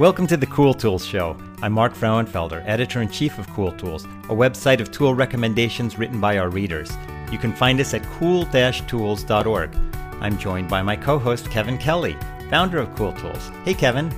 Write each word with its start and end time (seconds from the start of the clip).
Welcome 0.00 0.26
to 0.28 0.38
the 0.38 0.46
Cool 0.46 0.72
Tools 0.72 1.04
Show. 1.04 1.36
I'm 1.60 1.74
Mark 1.74 1.92
Frauenfelder, 1.92 2.62
editor 2.66 3.02
in 3.02 3.10
chief 3.10 3.38
of 3.38 3.46
Cool 3.48 3.72
Tools, 3.72 4.06
a 4.06 4.34
website 4.34 4.80
of 4.80 4.90
tool 4.90 5.12
recommendations 5.12 5.98
written 5.98 6.22
by 6.22 6.38
our 6.38 6.48
readers. 6.48 6.90
You 7.30 7.36
can 7.36 7.52
find 7.52 7.78
us 7.80 7.92
at 7.92 8.02
cool 8.04 8.46
tools.org. 8.46 9.76
I'm 10.22 10.38
joined 10.38 10.70
by 10.70 10.80
my 10.80 10.96
co 10.96 11.18
host, 11.18 11.50
Kevin 11.50 11.76
Kelly, 11.76 12.16
founder 12.48 12.78
of 12.78 12.96
Cool 12.96 13.12
Tools. 13.12 13.50
Hey, 13.66 13.74
Kevin. 13.74 14.10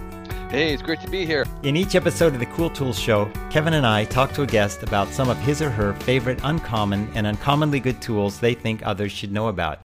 Hey, 0.51 0.73
it's 0.73 0.85
great 0.85 1.01
to 1.01 1.11
be 1.11 1.27
here. 1.27 1.47
In 1.65 1.75
each 1.75 1.97
episode 1.97 2.35
of 2.35 2.39
the 2.39 2.47
Cool 2.47 2.71
Tools 2.71 2.97
Show, 2.97 3.29
Kevin 3.51 3.75
and 3.75 3.85
I 3.85 4.05
talk 4.05 4.33
to 4.35 4.43
a 4.43 4.47
guest 4.47 4.85
about 4.85 5.09
some 5.09 5.29
of 5.29 5.39
his 5.39 5.61
or 5.61 5.71
her 5.71 5.95
favorite 5.95 6.39
uncommon 6.45 7.11
and 7.17 7.27
uncommonly 7.27 7.81
good 7.81 8.01
tools 8.01 8.39
they 8.39 8.55
think 8.55 8.87
others 8.87 9.11
should 9.11 9.33
know 9.33 9.49
about. 9.49 9.81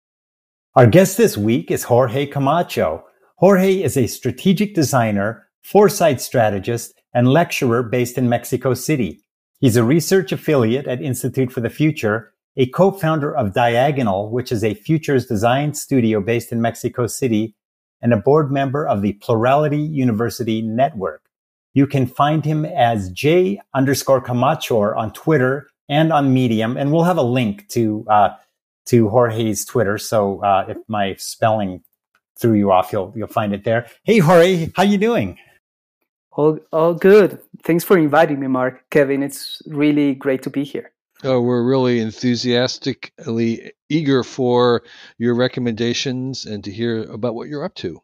Our 0.74 0.88
guest 0.88 1.16
this 1.16 1.38
week 1.38 1.70
is 1.70 1.84
Jorge 1.84 2.26
Camacho. 2.26 3.02
Jorge 3.36 3.82
is 3.82 3.96
a 3.96 4.06
strategic 4.06 4.74
designer 4.74 5.45
foresight 5.66 6.20
strategist, 6.20 6.94
and 7.12 7.26
lecturer 7.26 7.82
based 7.82 8.16
in 8.16 8.28
Mexico 8.28 8.72
City. 8.72 9.20
He's 9.58 9.76
a 9.76 9.82
research 9.82 10.30
affiliate 10.30 10.86
at 10.86 11.02
Institute 11.02 11.50
for 11.50 11.60
the 11.60 11.70
Future, 11.70 12.32
a 12.56 12.66
co-founder 12.66 13.34
of 13.34 13.52
Diagonal, 13.52 14.30
which 14.30 14.52
is 14.52 14.62
a 14.62 14.74
futures 14.74 15.26
design 15.26 15.74
studio 15.74 16.20
based 16.20 16.52
in 16.52 16.60
Mexico 16.60 17.08
City, 17.08 17.56
and 18.00 18.12
a 18.12 18.16
board 18.16 18.52
member 18.52 18.86
of 18.86 19.02
the 19.02 19.14
Plurality 19.14 19.80
University 19.80 20.62
Network. 20.62 21.22
You 21.74 21.88
can 21.88 22.06
find 22.06 22.44
him 22.44 22.64
as 22.64 23.10
J 23.10 23.60
underscore 23.74 24.20
Camacho 24.20 24.94
on 24.94 25.12
Twitter 25.14 25.68
and 25.88 26.12
on 26.12 26.32
Medium, 26.32 26.76
and 26.76 26.92
we'll 26.92 27.02
have 27.02 27.18
a 27.18 27.22
link 27.22 27.68
to 27.70 28.06
uh, 28.08 28.28
to 28.86 29.08
Jorge's 29.08 29.64
Twitter. 29.64 29.98
So 29.98 30.44
uh, 30.44 30.66
if 30.68 30.76
my 30.86 31.16
spelling 31.16 31.82
threw 32.38 32.54
you 32.54 32.70
off, 32.70 32.92
you'll 32.92 33.12
you'll 33.16 33.26
find 33.26 33.52
it 33.52 33.64
there. 33.64 33.88
Hey 34.04 34.18
Jorge, 34.18 34.70
how 34.76 34.84
you 34.84 34.98
doing? 34.98 35.38
All, 36.36 36.58
all 36.70 36.94
good. 36.94 37.40
Thanks 37.62 37.82
for 37.82 37.96
inviting 37.96 38.38
me, 38.38 38.46
Mark. 38.46 38.84
Kevin, 38.90 39.22
it's 39.22 39.62
really 39.66 40.14
great 40.14 40.42
to 40.42 40.50
be 40.50 40.64
here. 40.64 40.92
Oh, 41.24 41.40
we're 41.40 41.66
really 41.66 41.98
enthusiastically 42.00 43.72
eager 43.88 44.22
for 44.22 44.82
your 45.16 45.34
recommendations 45.34 46.44
and 46.44 46.62
to 46.64 46.70
hear 46.70 47.02
about 47.10 47.34
what 47.34 47.48
you're 47.48 47.64
up 47.64 47.74
to. 47.76 48.02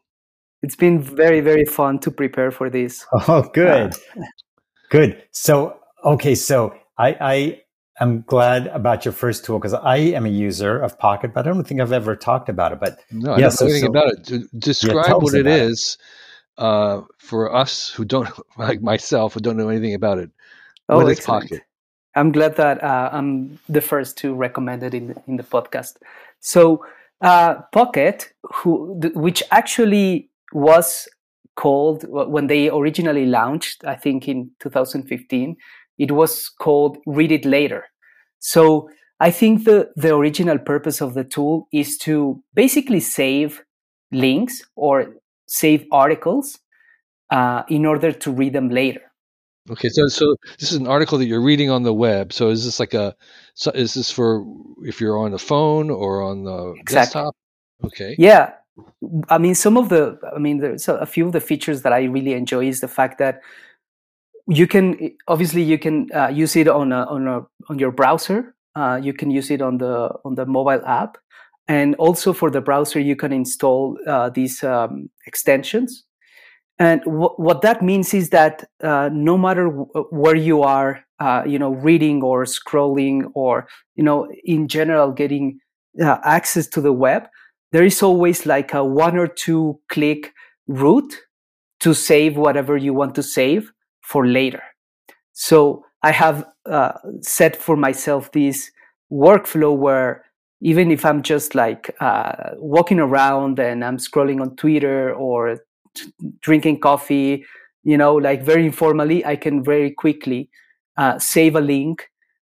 It's 0.63 0.75
been 0.75 0.99
very, 0.99 1.41
very 1.41 1.65
fun 1.65 1.99
to 1.99 2.11
prepare 2.11 2.49
for 2.49 2.69
this. 2.69 3.05
Oh, 3.27 3.43
good. 3.53 3.93
Good. 4.89 5.23
So, 5.31 5.79
okay, 6.05 6.35
so 6.35 6.75
I, 6.99 7.17
I 7.19 7.61
am 7.99 8.21
glad 8.27 8.67
about 8.67 9.05
your 9.05 9.11
first 9.11 9.43
tool 9.43 9.57
because 9.57 9.73
I 9.73 9.97
am 9.97 10.27
a 10.27 10.29
user 10.29 10.79
of 10.79 10.99
Pocket, 10.99 11.33
but 11.33 11.47
I 11.47 11.51
don't 11.51 11.63
think 11.63 11.81
I've 11.81 11.91
ever 11.91 12.15
talked 12.15 12.47
about 12.47 12.73
it. 12.73 12.79
But 12.79 12.99
no, 13.11 13.33
I 13.33 13.39
don't 13.39 13.59
know 13.59 13.67
anything 13.67 13.81
so, 13.81 13.89
about 13.89 14.13
it. 14.29 14.59
Describe 14.59 15.07
yeah, 15.07 15.13
what 15.15 15.33
it 15.33 15.47
is. 15.47 15.97
It 15.99 16.03
uh, 16.57 17.01
for 17.17 17.53
us 17.53 17.89
who 17.89 18.05
don't, 18.05 18.29
like 18.57 18.81
myself, 18.81 19.33
who 19.33 19.39
don't 19.39 19.57
know 19.57 19.69
anything 19.69 19.93
about 19.93 20.19
it. 20.19 20.29
Oh, 20.89 20.97
what 20.97 21.11
is 21.11 21.19
excellent. 21.19 21.43
Pocket? 21.43 21.61
I'm 22.15 22.31
glad 22.31 22.55
that 22.57 22.83
uh, 22.83 23.09
I'm 23.11 23.59
the 23.67 23.81
first 23.81 24.17
to 24.19 24.35
recommend 24.35 24.83
it 24.83 24.93
in 24.93 25.07
the, 25.07 25.23
in 25.27 25.37
the 25.37 25.43
podcast. 25.43 25.95
So, 26.39 26.85
uh, 27.21 27.55
Pocket, 27.71 28.33
who, 28.53 28.99
which 29.15 29.41
actually 29.51 30.29
was 30.51 31.07
called 31.55 32.05
when 32.07 32.47
they 32.47 32.69
originally 32.69 33.25
launched, 33.25 33.83
I 33.85 33.95
think 33.95 34.27
in 34.27 34.51
2015, 34.59 35.55
it 35.97 36.11
was 36.11 36.49
called 36.49 36.97
Read 37.07 37.31
It 37.31 37.45
Later. 37.45 37.85
So, 38.39 38.89
I 39.19 39.31
think 39.31 39.63
the, 39.63 39.89
the 39.95 40.13
original 40.13 40.59
purpose 40.59 40.99
of 40.99 41.13
the 41.13 41.23
tool 41.23 41.67
is 41.71 41.97
to 41.99 42.43
basically 42.53 42.99
save 42.99 43.63
links 44.11 44.61
or 44.75 45.15
save 45.45 45.85
articles 45.91 46.59
uh, 47.29 47.63
in 47.69 47.85
order 47.85 48.11
to 48.11 48.31
read 48.31 48.53
them 48.53 48.69
later. 48.69 49.01
Okay, 49.69 49.87
so 49.89 50.07
so 50.07 50.35
this 50.59 50.71
is 50.71 50.77
an 50.77 50.87
article 50.87 51.17
that 51.17 51.25
you're 51.25 51.41
reading 51.41 51.69
on 51.69 51.83
the 51.83 51.93
web. 51.93 52.33
So 52.33 52.49
is 52.49 52.65
this 52.65 52.79
like 52.79 52.93
a 52.93 53.15
so 53.53 53.71
is 53.71 53.93
this 53.93 54.11
for 54.11 54.45
if 54.83 54.99
you're 54.99 55.17
on 55.17 55.31
the 55.31 55.39
phone 55.39 55.89
or 55.89 56.21
on 56.21 56.43
the 56.43 56.73
exactly. 56.79 56.95
desktop? 56.95 57.35
Okay. 57.85 58.15
Yeah, 58.19 58.53
I 59.29 59.37
mean 59.37 59.55
some 59.55 59.77
of 59.77 59.87
the 59.87 60.19
I 60.35 60.39
mean 60.39 60.57
there's 60.59 60.87
a 60.89 61.05
few 61.05 61.25
of 61.25 61.31
the 61.31 61.39
features 61.39 61.83
that 61.83 61.93
I 61.93 62.03
really 62.03 62.33
enjoy 62.33 62.67
is 62.67 62.81
the 62.81 62.89
fact 62.89 63.19
that 63.19 63.41
you 64.47 64.67
can 64.67 65.15
obviously 65.29 65.63
you 65.63 65.79
can 65.79 66.09
uh, 66.13 66.27
use 66.27 66.57
it 66.57 66.67
on 66.67 66.91
a, 66.91 67.05
on 67.05 67.27
a 67.27 67.45
on 67.69 67.79
your 67.79 67.91
browser. 67.91 68.53
Uh, 68.75 68.99
you 69.01 69.13
can 69.13 69.31
use 69.31 69.49
it 69.49 69.61
on 69.61 69.77
the 69.77 70.09
on 70.25 70.35
the 70.35 70.45
mobile 70.45 70.83
app, 70.85 71.17
and 71.67 71.95
also 71.95 72.33
for 72.33 72.51
the 72.51 72.61
browser, 72.61 72.99
you 72.99 73.15
can 73.15 73.31
install 73.31 73.97
uh, 74.07 74.29
these 74.29 74.63
um, 74.63 75.09
extensions. 75.25 76.03
And 76.79 77.01
w- 77.01 77.33
what 77.37 77.61
that 77.61 77.81
means 77.81 78.13
is 78.13 78.29
that 78.29 78.63
uh, 78.81 79.09
no 79.13 79.37
matter 79.37 79.65
w- 79.65 79.87
where 80.09 80.35
you 80.35 80.61
are, 80.63 81.05
uh, 81.19 81.43
you 81.45 81.57
know, 81.59 81.71
reading 81.71 82.21
or 82.23 82.45
scrolling 82.45 83.31
or, 83.35 83.67
you 83.95 84.03
know, 84.03 84.27
in 84.43 84.67
general, 84.67 85.11
getting 85.11 85.59
uh, 86.03 86.17
access 86.23 86.67
to 86.67 86.81
the 86.81 86.91
web, 86.91 87.27
there 87.71 87.85
is 87.85 88.03
always 88.03 88.45
like 88.45 88.73
a 88.73 88.83
one 88.83 89.17
or 89.17 89.27
two 89.27 89.79
click 89.89 90.33
route 90.67 91.15
to 91.79 91.93
save 91.93 92.37
whatever 92.37 92.75
you 92.77 92.93
want 92.93 93.15
to 93.15 93.23
save 93.23 93.71
for 94.01 94.27
later. 94.27 94.63
So 95.33 95.85
I 96.01 96.11
have 96.11 96.45
uh, 96.65 96.93
set 97.21 97.55
for 97.55 97.77
myself 97.77 98.31
this 98.31 98.71
workflow 99.11 99.75
where 99.75 100.25
even 100.63 100.91
if 100.91 101.05
I'm 101.05 101.21
just 101.21 101.55
like 101.55 101.93
uh, 101.99 102.51
walking 102.55 102.99
around 102.99 103.59
and 103.59 103.83
I'm 103.83 103.97
scrolling 103.97 104.41
on 104.41 104.55
Twitter 104.55 105.13
or 105.13 105.59
t- 105.93 106.11
drinking 106.39 106.79
coffee, 106.79 107.45
you 107.83 107.97
know, 107.97 108.15
like 108.15 108.43
very 108.43 108.65
informally, 108.65 109.25
I 109.25 109.35
can 109.35 109.61
very 109.61 109.91
quickly 109.91 110.49
uh, 110.95 111.19
save 111.19 111.57
a 111.57 111.61
link. 111.61 112.09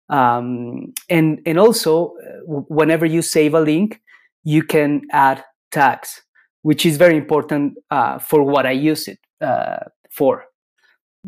Um, 0.09 0.93
and 1.09 1.41
and 1.47 1.57
also, 1.57 2.17
uh, 2.17 2.63
whenever 2.69 3.07
you 3.07 3.23
save 3.23 3.55
a 3.55 3.61
link, 3.61 4.01
you 4.43 4.65
can 4.65 5.03
add 5.13 5.45
tags, 5.71 6.21
which 6.63 6.85
is 6.85 6.97
very 6.97 7.17
important 7.17 7.79
uh, 7.93 8.19
for 8.19 8.43
what 8.43 8.67
I 8.67 8.73
use 8.73 9.07
it 9.07 9.21
uh, 9.41 9.85
for. 10.11 10.47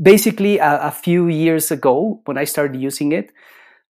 Basically, 0.01 0.59
a, 0.59 0.89
a, 0.89 0.91
few 0.91 1.29
years 1.29 1.71
ago, 1.71 2.23
when 2.25 2.39
I 2.39 2.45
started 2.45 2.81
using 2.81 3.13
it, 3.13 3.31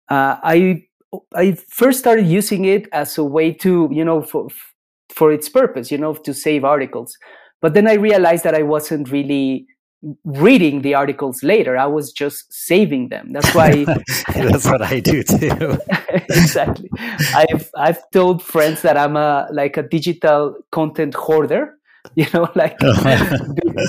uh, 0.09 0.39
I 0.43 0.89
I 1.34 1.53
first 1.53 1.98
started 1.98 2.26
using 2.26 2.65
it 2.65 2.88
as 2.93 3.19
a 3.19 3.25
way 3.25 3.53
to, 3.54 3.88
you 3.91 4.04
know, 4.04 4.22
for, 4.22 4.48
for 5.09 5.32
its 5.32 5.48
purpose, 5.48 5.91
you 5.91 5.98
know, 5.98 6.15
to 6.15 6.34
save 6.34 6.65
articles. 6.65 7.16
But 7.60 7.75
then 7.75 7.87
I 7.87 7.94
realized 7.94 8.44
that 8.44 8.54
I 8.54 8.62
wasn't 8.62 9.10
really 9.10 9.66
reading 10.25 10.82
the 10.82 10.94
articles 10.94 11.43
later. 11.43 11.76
I 11.76 11.87
was 11.87 12.12
just 12.12 12.53
saving 12.53 13.09
them. 13.09 13.32
That's 13.32 13.54
why. 13.54 13.84
That's 14.34 14.65
what 14.65 14.82
I 14.82 15.00
do 15.00 15.22
too. 15.22 15.78
exactly. 16.31 16.88
I've 17.34 17.71
I've 17.77 18.10
told 18.10 18.42
friends 18.42 18.82
that 18.82 18.97
I'm 18.97 19.16
a 19.16 19.48
like 19.53 19.77
a 19.77 19.82
digital 19.82 20.56
content 20.72 21.15
hoarder. 21.15 21.77
You 22.15 22.25
know, 22.32 22.48
like 22.54 22.78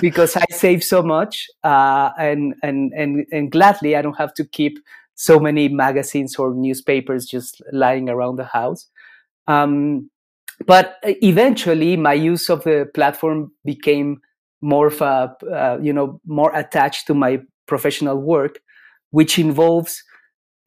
because 0.02 0.36
I 0.36 0.44
save 0.52 0.84
so 0.84 1.02
much, 1.02 1.48
uh, 1.64 2.10
and 2.20 2.54
and 2.62 2.92
and 2.92 3.26
and 3.32 3.50
gladly 3.50 3.96
I 3.96 4.02
don't 4.02 4.18
have 4.18 4.34
to 4.34 4.44
keep 4.44 4.78
so 5.16 5.40
many 5.40 5.68
magazines 5.70 6.36
or 6.36 6.54
newspapers 6.54 7.26
just 7.26 7.62
lying 7.72 8.10
around 8.10 8.38
the 8.38 8.46
house. 8.46 8.88
Um, 9.48 10.10
but 10.66 10.98
eventually, 11.04 11.98
my 11.98 12.14
use 12.14 12.50
of 12.50 12.64
the 12.64 12.90
platform 12.94 13.52
became 13.66 14.22
more 14.62 14.88
of 14.88 15.02
a, 15.02 15.36
uh, 15.52 15.80
you 15.82 15.92
know, 15.92 16.20
more 16.26 16.56
attached 16.56 17.08
to 17.08 17.14
my 17.14 17.40
professional 17.68 18.18
work, 18.18 18.60
which 19.10 19.40
involves, 19.40 20.04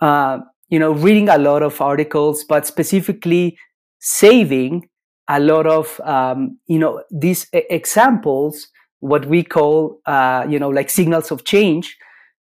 uh, 0.00 0.38
you 0.68 0.78
know, 0.78 0.92
reading 0.92 1.28
a 1.28 1.38
lot 1.38 1.62
of 1.62 1.80
articles, 1.80 2.44
but 2.44 2.66
specifically 2.66 3.56
saving 4.00 4.88
a 5.28 5.40
lot 5.40 5.66
of, 5.66 6.00
um, 6.00 6.58
you 6.66 6.78
know, 6.78 7.02
these 7.10 7.46
examples, 7.52 8.68
what 9.00 9.26
we 9.26 9.42
call, 9.42 10.00
uh, 10.06 10.44
you 10.48 10.58
know, 10.58 10.68
like 10.68 10.90
signals 10.90 11.30
of 11.30 11.44
change, 11.44 11.96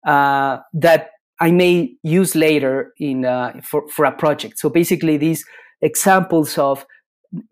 uh, 0.05 0.57
that 0.73 1.11
I 1.39 1.51
may 1.51 1.93
use 2.03 2.35
later 2.35 2.93
in 2.97 3.25
uh, 3.25 3.61
for 3.63 3.87
for 3.89 4.05
a 4.05 4.11
project. 4.11 4.59
So 4.59 4.69
basically, 4.69 5.17
these 5.17 5.45
examples 5.81 6.57
of 6.57 6.85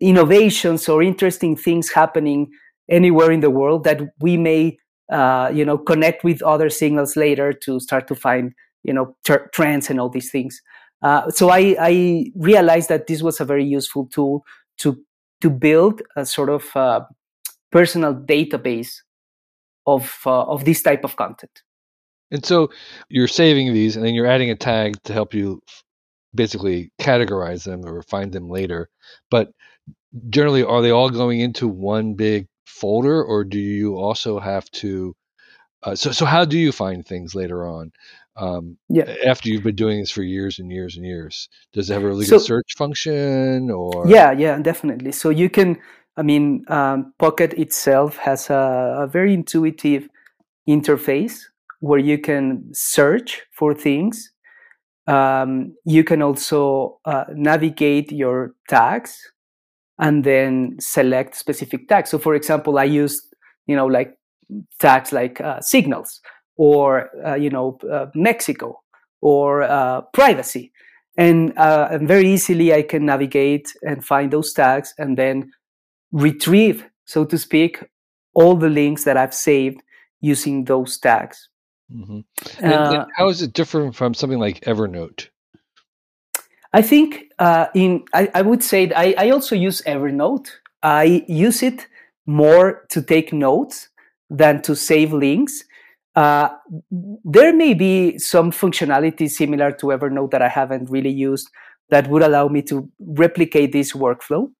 innovations 0.00 0.88
or 0.88 1.02
interesting 1.02 1.56
things 1.56 1.90
happening 1.90 2.50
anywhere 2.88 3.30
in 3.30 3.40
the 3.40 3.50
world 3.50 3.84
that 3.84 4.00
we 4.20 4.36
may 4.36 4.78
uh, 5.12 5.50
you 5.54 5.64
know 5.64 5.78
connect 5.78 6.24
with 6.24 6.42
other 6.42 6.70
signals 6.70 7.16
later 7.16 7.52
to 7.52 7.78
start 7.80 8.08
to 8.08 8.14
find 8.14 8.52
you 8.82 8.92
know 8.92 9.16
ter- 9.24 9.48
trends 9.52 9.90
and 9.90 10.00
all 10.00 10.08
these 10.08 10.30
things. 10.30 10.60
Uh, 11.02 11.30
so 11.30 11.50
I, 11.50 11.76
I 11.78 12.32
realized 12.36 12.88
that 12.88 13.06
this 13.06 13.22
was 13.22 13.40
a 13.40 13.44
very 13.44 13.64
useful 13.64 14.06
tool 14.06 14.44
to 14.78 14.98
to 15.42 15.50
build 15.50 16.02
a 16.16 16.24
sort 16.26 16.48
of 16.48 16.74
uh, 16.74 17.00
personal 17.70 18.14
database 18.14 18.96
of 19.86 20.18
uh, 20.26 20.42
of 20.44 20.64
this 20.64 20.82
type 20.82 21.04
of 21.04 21.16
content. 21.16 21.62
And 22.30 22.44
so 22.44 22.70
you're 23.08 23.28
saving 23.28 23.72
these 23.72 23.96
and 23.96 24.04
then 24.04 24.14
you're 24.14 24.26
adding 24.26 24.50
a 24.50 24.56
tag 24.56 25.02
to 25.04 25.12
help 25.12 25.34
you 25.34 25.62
basically 26.34 26.90
categorize 27.00 27.64
them 27.64 27.84
or 27.86 28.02
find 28.02 28.32
them 28.32 28.48
later. 28.48 28.88
But 29.30 29.50
generally, 30.28 30.62
are 30.62 30.82
they 30.82 30.90
all 30.90 31.10
going 31.10 31.40
into 31.40 31.68
one 31.68 32.14
big 32.14 32.46
folder 32.66 33.22
or 33.22 33.44
do 33.44 33.58
you 33.58 33.96
also 33.96 34.38
have 34.38 34.70
to 34.70 35.14
uh, 35.82 35.94
so 35.94 36.10
so 36.10 36.24
how 36.24 36.44
do 36.44 36.58
you 36.58 36.72
find 36.72 37.06
things 37.06 37.34
later 37.34 37.66
on? 37.66 37.92
Um, 38.36 38.76
yeah. 38.88 39.14
After 39.24 39.48
you've 39.48 39.62
been 39.62 39.76
doing 39.76 40.00
this 40.00 40.10
for 40.10 40.22
years 40.22 40.58
and 40.58 40.70
years 40.70 40.96
and 40.96 41.06
years, 41.06 41.48
does 41.72 41.88
it 41.88 41.94
have 41.94 42.02
a 42.02 42.06
really 42.06 42.24
so, 42.26 42.38
good 42.38 42.44
search 42.44 42.74
function? 42.76 43.70
Or 43.70 44.06
yeah, 44.08 44.32
yeah, 44.32 44.58
definitely. 44.58 45.12
So 45.12 45.30
you 45.30 45.48
can. 45.48 45.78
I 46.18 46.22
mean, 46.22 46.64
um, 46.68 47.12
Pocket 47.18 47.52
itself 47.54 48.16
has 48.16 48.48
a, 48.48 48.96
a 49.00 49.06
very 49.06 49.34
intuitive 49.34 50.08
interface 50.68 51.44
where 51.80 51.98
you 51.98 52.18
can 52.18 52.64
search 52.72 53.42
for 53.52 53.74
things. 53.74 54.32
Um, 55.06 55.74
you 55.84 56.02
can 56.02 56.22
also 56.22 56.98
uh, 57.04 57.24
navigate 57.34 58.10
your 58.10 58.54
tags 58.68 59.16
and 59.98 60.24
then 60.24 60.76
select 60.80 61.36
specific 61.36 61.88
tags. 61.88 62.10
So, 62.10 62.18
for 62.18 62.34
example, 62.34 62.78
I 62.78 62.84
used, 62.84 63.22
you 63.66 63.76
know, 63.76 63.86
like 63.86 64.18
tags 64.80 65.12
like 65.12 65.40
uh, 65.40 65.60
signals 65.60 66.20
or, 66.56 67.08
uh, 67.24 67.34
you 67.34 67.50
know, 67.50 67.78
uh, 67.90 68.06
Mexico 68.14 68.80
or 69.20 69.62
uh, 69.62 70.02
privacy. 70.12 70.72
And, 71.16 71.56
uh, 71.56 71.88
and 71.90 72.06
very 72.06 72.28
easily 72.28 72.74
I 72.74 72.82
can 72.82 73.06
navigate 73.06 73.72
and 73.82 74.04
find 74.04 74.30
those 74.30 74.52
tags 74.52 74.92
and 74.98 75.16
then 75.16 75.50
retrieve, 76.12 76.84
so 77.06 77.24
to 77.24 77.38
speak, 77.38 77.82
all 78.34 78.54
the 78.54 78.68
links 78.68 79.04
that 79.04 79.16
I've 79.16 79.34
saved 79.34 79.80
using 80.20 80.64
those 80.64 80.98
tags. 80.98 81.48
Mm-hmm. 81.92 82.20
Uh, 82.64 83.04
how 83.16 83.28
is 83.28 83.42
it 83.42 83.52
different 83.52 83.94
from 83.94 84.14
something 84.14 84.38
like 84.38 84.60
Evernote? 84.62 85.28
I 86.72 86.82
think 86.82 87.32
uh, 87.38 87.66
in 87.74 88.04
I, 88.12 88.28
I, 88.34 88.42
would 88.42 88.62
say 88.62 88.92
I, 88.94 89.14
I 89.16 89.30
also 89.30 89.54
use 89.54 89.82
Evernote. 89.82 90.48
I 90.82 91.24
use 91.28 91.62
it 91.62 91.86
more 92.26 92.84
to 92.90 93.00
take 93.02 93.32
notes 93.32 93.88
than 94.28 94.62
to 94.62 94.74
save 94.74 95.12
links. 95.12 95.64
Uh, 96.14 96.48
there 97.24 97.52
may 97.52 97.74
be 97.74 98.18
some 98.18 98.50
functionality 98.50 99.28
similar 99.28 99.70
to 99.72 99.86
Evernote 99.86 100.30
that 100.32 100.42
I 100.42 100.48
haven't 100.48 100.90
really 100.90 101.10
used 101.10 101.50
that 101.90 102.08
would 102.08 102.22
allow 102.22 102.48
me 102.48 102.62
to 102.62 102.90
replicate 102.98 103.72
this 103.72 103.92
workflow. 103.92 104.50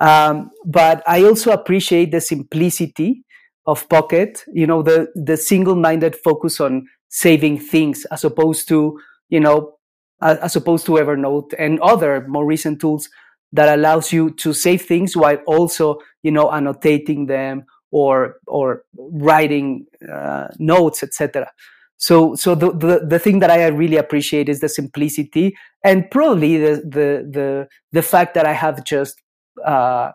Um, 0.00 0.50
but 0.66 1.02
I 1.06 1.22
also 1.22 1.52
appreciate 1.52 2.10
the 2.10 2.20
simplicity 2.20 3.24
of 3.66 3.88
Pocket, 3.88 4.44
you 4.52 4.66
know, 4.66 4.82
the, 4.82 5.08
the 5.14 5.36
single-minded 5.36 6.16
focus 6.16 6.60
on 6.60 6.86
saving 7.08 7.58
things 7.58 8.04
as 8.06 8.24
opposed 8.24 8.68
to, 8.68 8.98
you 9.28 9.40
know, 9.40 9.74
as 10.20 10.56
opposed 10.56 10.86
to 10.86 10.92
Evernote 10.92 11.52
and 11.58 11.80
other 11.80 12.26
more 12.28 12.46
recent 12.46 12.80
tools 12.80 13.08
that 13.52 13.68
allows 13.76 14.12
you 14.12 14.30
to 14.30 14.52
save 14.52 14.82
things 14.82 15.16
while 15.16 15.36
also, 15.46 15.98
you 16.22 16.30
know, 16.30 16.50
annotating 16.50 17.26
them 17.26 17.64
or 17.90 18.36
or 18.46 18.84
writing 18.96 19.86
uh, 20.10 20.48
notes, 20.58 21.02
etc. 21.02 21.50
So 21.98 22.34
so 22.34 22.54
the, 22.54 22.72
the 22.72 23.06
the 23.06 23.18
thing 23.18 23.40
that 23.40 23.50
I 23.50 23.66
really 23.68 23.96
appreciate 23.96 24.48
is 24.48 24.60
the 24.60 24.68
simplicity 24.68 25.54
and 25.84 26.10
probably 26.10 26.56
the 26.56 26.76
the 26.76 27.28
the 27.30 27.68
the 27.92 28.02
fact 28.02 28.34
that 28.34 28.46
I 28.46 28.52
have 28.52 28.84
just 28.84 29.20
uh, 29.64 30.12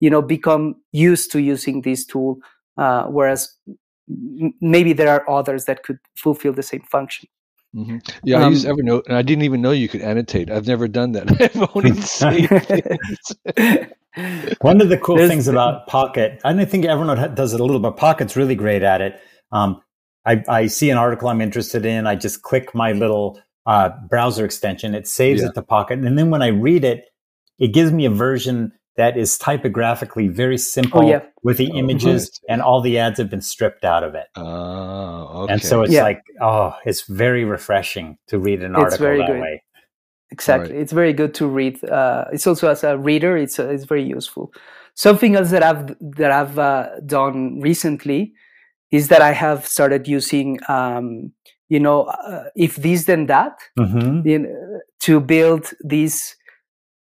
you 0.00 0.10
know 0.10 0.22
become 0.22 0.76
used 0.92 1.32
to 1.32 1.40
using 1.40 1.82
this 1.82 2.06
tool 2.06 2.38
uh, 2.80 3.04
whereas 3.04 3.54
maybe 4.60 4.92
there 4.92 5.10
are 5.10 5.30
others 5.30 5.66
that 5.66 5.84
could 5.84 5.98
fulfill 6.16 6.52
the 6.52 6.62
same 6.62 6.82
function. 6.90 7.28
Mm-hmm. 7.76 7.98
Yeah, 8.24 8.38
um, 8.38 8.44
I 8.44 8.48
use 8.48 8.64
Evernote, 8.64 9.06
and 9.06 9.16
I 9.16 9.22
didn't 9.22 9.44
even 9.44 9.60
know 9.60 9.70
you 9.70 9.88
could 9.88 10.00
annotate. 10.00 10.50
I've 10.50 10.66
never 10.66 10.88
done 10.88 11.12
that. 11.12 11.30
I've 11.40 11.76
only 11.76 11.92
saved 12.00 12.48
things. 12.66 14.56
One 14.60 14.80
of 14.80 14.88
the 14.88 14.98
cool 14.98 15.16
There's, 15.16 15.28
things 15.28 15.46
about 15.46 15.86
Pocket, 15.86 16.40
I 16.42 16.64
think 16.64 16.84
Evernote 16.86 17.36
does 17.36 17.54
it 17.54 17.60
a 17.60 17.64
little, 17.64 17.78
but 17.78 17.96
Pocket's 17.96 18.34
really 18.34 18.56
great 18.56 18.82
at 18.82 19.00
it. 19.00 19.20
Um, 19.52 19.80
I, 20.26 20.42
I, 20.48 20.66
see 20.66 20.90
an 20.90 20.98
article 20.98 21.28
I'm 21.28 21.40
interested 21.40 21.84
in. 21.84 22.06
I 22.06 22.14
just 22.14 22.42
click 22.42 22.74
my 22.74 22.92
little 22.92 23.40
uh, 23.66 23.90
browser 24.08 24.44
extension. 24.44 24.94
It 24.94 25.06
saves 25.06 25.42
yeah. 25.42 25.48
it 25.48 25.54
to 25.54 25.62
Pocket, 25.62 26.00
and 26.00 26.18
then 26.18 26.30
when 26.30 26.42
I 26.42 26.48
read 26.48 26.84
it, 26.84 27.04
it 27.58 27.68
gives 27.68 27.92
me 27.92 28.06
a 28.06 28.10
version 28.10 28.72
that 29.00 29.16
is 29.16 29.38
typographically 29.38 30.28
very 30.28 30.58
simple 30.58 31.00
oh, 31.00 31.08
yeah. 31.08 31.20
with 31.42 31.56
the 31.56 31.70
images 31.74 32.30
oh, 32.42 32.52
and 32.52 32.60
all 32.60 32.82
the 32.82 32.98
ads 32.98 33.16
have 33.16 33.30
been 33.30 33.40
stripped 33.40 33.82
out 33.82 34.04
of 34.04 34.14
it. 34.14 34.26
Oh, 34.36 35.44
okay. 35.44 35.54
And 35.54 35.62
so 35.62 35.80
it's 35.80 35.92
yeah. 35.94 36.02
like, 36.02 36.20
oh, 36.38 36.76
it's 36.84 37.08
very 37.08 37.46
refreshing 37.46 38.18
to 38.26 38.38
read 38.38 38.62
an 38.62 38.76
article 38.76 39.16
that 39.16 39.26
good. 39.26 39.40
way. 39.40 39.62
Exactly. 40.30 40.74
Right. 40.74 40.82
It's 40.82 40.92
very 40.92 41.14
good 41.14 41.32
to 41.36 41.46
read. 41.46 41.82
Uh, 41.82 42.26
it's 42.30 42.46
also 42.46 42.68
as 42.68 42.84
a 42.84 42.98
reader, 42.98 43.38
it's, 43.38 43.58
uh, 43.58 43.70
it's 43.70 43.84
very 43.84 44.04
useful. 44.04 44.52
Something 44.94 45.34
else 45.34 45.50
that 45.50 45.62
I've, 45.62 45.96
that 46.18 46.30
I've 46.30 46.58
uh, 46.58 47.00
done 47.06 47.58
recently 47.58 48.34
is 48.90 49.08
that 49.08 49.22
I 49.22 49.32
have 49.32 49.66
started 49.66 50.06
using, 50.06 50.58
um, 50.68 51.32
you 51.70 51.80
know, 51.80 52.02
uh, 52.02 52.50
if 52.54 52.76
this 52.76 53.06
then 53.06 53.28
that, 53.28 53.56
mm-hmm. 53.78 54.28
you 54.28 54.40
know, 54.40 54.80
to 55.00 55.20
build 55.20 55.72
these 55.82 56.36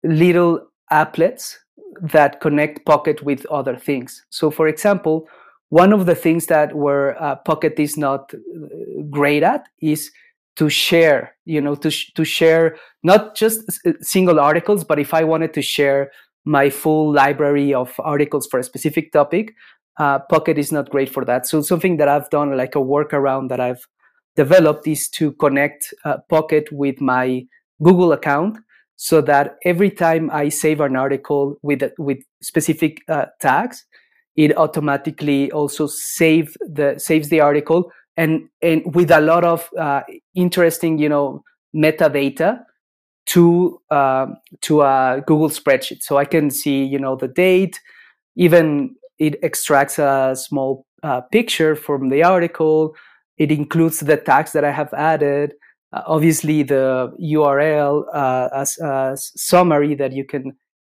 little 0.05 0.61
applets 0.93 1.56
that 2.00 2.41
connect 2.41 2.85
Pocket 2.87 3.23
with 3.23 3.47
other 3.47 3.77
things. 3.77 4.25
So, 4.31 4.50
for 4.50 4.69
example, 4.69 5.29
one 5.69 5.93
of 5.93 6.06
the 6.06 6.15
things 6.15 6.47
that 6.47 6.75
where 6.75 7.21
uh, 7.23 7.37
Pocket 7.37 7.79
is 7.79 7.97
not 7.97 8.33
uh, 8.35 9.03
great 9.11 9.43
at 9.43 9.67
is 9.81 10.11
to 10.56 10.69
share. 10.69 11.35
You 11.44 11.61
know, 11.61 11.75
to 11.77 11.91
sh- 11.91 12.12
to 12.15 12.25
share 12.25 12.77
not 13.03 13.37
just 13.37 13.81
uh, 13.87 13.93
single 14.00 14.41
articles, 14.41 14.85
but 14.85 14.99
if 14.99 15.15
I 15.15 15.25
wanted 15.25 15.55
to 15.55 15.62
share 15.62 16.11
my 16.44 16.71
full 16.71 17.12
library 17.12 17.73
of 17.73 17.94
articles 18.00 18.47
for 18.47 18.59
a 18.59 18.65
specific 18.65 19.12
topic, 19.12 19.55
uh, 19.99 20.19
Pocket 20.19 20.59
is 20.59 20.73
not 20.73 20.91
great 20.91 21.09
for 21.09 21.25
that. 21.25 21.47
So, 21.47 21.62
something 21.62 21.97
that 21.99 22.09
I've 22.09 22.31
done, 22.31 22.56
like 22.56 22.75
a 22.75 22.79
workaround 22.81 23.49
that 23.49 23.61
I've 23.61 23.87
developed, 24.37 24.87
is 24.87 25.09
to 25.11 25.33
connect 25.33 25.94
uh, 26.05 26.19
Pocket 26.29 26.69
with 26.73 27.00
my 27.00 27.47
Google 27.83 28.12
account 28.12 28.59
so 28.97 29.21
that 29.21 29.56
every 29.65 29.91
time 29.91 30.31
I 30.31 30.49
save 30.49 30.81
an 30.81 30.97
article 30.97 31.56
with 31.62 31.83
with 31.99 32.19
specific 32.41 32.99
uh, 33.09 33.27
tags, 33.41 33.85
it 34.37 34.56
automatically 34.56 35.50
also 35.50 35.87
save 35.87 36.56
the 36.61 36.99
saves 36.99 37.29
the 37.29 37.41
article 37.41 37.91
and 38.17 38.49
and 38.61 38.83
with 38.94 39.11
a 39.11 39.21
lot 39.21 39.44
of 39.44 39.69
uh, 39.79 40.03
interesting 40.35 40.99
you 40.99 41.09
know 41.09 41.43
metadata 41.75 42.62
to 43.27 43.81
uh, 43.91 44.27
to 44.62 44.83
a 44.83 45.23
Google 45.27 45.49
spreadsheet. 45.49 46.03
So 46.03 46.19
I 46.19 46.25
can 46.25 46.50
see 46.50 46.85
you 46.85 46.99
know 46.99 47.17
the 47.17 47.29
date, 47.29 47.81
even 48.37 48.94
it 49.19 49.37
extracts 49.43 49.99
a 49.99 50.34
small 50.37 50.87
uh, 51.03 51.20
picture 51.32 51.77
from 51.77 52.08
the 52.08 52.22
article. 52.22 52.94
It 53.39 53.51
includes 53.51 54.01
the 54.01 54.17
tags 54.17 54.53
that 54.53 54.65
I 54.65 54.70
have 54.70 54.93
added 54.94 55.55
uh, 55.93 56.03
obviously 56.06 56.63
the 56.63 57.13
URL 57.20 58.05
uh, 58.13 58.49
as 58.55 58.79
a 58.79 59.17
summary 59.17 59.94
that 59.94 60.13
you 60.13 60.25
can 60.25 60.53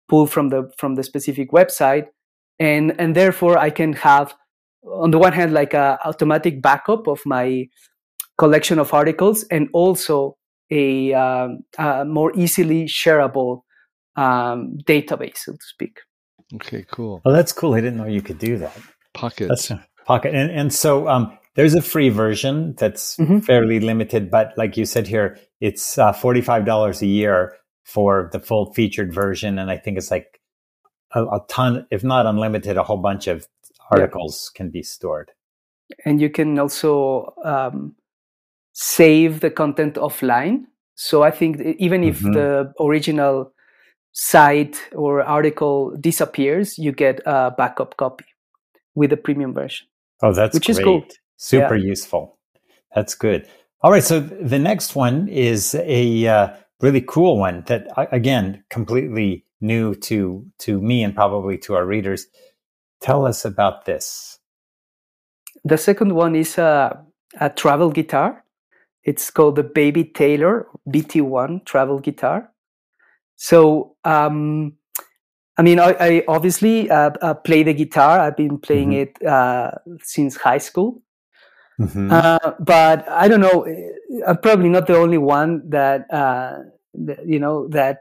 pull 0.07 0.27
from 0.27 0.49
the 0.49 0.71
from 0.77 0.95
the 0.95 1.03
specific 1.03 1.51
website, 1.51 2.07
and 2.59 2.99
and 2.99 3.15
therefore 3.15 3.57
I 3.57 3.69
can 3.69 3.93
have 3.93 4.33
on 4.83 5.11
the 5.11 5.17
one 5.17 5.33
hand 5.33 5.53
like 5.53 5.73
a 5.73 5.97
automatic 6.05 6.61
backup 6.61 7.07
of 7.07 7.21
my 7.25 7.67
collection 8.37 8.79
of 8.79 8.93
articles 8.93 9.43
and 9.49 9.69
also 9.73 10.37
a, 10.71 11.13
um, 11.13 11.59
a 11.77 12.05
more 12.05 12.33
easily 12.35 12.85
shareable 12.85 13.61
um, 14.15 14.77
database, 14.85 15.37
so 15.37 15.53
to 15.53 15.57
speak. 15.61 15.99
Okay, 16.55 16.85
cool. 16.91 17.21
Well, 17.25 17.33
that's 17.33 17.51
cool. 17.51 17.73
I 17.73 17.81
didn't 17.81 17.97
know 17.97 18.05
you 18.05 18.21
could 18.21 18.39
do 18.39 18.57
that. 18.57 18.77
Pocket. 19.13 19.47
That's 19.47 19.71
pocket. 20.05 20.35
And 20.35 20.51
and 20.51 20.73
so 20.73 21.07
um, 21.07 21.37
there's 21.55 21.73
a 21.73 21.81
free 21.81 22.09
version 22.09 22.75
that's 22.77 23.17
mm-hmm. 23.17 23.39
fairly 23.39 23.79
limited, 23.79 24.29
but 24.29 24.53
like 24.57 24.77
you 24.77 24.85
said 24.85 25.07
here, 25.07 25.37
it's 25.61 25.97
uh, 25.97 26.11
$45 26.11 27.01
a 27.01 27.05
year 27.05 27.55
for 27.83 28.29
the 28.31 28.39
full 28.39 28.73
featured 28.73 29.13
version. 29.13 29.57
And 29.57 29.71
I 29.71 29.77
think 29.77 29.97
it's 29.97 30.11
like 30.11 30.41
a, 31.13 31.23
a 31.23 31.39
ton, 31.47 31.87
if 31.91 32.03
not 32.03 32.25
unlimited, 32.25 32.77
a 32.77 32.83
whole 32.83 32.97
bunch 32.97 33.27
of 33.27 33.47
articles 33.89 34.51
yeah. 34.53 34.57
can 34.57 34.69
be 34.69 34.83
stored. 34.83 35.31
And 36.03 36.19
you 36.19 36.29
can 36.29 36.59
also 36.59 37.33
um, 37.43 37.95
save 38.73 39.39
the 39.39 39.49
content 39.49 39.95
offline. 39.95 40.65
So 40.95 41.23
I 41.23 41.31
think 41.31 41.61
even 41.79 42.03
if 42.03 42.19
mm-hmm. 42.19 42.33
the 42.33 42.73
original 42.79 43.51
site 44.11 44.81
or 44.93 45.21
article 45.21 45.95
disappears, 45.99 46.77
you 46.77 46.91
get 46.91 47.21
a 47.25 47.51
backup 47.57 47.97
copy 47.97 48.25
with 48.95 49.09
the 49.09 49.17
premium 49.17 49.53
version. 49.53 49.87
Oh, 50.23 50.33
that's 50.33 50.53
which 50.53 50.65
great. 50.65 50.77
is 50.77 50.83
cool. 50.83 51.05
Super 51.37 51.75
yeah. 51.75 51.89
useful. 51.89 52.37
That's 52.93 53.15
good. 53.15 53.47
All 53.81 53.91
right. 53.91 54.03
So 54.03 54.19
the 54.19 54.59
next 54.59 54.95
one 54.95 55.27
is 55.27 55.75
a 55.75 56.27
uh, 56.27 56.53
really 56.81 57.01
cool 57.01 57.37
one 57.37 57.63
that, 57.67 57.87
again, 58.11 58.63
completely 58.69 59.45
new 59.61 59.95
to 59.95 60.45
to 60.59 60.81
me 60.81 61.03
and 61.03 61.15
probably 61.15 61.57
to 61.57 61.75
our 61.75 61.85
readers. 61.85 62.27
Tell 63.01 63.25
us 63.25 63.45
about 63.45 63.85
this. 63.85 64.39
The 65.63 65.77
second 65.77 66.13
one 66.13 66.35
is 66.35 66.57
a, 66.57 67.03
a 67.39 67.49
travel 67.49 67.89
guitar. 67.91 68.43
It's 69.03 69.29
called 69.29 69.55
the 69.55 69.63
Baby 69.63 70.03
Taylor 70.03 70.67
BT1 70.87 71.65
travel 71.65 71.99
guitar. 71.99 72.51
So, 73.35 73.95
um, 74.03 74.73
I 75.57 75.61
mean, 75.61 75.79
I, 75.79 75.95
I 75.99 76.23
obviously 76.27 76.89
uh, 76.89 77.11
uh, 77.21 77.33
play 77.35 77.63
the 77.63 77.73
guitar. 77.73 78.19
I've 78.19 78.37
been 78.37 78.57
playing 78.57 78.91
mm-hmm. 78.91 79.21
it 79.23 79.27
uh, 79.27 79.71
since 80.01 80.37
high 80.37 80.57
school. 80.57 81.01
Mm-hmm. 81.79 82.09
Uh, 82.11 82.51
but 82.59 83.07
I 83.09 83.27
don't 83.27 83.41
know. 83.41 83.65
I'm 84.25 84.37
probably 84.37 84.69
not 84.69 84.87
the 84.87 84.97
only 84.97 85.17
one 85.17 85.69
that, 85.69 86.05
uh, 86.11 86.59
that 86.93 87.27
you 87.27 87.39
know 87.39 87.67
that 87.69 87.99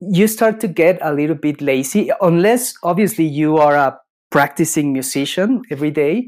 you 0.00 0.26
start 0.26 0.60
to 0.60 0.68
get 0.68 0.98
a 1.02 1.12
little 1.12 1.36
bit 1.36 1.60
lazy 1.60 2.10
unless 2.20 2.74
obviously 2.82 3.24
you 3.24 3.58
are 3.58 3.74
a 3.74 3.98
practicing 4.30 4.92
musician 4.92 5.62
every 5.70 5.90
day 5.90 6.26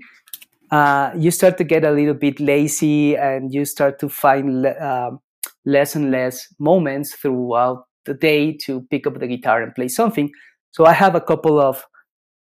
uh, 0.70 1.10
you 1.16 1.30
start 1.30 1.58
to 1.58 1.64
get 1.64 1.84
a 1.84 1.90
little 1.90 2.14
bit 2.14 2.40
lazy 2.40 3.16
and 3.16 3.52
you 3.52 3.64
start 3.64 3.98
to 3.98 4.08
find 4.08 4.62
le- 4.62 4.70
uh, 4.70 5.10
less 5.64 5.94
and 5.94 6.10
less 6.10 6.46
moments 6.58 7.14
throughout 7.14 7.84
the 8.04 8.14
day 8.14 8.52
to 8.52 8.82
pick 8.90 9.06
up 9.06 9.18
the 9.18 9.26
guitar 9.26 9.62
and 9.62 9.74
play 9.74 9.88
something 9.88 10.30
so 10.70 10.84
i 10.84 10.92
have 10.92 11.14
a 11.14 11.20
couple 11.20 11.60
of 11.60 11.84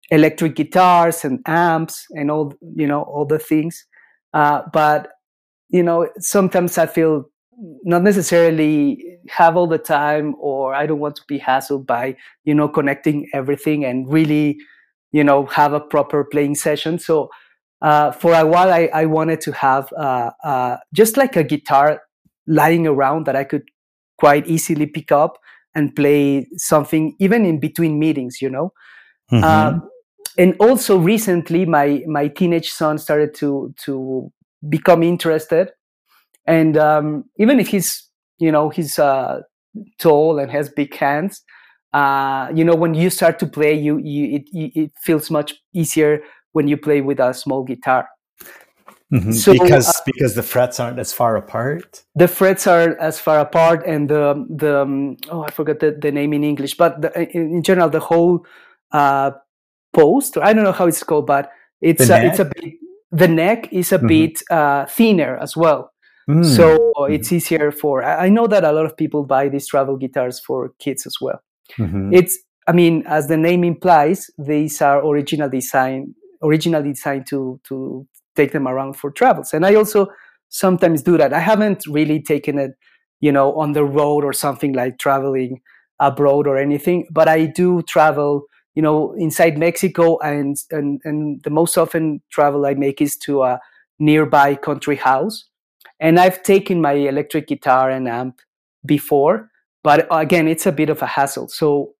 electric 0.09 0.55
guitars 0.55 1.23
and 1.23 1.39
amps 1.47 2.05
and 2.11 2.29
all 2.29 2.53
you 2.75 2.87
know 2.87 3.03
all 3.03 3.25
the 3.25 3.39
things 3.39 3.85
uh, 4.33 4.61
but 4.71 5.09
you 5.69 5.83
know 5.83 6.07
sometimes 6.19 6.77
i 6.77 6.85
feel 6.85 7.29
not 7.83 8.03
necessarily 8.03 9.17
have 9.29 9.55
all 9.55 9.67
the 9.67 9.77
time 9.77 10.35
or 10.39 10.73
i 10.73 10.85
don't 10.85 10.99
want 10.99 11.15
to 11.15 11.23
be 11.27 11.39
hassled 11.39 11.85
by 11.85 12.15
you 12.45 12.53
know 12.53 12.67
connecting 12.67 13.27
everything 13.33 13.83
and 13.85 14.11
really 14.11 14.57
you 15.11 15.23
know 15.23 15.45
have 15.47 15.73
a 15.73 15.79
proper 15.79 16.23
playing 16.23 16.55
session 16.55 16.97
so 16.99 17.29
uh, 17.81 18.13
for 18.13 18.33
a 18.33 18.45
while 18.45 18.71
I, 18.71 18.89
I 18.93 19.05
wanted 19.07 19.41
to 19.41 19.51
have 19.51 19.91
uh, 19.97 20.31
uh, 20.45 20.77
just 20.93 21.17
like 21.17 21.35
a 21.35 21.43
guitar 21.43 22.01
lying 22.47 22.87
around 22.87 23.25
that 23.25 23.35
i 23.35 23.43
could 23.43 23.63
quite 24.17 24.47
easily 24.47 24.85
pick 24.85 25.11
up 25.11 25.37
and 25.75 25.95
play 25.95 26.47
something 26.55 27.15
even 27.19 27.45
in 27.45 27.59
between 27.59 27.99
meetings 27.99 28.41
you 28.41 28.49
know 28.49 28.73
mm-hmm. 29.31 29.43
Um, 29.43 29.89
and 30.37 30.55
also 30.59 30.97
recently 30.97 31.65
my 31.65 32.03
my 32.07 32.27
teenage 32.27 32.71
son 32.71 32.97
started 32.97 33.33
to 33.35 33.73
to 33.85 34.31
become 34.69 35.03
interested. 35.03 35.71
And 36.45 36.77
um, 36.77 37.25
even 37.37 37.59
if 37.59 37.67
he's 37.67 38.09
you 38.39 38.51
know 38.51 38.69
he's 38.69 38.99
uh, 38.99 39.41
tall 39.99 40.39
and 40.39 40.51
has 40.51 40.69
big 40.69 40.95
hands 40.95 41.43
uh, 41.93 42.51
you 42.53 42.63
know 42.63 42.75
when 42.75 42.93
you 42.93 43.09
start 43.09 43.39
to 43.39 43.45
play 43.45 43.73
you, 43.73 43.99
you 43.99 44.37
it, 44.37 44.49
it 44.53 44.91
feels 45.01 45.29
much 45.29 45.53
easier 45.73 46.21
when 46.51 46.67
you 46.67 46.75
play 46.75 47.01
with 47.01 47.19
a 47.19 47.33
small 47.33 47.63
guitar. 47.63 48.07
Mm-hmm. 49.11 49.31
so, 49.31 49.53
because 49.53 49.89
uh, 49.89 50.01
because 50.05 50.33
the 50.33 50.41
frets 50.41 50.79
aren't 50.79 50.97
as 50.97 51.13
far 51.13 51.35
apart? 51.35 52.03
The 52.15 52.27
frets 52.27 52.65
are 52.65 52.97
as 52.99 53.19
far 53.19 53.39
apart 53.39 53.85
and 53.85 54.09
the 54.09 54.43
the 54.49 54.81
um, 54.81 55.17
oh 55.29 55.43
i 55.43 55.51
forgot 55.51 55.79
the, 55.79 55.91
the 55.91 56.11
name 56.11 56.33
in 56.33 56.43
english 56.43 56.75
but 56.75 56.99
the, 56.99 57.11
in 57.37 57.61
general 57.61 57.89
the 57.89 57.99
whole 57.99 58.43
uh, 58.91 59.29
post 59.93 60.37
i 60.37 60.53
don't 60.53 60.63
know 60.63 60.71
how 60.71 60.87
it's 60.87 61.03
called 61.03 61.25
but 61.25 61.51
it's 61.81 62.09
a, 62.09 62.25
it's 62.25 62.39
a 62.39 62.45
bit 62.45 62.73
the 63.11 63.27
neck 63.27 63.71
is 63.71 63.91
a 63.91 63.97
mm-hmm. 63.97 64.07
bit 64.07 64.41
uh, 64.49 64.85
thinner 64.85 65.37
as 65.37 65.55
well 65.55 65.93
Mm. 66.29 66.45
So 66.45 66.77
mm-hmm. 66.77 67.13
it's 67.13 67.31
easier 67.31 67.71
for. 67.71 68.03
I 68.03 68.29
know 68.29 68.47
that 68.47 68.63
a 68.63 68.71
lot 68.71 68.85
of 68.85 68.95
people 68.95 69.23
buy 69.23 69.49
these 69.49 69.67
travel 69.67 69.97
guitars 69.97 70.39
for 70.39 70.73
kids 70.79 71.05
as 71.05 71.17
well. 71.19 71.41
Mm-hmm. 71.77 72.13
It's, 72.13 72.37
I 72.67 72.71
mean, 72.71 73.03
as 73.07 73.27
the 73.27 73.37
name 73.37 73.63
implies, 73.63 74.29
these 74.37 74.81
are 74.81 75.05
original 75.05 75.49
design, 75.49 76.15
originally 76.41 76.93
designed 76.93 77.27
to 77.27 77.59
to 77.67 78.07
take 78.35 78.51
them 78.51 78.67
around 78.67 78.93
for 78.93 79.11
travels. 79.11 79.53
And 79.53 79.65
I 79.65 79.75
also 79.75 80.07
sometimes 80.49 81.03
do 81.03 81.17
that. 81.17 81.33
I 81.33 81.39
haven't 81.39 81.85
really 81.87 82.21
taken 82.21 82.57
it, 82.57 82.71
you 83.19 83.31
know, 83.31 83.53
on 83.55 83.73
the 83.73 83.83
road 83.83 84.23
or 84.23 84.33
something 84.33 84.73
like 84.73 84.99
traveling 84.99 85.61
abroad 85.99 86.47
or 86.47 86.57
anything, 86.57 87.07
but 87.11 87.27
I 87.27 87.45
do 87.45 87.81
travel 87.83 88.45
you 88.75 88.81
know 88.81 89.13
inside 89.13 89.57
mexico 89.57 90.17
and 90.19 90.57
and 90.71 91.01
and 91.03 91.41
the 91.43 91.49
most 91.49 91.77
often 91.77 92.21
travel 92.31 92.65
i 92.65 92.73
make 92.73 93.01
is 93.01 93.17
to 93.17 93.43
a 93.43 93.59
nearby 93.99 94.55
country 94.55 94.95
house 94.95 95.45
and 96.03 96.19
I've 96.19 96.43
taken 96.43 96.81
my 96.81 96.91
electric 96.91 97.47
guitar 97.47 97.89
and 97.89 98.09
amp 98.09 98.41
before, 98.85 99.49
but 99.83 100.05
again, 100.11 100.49
it's 100.49 100.65
a 100.65 100.71
bit 100.71 100.89
of 100.89 101.01
a 101.01 101.05
hassle. 101.05 101.47
So, 101.47 101.93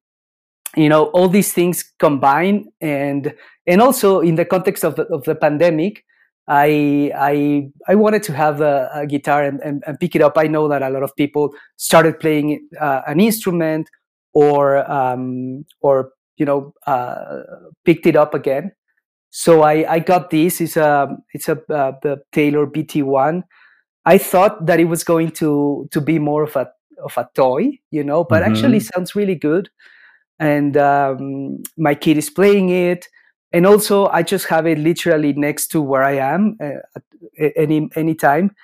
you 0.76 0.90
know, 0.90 1.06
all 1.06 1.30
these 1.30 1.54
things 1.54 1.94
combine, 2.00 2.66
and 2.82 3.34
and 3.66 3.82
also 3.82 4.20
in 4.20 4.36
the 4.36 4.44
context 4.44 4.84
of 4.84 4.96
the, 4.96 5.04
of 5.04 5.24
the 5.24 5.36
pandemic, 5.36 6.04
I 6.50 7.12
I 7.16 7.70
I 7.88 7.96
wanted 7.96 8.24
to 8.24 8.34
have 8.34 8.60
a, 8.60 8.90
a 8.94 9.08
guitar 9.08 9.44
and, 9.44 9.62
and, 9.62 9.84
and, 9.88 9.98
pick 10.00 10.16
it 10.16 10.22
up. 10.22 10.38
I 10.38 10.48
know 10.48 10.68
that 10.68 10.82
a 10.82 10.90
lot 10.90 11.04
of 11.04 11.16
people 11.16 11.54
started 11.78 12.20
playing 12.20 12.68
uh, 12.82 13.02
an 13.08 13.22
instrument 13.22 13.90
or 14.34 14.90
um, 14.92 15.66
or 15.80 16.12
you 16.38 16.46
know 16.46 16.74
uh, 16.88 17.42
picked 17.86 18.06
it 18.06 18.16
up 18.16 18.34
again. 18.34 18.72
So 19.32 19.64
I, 19.64 19.94
I 19.94 20.00
got 20.00 20.30
this. 20.30 20.62
It's 20.62 20.78
a 20.78 21.16
it's 21.34 21.50
a 21.50 21.54
uh, 21.74 21.94
the 22.02 22.22
Taylor 22.32 22.66
BT 22.66 23.02
one 23.04 23.44
I 24.06 24.18
thought 24.18 24.66
that 24.66 24.80
it 24.80 24.86
was 24.86 25.04
going 25.04 25.32
to 25.32 25.88
to 25.92 26.02
be 26.02 26.20
more 26.20 26.44
of 26.44 26.56
a 26.56 26.70
of 27.04 27.18
a 27.18 27.30
toy, 27.36 27.80
you 27.92 28.04
know, 28.04 28.24
but 28.24 28.44
mm-hmm. 28.44 28.52
actually 28.52 28.80
sounds 28.80 29.16
really 29.16 29.36
good. 29.36 29.70
And 30.40 30.78
um, 30.78 31.64
my 31.78 31.96
kid 31.96 32.18
is 32.18 32.30
playing 32.30 32.70
it, 32.70 33.08
and 33.52 33.66
also 33.66 34.08
I 34.08 34.24
just 34.24 34.48
have 34.48 34.66
it 34.66 34.78
literally 34.78 35.34
next 35.34 35.68
to 35.68 35.82
where 35.82 36.04
I 36.04 36.18
am 36.18 36.58
uh, 36.62 36.82
at 37.40 37.54
any 37.56 37.90
any 37.96 38.16
time, 38.16 38.56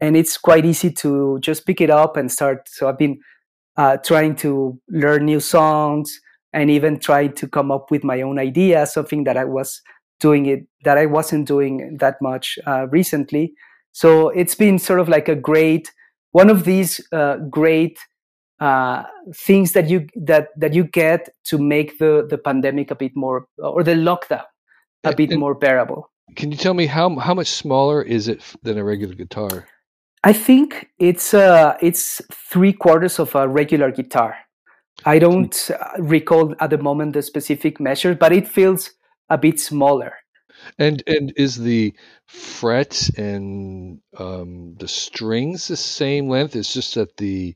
and 0.00 0.16
it's 0.16 0.36
quite 0.36 0.64
easy 0.64 0.90
to 0.92 1.38
just 1.40 1.66
pick 1.66 1.80
it 1.80 1.90
up 1.90 2.16
and 2.16 2.30
start. 2.30 2.68
So 2.68 2.88
I've 2.88 2.98
been 2.98 3.20
uh, 3.76 3.98
trying 3.98 4.34
to 4.36 4.80
learn 4.88 5.26
new 5.26 5.40
songs 5.40 6.20
and 6.58 6.70
even 6.70 6.98
tried 6.98 7.36
to 7.36 7.48
come 7.48 7.70
up 7.70 7.90
with 7.90 8.04
my 8.04 8.20
own 8.22 8.38
idea, 8.38 8.86
something 8.86 9.24
that 9.24 9.36
I 9.36 9.44
was 9.44 9.80
doing 10.20 10.46
it 10.46 10.66
that 10.84 10.98
I 10.98 11.06
wasn't 11.06 11.46
doing 11.46 11.96
that 12.00 12.16
much 12.20 12.58
uh, 12.66 12.86
recently 12.88 13.54
so 13.92 14.28
it's 14.28 14.54
been 14.54 14.78
sort 14.78 15.00
of 15.00 15.08
like 15.08 15.28
a 15.28 15.34
great 15.34 15.92
one 16.32 16.50
of 16.50 16.64
these 16.64 17.00
uh, 17.12 17.36
great 17.50 17.98
uh, 18.60 19.02
things 19.34 19.72
that 19.72 19.88
you 19.88 20.06
that 20.14 20.48
that 20.56 20.74
you 20.74 20.84
get 20.84 21.30
to 21.44 21.58
make 21.58 21.98
the 21.98 22.26
the 22.28 22.38
pandemic 22.38 22.90
a 22.90 22.94
bit 22.94 23.16
more 23.16 23.46
or 23.58 23.82
the 23.82 23.94
lockdown 23.94 24.44
a 25.04 25.14
bit 25.14 25.30
and 25.30 25.40
more 25.40 25.54
bearable. 25.54 26.10
Can 26.36 26.52
you 26.52 26.58
tell 26.58 26.74
me 26.74 26.86
how 26.86 27.18
how 27.18 27.34
much 27.34 27.48
smaller 27.48 28.02
is 28.02 28.28
it 28.28 28.42
than 28.62 28.78
a 28.78 28.84
regular 28.84 29.14
guitar? 29.14 29.66
I 30.22 30.32
think 30.32 30.90
it's 30.98 31.34
uh 31.34 31.76
it's 31.80 32.22
three 32.32 32.72
quarters 32.72 33.18
of 33.18 33.34
a 33.34 33.48
regular 33.48 33.90
guitar. 33.90 34.36
I 35.04 35.18
don't 35.18 35.70
recall 35.98 36.54
at 36.60 36.70
the 36.70 36.78
moment 36.78 37.12
the 37.12 37.22
specific 37.22 37.80
measure, 37.80 38.14
but 38.14 38.32
it 38.32 38.48
feels 38.48 38.90
a 39.30 39.38
bit 39.38 39.60
smaller. 39.60 40.14
And 40.78 41.02
and 41.06 41.32
is 41.36 41.56
the 41.56 41.94
fret 42.26 43.10
and 43.16 44.00
um, 44.16 44.74
the 44.78 44.88
strings 44.88 45.68
the 45.68 45.76
same 45.76 46.28
length? 46.28 46.56
It's 46.56 46.72
just 46.72 46.94
that 46.96 47.16
the 47.16 47.54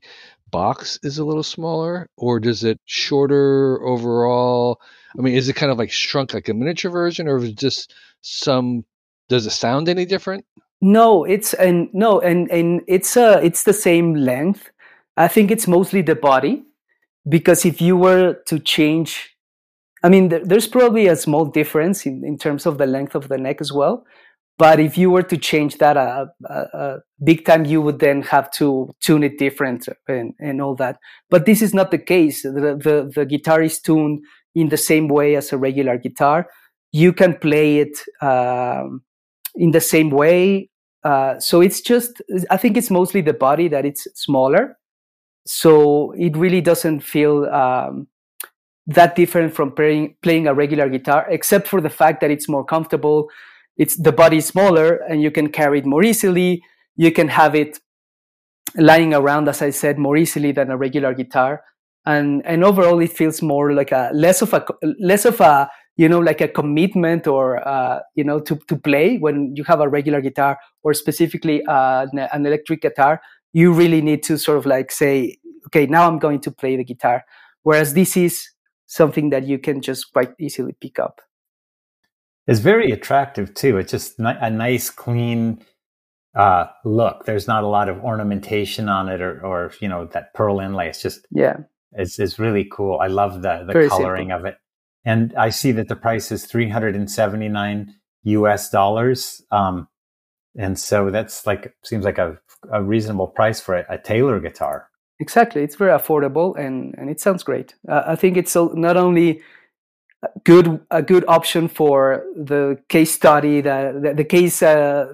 box 0.51 0.99
is 1.03 1.17
a 1.17 1.25
little 1.25 1.43
smaller, 1.43 2.07
or 2.15 2.39
does 2.39 2.63
it 2.63 2.79
shorter 2.85 3.81
overall? 3.83 4.79
I 5.17 5.21
mean, 5.21 5.35
is 5.35 5.49
it 5.49 5.55
kind 5.55 5.71
of 5.71 5.77
like 5.77 5.91
shrunk 5.91 6.33
like 6.33 6.47
a 6.47 6.53
miniature 6.53 6.91
version, 6.91 7.27
or 7.27 7.37
is 7.37 7.49
it 7.49 7.57
just 7.57 7.93
some? 8.21 8.85
Does 9.29 9.45
it 9.45 9.51
sound 9.51 9.89
any 9.89 10.05
different? 10.05 10.45
No, 10.81 11.23
it's 11.23 11.53
and 11.53 11.89
no, 11.93 12.19
and 12.21 12.49
and 12.51 12.81
it's 12.87 13.17
uh 13.17 13.39
it's 13.43 13.63
the 13.63 13.73
same 13.73 14.13
length. 14.13 14.69
I 15.17 15.27
think 15.27 15.51
it's 15.51 15.67
mostly 15.67 16.01
the 16.01 16.15
body, 16.15 16.63
because 17.27 17.65
if 17.65 17.81
you 17.81 17.97
were 17.97 18.35
to 18.47 18.59
change 18.59 19.33
I 20.03 20.09
mean, 20.09 20.27
there's 20.27 20.67
probably 20.67 21.07
a 21.07 21.15
small 21.15 21.45
difference 21.45 22.05
in, 22.05 22.25
in 22.25 22.37
terms 22.37 22.65
of 22.65 22.77
the 22.77 22.85
length 22.85 23.15
of 23.15 23.29
the 23.29 23.37
neck 23.37 23.61
as 23.61 23.71
well. 23.71 24.05
But 24.57 24.79
if 24.79 24.97
you 24.97 25.09
were 25.09 25.23
to 25.23 25.37
change 25.37 25.77
that 25.77 25.97
a, 25.97 26.27
a, 26.45 26.53
a, 26.53 26.97
big 27.23 27.45
time, 27.45 27.65
you 27.65 27.81
would 27.81 27.99
then 27.99 28.21
have 28.23 28.51
to 28.51 28.93
tune 29.01 29.23
it 29.23 29.39
different 29.39 29.87
and, 30.07 30.33
and 30.39 30.61
all 30.61 30.75
that. 30.75 30.97
But 31.29 31.45
this 31.45 31.61
is 31.61 31.73
not 31.73 31.89
the 31.89 31.97
case. 31.97 32.43
The, 32.43 32.51
the, 32.51 33.11
the 33.15 33.25
guitar 33.25 33.63
is 33.63 33.79
tuned 33.79 34.23
in 34.53 34.69
the 34.69 34.77
same 34.77 35.07
way 35.07 35.35
as 35.35 35.51
a 35.51 35.57
regular 35.57 35.97
guitar. 35.97 36.47
You 36.91 37.13
can 37.13 37.35
play 37.35 37.79
it 37.79 37.97
um, 38.21 39.01
in 39.55 39.71
the 39.71 39.81
same 39.81 40.11
way. 40.11 40.69
Uh, 41.03 41.39
so 41.39 41.61
it's 41.61 41.81
just, 41.81 42.21
I 42.51 42.57
think 42.57 42.77
it's 42.77 42.91
mostly 42.91 43.21
the 43.21 43.33
body 43.33 43.69
that 43.69 43.85
it's 43.85 44.07
smaller. 44.13 44.77
So 45.45 46.11
it 46.17 46.37
really 46.37 46.61
doesn't 46.61 47.01
feel 47.01 47.45
um, 47.45 48.07
that 48.87 49.15
different 49.15 49.53
from 49.53 49.71
playing, 49.71 50.15
playing 50.21 50.47
a 50.47 50.53
regular 50.53 50.89
guitar, 50.89 51.25
except 51.29 51.67
for 51.67 51.81
the 51.81 51.89
fact 51.89 52.21
that 52.21 52.31
it's 52.31 52.49
more 52.49 52.65
comfortable. 52.65 53.29
It's 53.77 53.95
the 53.95 54.11
body 54.11 54.41
smaller 54.41 54.97
and 55.09 55.21
you 55.21 55.31
can 55.31 55.49
carry 55.49 55.79
it 55.79 55.85
more 55.85 56.03
easily. 56.03 56.61
You 56.95 57.11
can 57.11 57.27
have 57.27 57.55
it 57.55 57.79
lying 58.75 59.13
around, 59.13 59.47
as 59.47 59.61
I 59.61 59.71
said, 59.71 59.97
more 59.97 60.17
easily 60.17 60.51
than 60.51 60.71
a 60.71 60.77
regular 60.77 61.13
guitar. 61.13 61.63
And, 62.05 62.45
and 62.45 62.63
overall, 62.63 62.99
it 62.99 63.13
feels 63.13 63.41
more 63.41 63.73
like 63.73 63.91
a 63.91 64.11
less 64.13 64.41
of 64.41 64.53
a, 64.53 64.65
less 64.99 65.25
of 65.25 65.39
a, 65.39 65.69
you 65.95 66.09
know, 66.09 66.19
like 66.19 66.41
a 66.41 66.47
commitment 66.47 67.27
or, 67.27 67.65
uh, 67.67 67.99
you 68.15 68.23
know, 68.23 68.39
to, 68.41 68.59
to 68.67 68.75
play 68.75 69.17
when 69.17 69.55
you 69.55 69.63
have 69.63 69.79
a 69.79 69.87
regular 69.87 70.21
guitar 70.21 70.57
or 70.83 70.93
specifically 70.93 71.63
uh, 71.65 72.05
an 72.33 72.45
electric 72.45 72.81
guitar. 72.81 73.21
You 73.53 73.71
really 73.71 74.01
need 74.01 74.23
to 74.23 74.37
sort 74.37 74.57
of 74.57 74.65
like 74.65 74.91
say, 74.91 75.37
okay, 75.67 75.85
now 75.85 76.07
I'm 76.07 76.19
going 76.19 76.41
to 76.41 76.51
play 76.51 76.75
the 76.75 76.83
guitar. 76.83 77.23
Whereas 77.61 77.93
this 77.93 78.17
is 78.17 78.49
something 78.87 79.29
that 79.29 79.47
you 79.47 79.57
can 79.57 79.81
just 79.81 80.11
quite 80.11 80.31
easily 80.39 80.73
pick 80.79 80.99
up. 80.99 81.21
It's 82.45 82.59
very 82.59 82.91
attractive 82.91 83.53
too. 83.53 83.77
It's 83.77 83.91
just 83.91 84.19
a 84.19 84.49
nice, 84.49 84.89
clean 84.89 85.63
uh, 86.35 86.65
look. 86.83 87.25
There's 87.25 87.47
not 87.47 87.63
a 87.63 87.67
lot 87.67 87.89
of 87.89 88.03
ornamentation 88.03 88.89
on 88.89 89.07
it, 89.07 89.21
or, 89.21 89.45
or 89.45 89.71
you 89.79 89.87
know 89.87 90.05
that 90.07 90.33
pearl 90.33 90.59
inlay. 90.59 90.89
It's 90.89 91.01
just 91.01 91.25
yeah, 91.31 91.57
it's 91.93 92.19
it's 92.19 92.39
really 92.39 92.67
cool. 92.69 92.99
I 92.99 93.07
love 93.07 93.41
the 93.41 93.63
the 93.65 93.87
coloring 93.87 94.29
simple. 94.29 94.39
of 94.39 94.45
it, 94.45 94.57
and 95.05 95.33
I 95.37 95.49
see 95.49 95.71
that 95.73 95.87
the 95.87 95.95
price 95.95 96.31
is 96.31 96.45
three 96.45 96.69
hundred 96.69 96.95
and 96.95 97.09
seventy 97.09 97.47
nine 97.47 97.95
U.S. 98.23 98.69
dollars. 98.69 99.41
Um, 99.51 99.87
and 100.57 100.77
so 100.77 101.09
that's 101.09 101.45
like 101.45 101.75
seems 101.83 102.05
like 102.05 102.17
a, 102.17 102.37
a 102.71 102.81
reasonable 102.81 103.27
price 103.27 103.59
for 103.59 103.75
a, 103.75 103.85
a 103.89 103.97
Taylor 103.97 104.39
guitar. 104.39 104.89
Exactly, 105.19 105.63
it's 105.63 105.75
very 105.75 105.97
affordable 105.97 106.57
and 106.57 106.95
and 106.97 107.09
it 107.09 107.19
sounds 107.19 107.43
great. 107.43 107.75
Uh, 107.87 108.03
I 108.07 108.15
think 108.15 108.37
it's 108.37 108.55
not 108.55 108.97
only 108.97 109.41
good 110.43 110.79
a 110.91 111.01
good 111.01 111.25
option 111.27 111.67
for 111.67 112.25
the 112.35 112.77
case 112.89 113.11
study 113.11 113.61
that 113.61 114.01
the, 114.01 114.13
the, 114.13 114.23
case 114.23 114.61
uh, 114.61 115.07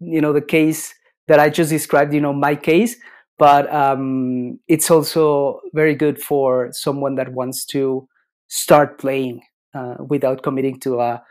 you 0.00 0.20
know 0.20 0.32
the 0.32 0.40
case 0.40 0.94
that 1.28 1.38
I 1.38 1.50
just 1.50 1.70
described. 1.70 2.14
You 2.14 2.20
know 2.20 2.32
my 2.32 2.54
case, 2.54 2.96
but 3.38 3.72
um, 3.72 4.58
it's 4.68 4.90
also 4.90 5.60
very 5.72 5.94
good 5.94 6.20
for 6.20 6.70
someone 6.72 7.16
that 7.16 7.32
wants 7.32 7.64
to 7.66 8.08
start 8.48 8.98
playing 8.98 9.42
uh, 9.74 9.96
without 10.08 10.42
committing 10.42 10.78
to 10.80 11.00
a, 11.00 11.22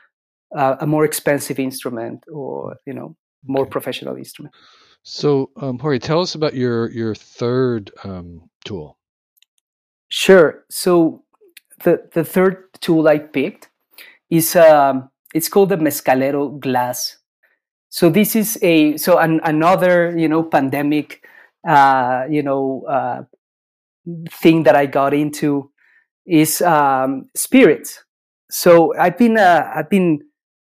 a 0.55 0.87
more 0.87 1.05
expensive 1.05 1.59
instrument 1.59 2.23
or 2.31 2.77
you 2.85 2.93
know 2.93 3.15
more 3.45 3.65
professional 3.65 4.15
instrument. 4.15 4.53
So, 5.03 5.51
um, 5.57 5.79
Jorge, 5.79 5.99
tell 5.99 6.21
us 6.21 6.35
about 6.35 6.53
your 6.53 6.89
your 6.91 7.13
third 7.13 7.91
um, 8.03 8.49
tool. 8.65 8.97
Sure. 10.09 10.63
So, 10.69 11.23
the 11.83 12.09
the 12.13 12.23
third 12.23 12.67
tool 12.79 13.07
I 13.07 13.19
picked 13.19 13.69
is 14.29 14.55
um, 14.55 15.09
it's 15.33 15.49
called 15.49 15.69
the 15.69 15.77
Mezcalero 15.77 16.59
glass. 16.59 17.17
So 17.89 18.09
this 18.09 18.35
is 18.35 18.57
a 18.61 18.97
so 18.97 19.17
an, 19.19 19.41
another 19.43 20.17
you 20.17 20.27
know 20.27 20.43
pandemic 20.43 21.25
uh, 21.67 22.25
you 22.29 22.41
know 22.41 22.83
uh, 22.89 23.23
thing 24.29 24.63
that 24.63 24.75
I 24.75 24.85
got 24.85 25.13
into 25.13 25.69
is 26.25 26.61
um, 26.61 27.29
spirits. 27.35 28.03
So 28.49 28.95
I've 28.97 29.17
been 29.17 29.37
uh, 29.37 29.71
I've 29.75 29.89
been 29.89 30.21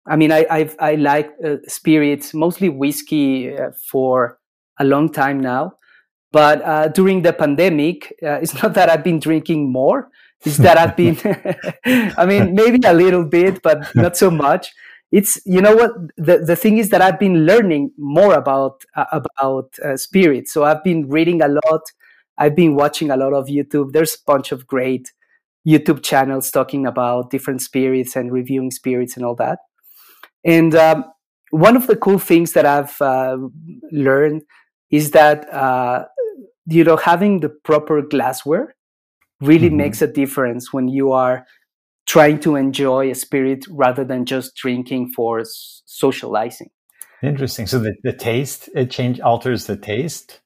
I 0.07 0.17
mean, 0.17 0.33
I 0.33 0.47
I've, 0.51 0.77
i 0.79 0.95
like 0.97 1.31
uh, 1.45 1.57
spirits, 1.67 2.35
mostly 2.35 2.69
whiskey, 2.69 3.57
uh, 3.57 3.71
for 3.91 4.39
a 4.79 4.85
long 4.85 5.11
time 5.11 5.41
now. 5.41 5.75
But 6.33 6.63
uh, 6.63 6.89
during 6.89 7.23
the 7.23 7.33
pandemic, 7.33 8.13
uh, 8.23 8.39
it's 8.43 8.61
not 8.63 8.75
that 8.75 8.91
I've 8.91 9.05
been 9.05 9.21
drinking 9.21 9.73
more; 9.73 10.11
it's 10.45 10.59
that 10.59 10.77
I've 10.77 10.97
been, 10.97 11.17
I 12.19 12.27
mean, 12.27 12.55
maybe 12.61 12.81
a 12.87 12.93
little 12.93 13.25
bit, 13.25 13.63
but 13.63 13.95
not 13.95 14.17
so 14.17 14.31
much. 14.31 14.73
It's 15.13 15.41
you 15.47 15.61
know 15.61 15.75
what 15.77 15.93
the 16.17 16.39
the 16.39 16.57
thing 16.57 16.79
is 16.79 16.91
that 16.91 17.01
I've 17.01 17.19
been 17.21 17.47
learning 17.47 17.93
more 17.97 18.35
about 18.35 18.83
uh, 18.97 19.05
about 19.13 19.75
uh, 19.85 19.97
spirits. 19.97 20.53
So 20.53 20.65
I've 20.65 20.83
been 20.85 21.09
reading 21.09 21.41
a 21.41 21.49
lot. 21.49 21.83
I've 22.37 22.57
been 22.57 22.75
watching 22.75 23.11
a 23.11 23.17
lot 23.17 23.33
of 23.33 23.47
YouTube. 23.47 23.93
There's 23.93 24.15
a 24.15 24.25
bunch 24.27 24.51
of 24.51 24.67
great 24.67 25.13
YouTube 25.67 26.03
channels 26.03 26.51
talking 26.51 26.85
about 26.85 27.31
different 27.31 27.63
spirits 27.63 28.17
and 28.17 28.33
reviewing 28.33 28.71
spirits 28.71 29.17
and 29.17 29.25
all 29.25 29.37
that. 29.37 29.61
And 30.45 30.75
um, 30.75 31.05
one 31.51 31.77
of 31.77 31.87
the 31.87 31.97
cool 31.97 32.19
things 32.19 32.53
that 32.53 32.67
I've 32.67 33.01
uh, 33.01 33.39
learned 33.91 34.43
is 34.91 35.13
that 35.13 35.53
uh, 35.53 36.05
you 36.67 36.85
know 36.85 36.97
having 36.97 37.41
the 37.41 37.49
proper 37.49 38.03
glassware 38.03 38.75
really 39.41 39.69
mm-hmm. 39.69 39.79
makes 39.79 40.03
a 40.03 40.07
difference 40.07 40.73
when 40.73 40.89
you 40.89 41.13
are 41.13 41.47
trying 42.07 42.39
to 42.41 42.57
enjoy 42.57 43.11
a 43.11 43.15
spirit 43.15 43.65
rather 43.71 44.05
than 44.05 44.25
just 44.27 44.55
drinking 44.57 45.11
for 45.17 45.41
s- 45.41 45.83
socializing. 45.87 46.71
Interesting. 47.23 47.67
So 47.67 47.79
the, 47.79 47.95
the 48.03 48.13
taste 48.13 48.69
it 48.75 48.91
change 48.91 49.21
alters 49.21 49.67
the 49.67 49.77
taste. 49.77 50.41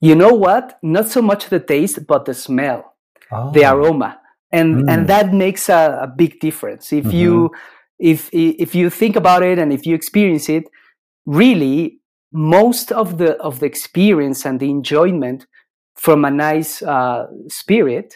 You 0.00 0.14
know 0.14 0.34
what? 0.34 0.78
Not 0.82 1.08
so 1.08 1.22
much 1.22 1.48
the 1.48 1.60
taste, 1.60 2.06
but 2.06 2.24
the 2.24 2.34
smell, 2.34 2.94
oh. 3.32 3.50
the 3.52 3.64
aroma, 3.64 4.18
and 4.50 4.84
mm. 4.84 4.90
and 4.90 5.08
that 5.08 5.32
makes 5.32 5.68
a, 5.68 6.00
a 6.02 6.06
big 6.06 6.40
difference. 6.40 6.92
If 6.92 7.04
mm-hmm. 7.04 7.16
you 7.16 7.50
if 8.00 8.30
if 8.32 8.74
you 8.74 8.90
think 8.90 9.16
about 9.16 9.42
it 9.42 9.58
and 9.58 9.72
if 9.72 9.86
you 9.86 9.94
experience 9.94 10.48
it 10.48 10.64
really 11.26 12.00
most 12.32 12.92
of 12.92 13.18
the 13.18 13.36
of 13.38 13.60
the 13.60 13.66
experience 13.66 14.44
and 14.46 14.58
the 14.58 14.70
enjoyment 14.70 15.46
from 15.96 16.24
a 16.24 16.30
nice 16.30 16.82
uh, 16.82 17.26
spirit 17.48 18.14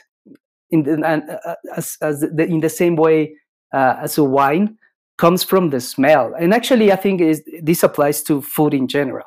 in 0.71 0.85
the, 0.85 0.95
uh, 1.07 1.55
as, 1.77 1.99
as 2.01 2.21
the, 2.21 2.45
in 2.45 2.61
the 2.61 2.69
same 2.69 2.97
way 2.97 3.35
uh, 3.75 3.97
as 4.01 4.17
a 4.17 4.25
wine 4.25 4.79
comes 5.19 5.45
from 5.45 5.71
the 5.71 5.81
smell. 5.81 6.35
And 6.39 6.55
actually 6.55 6.91
i 6.91 6.97
think 6.97 7.21
is, 7.21 7.43
this 7.63 7.83
applies 7.83 8.23
to 8.25 8.41
food 8.41 8.75
in 8.75 8.89
general. 8.89 9.27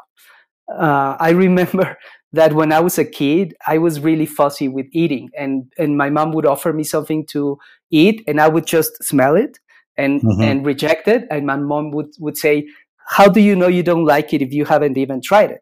Uh, 0.73 1.15
i 1.19 1.29
remember 1.45 1.97
that 2.33 2.53
when 2.53 2.73
i 2.73 2.79
was 2.79 2.97
a 2.97 3.05
kid 3.05 3.55
i 3.67 3.77
was 3.77 4.01
really 4.01 4.25
fussy 4.25 4.67
with 4.67 4.85
eating 4.91 5.29
and 5.37 5.71
and 5.77 5.97
my 5.97 6.09
mom 6.09 6.33
would 6.33 6.45
offer 6.45 6.73
me 6.73 6.83
something 6.83 7.25
to 7.25 7.57
eat 7.89 8.21
and 8.27 8.41
i 8.41 8.49
would 8.49 8.65
just 8.65 9.01
smell 9.01 9.37
it 9.37 9.59
and 9.97 10.21
mm-hmm. 10.21 10.41
and 10.41 10.65
reject 10.65 11.07
it 11.07 11.25
and 11.29 11.45
my 11.45 11.55
mom 11.55 11.91
would 11.91 12.09
would 12.19 12.37
say 12.37 12.67
how 13.07 13.27
do 13.27 13.39
you 13.39 13.55
know 13.55 13.67
you 13.67 13.83
don't 13.83 14.05
like 14.05 14.33
it 14.33 14.41
if 14.41 14.53
you 14.53 14.65
haven't 14.65 14.97
even 14.97 15.21
tried 15.21 15.51
it 15.51 15.61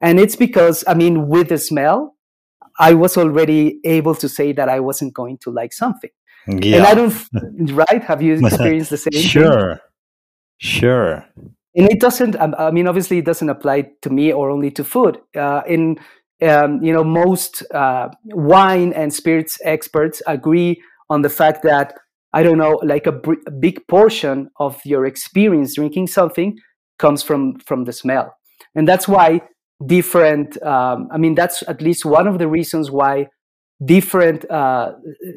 and 0.00 0.18
it's 0.18 0.36
because 0.36 0.84
i 0.86 0.94
mean 0.94 1.28
with 1.28 1.48
the 1.48 1.58
smell 1.58 2.14
i 2.78 2.92
was 2.94 3.16
already 3.16 3.78
able 3.84 4.14
to 4.14 4.28
say 4.28 4.52
that 4.52 4.68
i 4.68 4.80
wasn't 4.80 5.12
going 5.12 5.38
to 5.38 5.50
like 5.50 5.72
something 5.72 6.10
yeah. 6.46 6.76
and 6.76 6.86
i 6.86 6.94
don't 6.94 7.14
right 7.72 8.02
have 8.02 8.22
you 8.22 8.34
experienced 8.34 8.90
the 8.90 8.96
same 8.96 9.12
sure 9.12 9.68
thing? 9.68 9.78
sure 10.58 11.24
and 11.76 11.90
it 11.90 12.00
doesn't 12.00 12.36
i 12.36 12.70
mean 12.70 12.86
obviously 12.86 13.18
it 13.18 13.24
doesn't 13.24 13.50
apply 13.50 13.82
to 14.02 14.10
me 14.10 14.32
or 14.32 14.50
only 14.50 14.70
to 14.70 14.84
food 14.84 15.18
uh, 15.36 15.62
in 15.66 15.98
um, 16.42 16.82
you 16.82 16.92
know 16.92 17.04
most 17.04 17.62
uh, 17.72 18.08
wine 18.24 18.92
and 18.92 19.12
spirits 19.14 19.58
experts 19.64 20.20
agree 20.26 20.82
on 21.08 21.22
the 21.22 21.30
fact 21.30 21.62
that 21.62 21.94
I 22.34 22.42
don't 22.42 22.58
know, 22.58 22.80
like 22.82 23.06
a, 23.06 23.12
big 23.60 23.86
portion 23.86 24.50
of 24.58 24.80
your 24.84 25.06
experience 25.06 25.76
drinking 25.76 26.08
something 26.08 26.58
comes 26.98 27.22
from 27.22 27.60
from 27.60 27.84
the 27.84 27.92
smell, 27.92 28.36
and 28.74 28.88
that's 28.88 29.06
why 29.06 29.40
different. 29.86 30.60
Um, 30.62 31.08
I 31.12 31.18
mean, 31.18 31.36
that's 31.36 31.62
at 31.68 31.80
least 31.80 32.04
one 32.04 32.26
of 32.26 32.38
the 32.40 32.48
reasons 32.48 32.90
why 32.90 33.28
different 33.84 34.50
uh, 34.50 34.92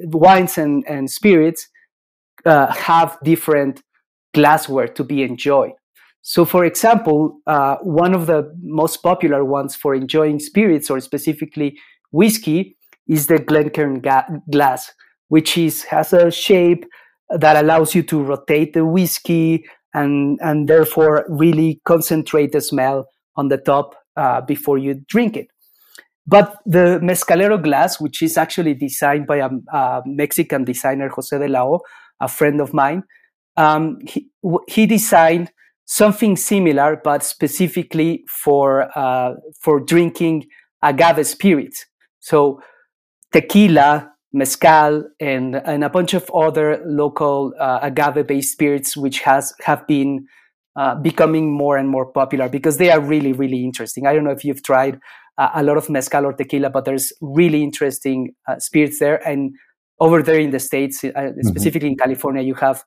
wines 0.06 0.58
and 0.58 0.84
and 0.88 1.10
spirits 1.10 1.70
uh, 2.46 2.74
have 2.74 3.18
different 3.24 3.84
glassware 4.34 4.88
to 4.88 5.04
be 5.04 5.22
enjoyed. 5.22 5.74
So, 6.24 6.46
for 6.46 6.66
example, 6.66 7.40
uh, 7.46 7.78
one 7.84 8.16
of 8.16 8.26
the 8.26 8.52
most 8.62 8.98
popular 9.04 9.46
ones 9.46 9.76
for 9.76 9.94
enjoying 9.94 10.40
spirits, 10.40 10.90
or 10.90 11.00
specifically 11.00 11.78
whiskey, 12.12 12.76
is 13.08 13.28
the 13.28 13.40
Glencairn 13.40 14.02
ga- 14.02 14.28
glass 14.52 14.92
which 15.30 15.58
is 15.58 15.84
has 15.84 16.14
a 16.14 16.32
shape 16.32 16.86
that 17.30 17.58
allows 17.58 17.94
you 17.94 18.04
to 18.04 18.24
rotate 18.24 18.74
the 18.74 18.86
whiskey 18.86 19.66
and 19.94 20.40
and 20.42 20.68
therefore 20.68 21.26
really 21.30 21.82
concentrate 21.86 22.52
the 22.52 22.62
smell 22.62 23.08
on 23.36 23.50
the 23.50 23.58
top 23.58 23.96
uh, 24.16 24.42
before 24.42 24.78
you 24.78 24.96
drink 25.08 25.38
it. 25.38 25.48
But 26.26 26.58
the 26.66 27.00
mezcalero 27.02 27.62
glass, 27.62 28.02
which 28.02 28.22
is 28.22 28.38
actually 28.38 28.74
designed 28.74 29.28
by 29.28 29.38
a, 29.38 29.50
a 29.72 30.02
Mexican 30.06 30.66
designer, 30.66 31.08
Jose 31.10 31.38
de 31.38 31.48
la 31.48 31.64
O, 31.64 31.80
a 32.20 32.28
friend 32.28 32.60
of 32.60 32.74
mine, 32.74 33.04
um, 33.56 34.00
he, 34.06 34.28
he 34.68 34.86
designed 34.86 35.52
something 35.86 36.36
similar, 36.36 37.00
but 37.02 37.24
specifically 37.24 38.26
for 38.28 38.90
uh, 38.98 39.36
for 39.62 39.80
drinking 39.80 40.48
agave 40.84 41.26
spirits. 41.26 41.86
So 42.20 42.60
tequila, 43.32 44.12
mezcal 44.34 45.04
and 45.20 45.56
and 45.56 45.84
a 45.84 45.90
bunch 45.90 46.14
of 46.14 46.30
other 46.34 46.82
local 46.86 47.54
uh, 47.60 47.80
agave 47.82 48.28
based 48.28 48.52
spirits 48.52 48.98
which 48.98 49.22
has 49.22 49.54
have 49.62 49.86
been 49.88 50.26
uh, 50.76 50.96
becoming 50.96 51.52
more 51.52 51.78
and 51.78 51.90
more 51.90 52.06
popular 52.06 52.50
because 52.50 52.78
they 52.78 52.92
are 52.92 53.00
really 53.00 53.34
really 53.34 53.64
interesting. 53.64 54.06
I 54.06 54.14
don't 54.14 54.24
know 54.24 54.32
if 54.32 54.44
you've 54.44 54.64
tried 54.64 55.00
uh, 55.38 55.50
a 55.54 55.64
lot 55.64 55.78
of 55.78 55.90
mezcal 55.90 56.26
or 56.26 56.34
tequila 56.34 56.70
but 56.70 56.86
there's 56.86 57.14
really 57.22 57.64
interesting 57.64 58.34
uh, 58.48 58.60
spirits 58.60 59.00
there. 59.00 59.26
And 59.28 59.56
over 60.00 60.22
there 60.22 60.40
in 60.40 60.52
the 60.52 60.60
states 60.60 61.04
uh, 61.04 61.08
mm-hmm. 61.08 61.42
specifically 61.48 61.90
in 61.90 61.98
california 61.98 62.44
you 62.44 62.54
have 62.54 62.84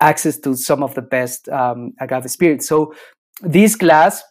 access 0.00 0.38
to 0.38 0.54
some 0.54 0.82
of 0.82 0.94
the 0.94 1.02
best 1.02 1.48
um, 1.48 1.92
agave 2.00 2.30
spirits. 2.30 2.68
So 2.68 2.94
this 3.40 3.76
glass 3.76 4.22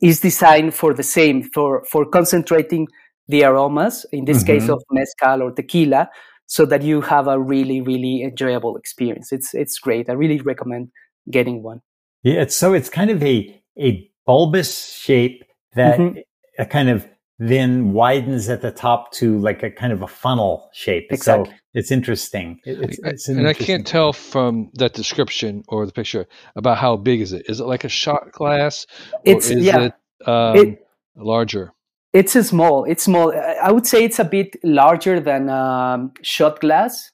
is 0.00 0.20
designed 0.20 0.74
for 0.74 0.94
the 0.94 1.02
same 1.02 1.42
for 1.54 1.84
for 1.90 2.04
concentrating 2.04 2.86
the 3.28 3.44
aromas, 3.44 4.06
in 4.12 4.24
this 4.24 4.38
mm-hmm. 4.38 4.46
case 4.46 4.68
of 4.68 4.82
mezcal 4.90 5.42
or 5.42 5.52
tequila, 5.52 6.08
so 6.46 6.66
that 6.66 6.82
you 6.82 7.00
have 7.00 7.26
a 7.26 7.40
really, 7.40 7.80
really 7.80 8.22
enjoyable 8.22 8.76
experience. 8.76 9.32
It's 9.32 9.54
it's 9.54 9.78
great. 9.78 10.08
I 10.08 10.12
really 10.12 10.40
recommend 10.40 10.88
getting 11.30 11.62
one. 11.62 11.80
Yeah, 12.22 12.42
it's 12.42 12.56
so 12.56 12.72
it's 12.74 12.88
kind 12.88 13.10
of 13.10 13.22
a 13.22 13.60
a 13.78 14.10
bulbous 14.26 14.92
shape 14.92 15.44
that 15.74 15.98
mm-hmm. 15.98 16.18
a 16.58 16.66
kind 16.66 16.88
of 16.88 17.06
then 17.38 17.92
widens 17.92 18.48
at 18.48 18.62
the 18.62 18.70
top 18.70 19.12
to 19.12 19.38
like 19.38 19.62
a 19.62 19.70
kind 19.70 19.92
of 19.92 20.02
a 20.02 20.06
funnel 20.06 20.70
shape. 20.72 21.08
Exactly. 21.10 21.50
So 21.50 21.56
it's 21.74 21.90
interesting. 21.90 22.60
It's, 22.64 22.98
it's 23.02 23.28
an 23.28 23.38
and 23.38 23.46
interesting 23.46 23.64
I 23.64 23.66
can't 23.66 23.86
tell 23.86 24.12
from 24.12 24.70
that 24.74 24.94
description 24.94 25.64
or 25.68 25.84
the 25.84 25.92
picture 25.92 26.26
about 26.54 26.78
how 26.78 26.96
big 26.96 27.20
is 27.20 27.32
it. 27.32 27.46
Is 27.48 27.60
it 27.60 27.64
like 27.64 27.84
a 27.84 27.88
shot 27.88 28.30
glass? 28.32 28.86
It's 29.24 29.50
yeah. 29.50 29.88
It, 30.20 30.28
um, 30.28 30.56
it, 30.56 30.86
larger? 31.16 31.72
It's 32.14 32.32
small. 32.46 32.84
It's 32.84 33.02
small. 33.02 33.34
I 33.60 33.72
would 33.72 33.88
say 33.88 34.04
it's 34.04 34.20
a 34.20 34.24
bit 34.24 34.54
larger 34.62 35.18
than 35.18 35.50
um, 35.50 36.12
shot 36.22 36.60
glass, 36.60 37.10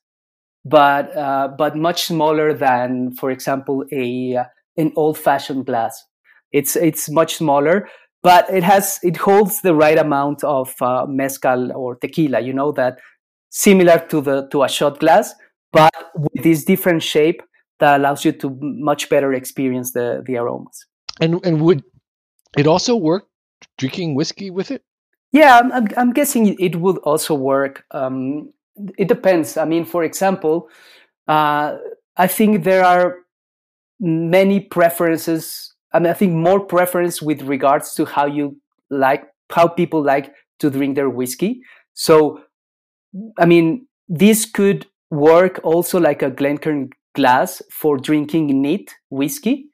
but 0.66 1.16
uh, 1.16 1.48
but 1.56 1.74
much 1.74 2.04
smaller 2.04 2.52
than, 2.52 3.12
for 3.12 3.30
example, 3.30 3.82
a 3.92 4.36
an 4.76 4.92
old 4.96 5.16
fashioned 5.16 5.64
glass. 5.64 6.04
It's 6.52 6.76
it's 6.76 7.08
much 7.08 7.36
smaller, 7.36 7.88
but 8.22 8.50
it 8.50 8.62
has 8.62 9.00
it 9.02 9.16
holds 9.16 9.62
the 9.62 9.74
right 9.74 9.96
amount 9.96 10.44
of 10.44 10.74
uh, 10.82 11.06
mezcal 11.08 11.72
or 11.72 11.96
tequila. 11.96 12.40
You 12.40 12.52
know 12.52 12.70
that 12.72 12.98
similar 13.48 13.98
to 14.10 14.20
the 14.20 14.48
to 14.48 14.64
a 14.64 14.68
shot 14.68 15.00
glass, 15.00 15.34
but 15.72 15.94
with 16.14 16.44
this 16.44 16.62
different 16.62 17.02
shape 17.02 17.40
that 17.78 17.98
allows 17.98 18.22
you 18.22 18.32
to 18.32 18.54
much 18.60 19.08
better 19.08 19.32
experience 19.32 19.92
the 19.92 20.22
the 20.26 20.36
aromas. 20.36 20.84
And 21.22 21.40
and 21.42 21.62
would 21.62 21.84
it 22.58 22.66
also 22.66 22.96
work 22.96 23.24
drinking 23.78 24.14
whiskey 24.14 24.50
with 24.50 24.70
it? 24.70 24.82
Yeah, 25.33 25.61
I'm, 25.73 25.88
I'm, 25.97 26.12
guessing 26.12 26.57
it 26.59 26.77
would 26.77 26.99
also 26.99 27.35
work. 27.35 27.85
Um, 27.93 28.53
it 28.99 29.09
depends. 29.09 29.57
I 29.57 29.64
mean, 29.64 29.85
for 29.85 30.03
example, 30.03 30.69
uh, 31.29 31.77
I 32.16 32.27
think 32.27 32.64
there 32.64 32.85
are 32.85 33.19
many 34.01 34.61
preferences. 34.61 35.73
I 35.93 36.01
mean, 36.01 36.11
I 36.11 36.14
think 36.14 36.33
more 36.33 36.59
preference 36.59 37.23
with 37.23 37.43
regards 37.43 37.95
to 37.95 38.05
how 38.05 38.27
you 38.27 38.57
like, 38.90 39.25
how 39.51 39.69
people 39.69 40.03
like 40.03 40.35
to 40.59 40.71
drink 40.71 40.97
their 40.97 41.11
whiskey. 41.11 41.61
So, 41.95 42.40
I 43.38 43.47
mean, 43.47 43.87
this 44.09 44.47
could 44.47 44.87
work 45.11 45.61
also 45.62 46.01
like 46.01 46.23
a 46.23 46.31
Glencairn 46.31 46.90
glass 47.14 47.62
for 47.71 47.97
drinking 47.97 48.61
neat 48.61 48.95
whiskey. 49.11 49.66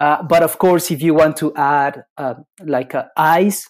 Uh, 0.00 0.22
but 0.22 0.42
of 0.42 0.58
course, 0.58 0.90
if 0.90 1.02
you 1.02 1.14
want 1.14 1.36
to 1.38 1.54
add 1.56 2.04
uh, 2.16 2.34
like 2.64 2.94
uh, 2.94 3.04
ice, 3.16 3.68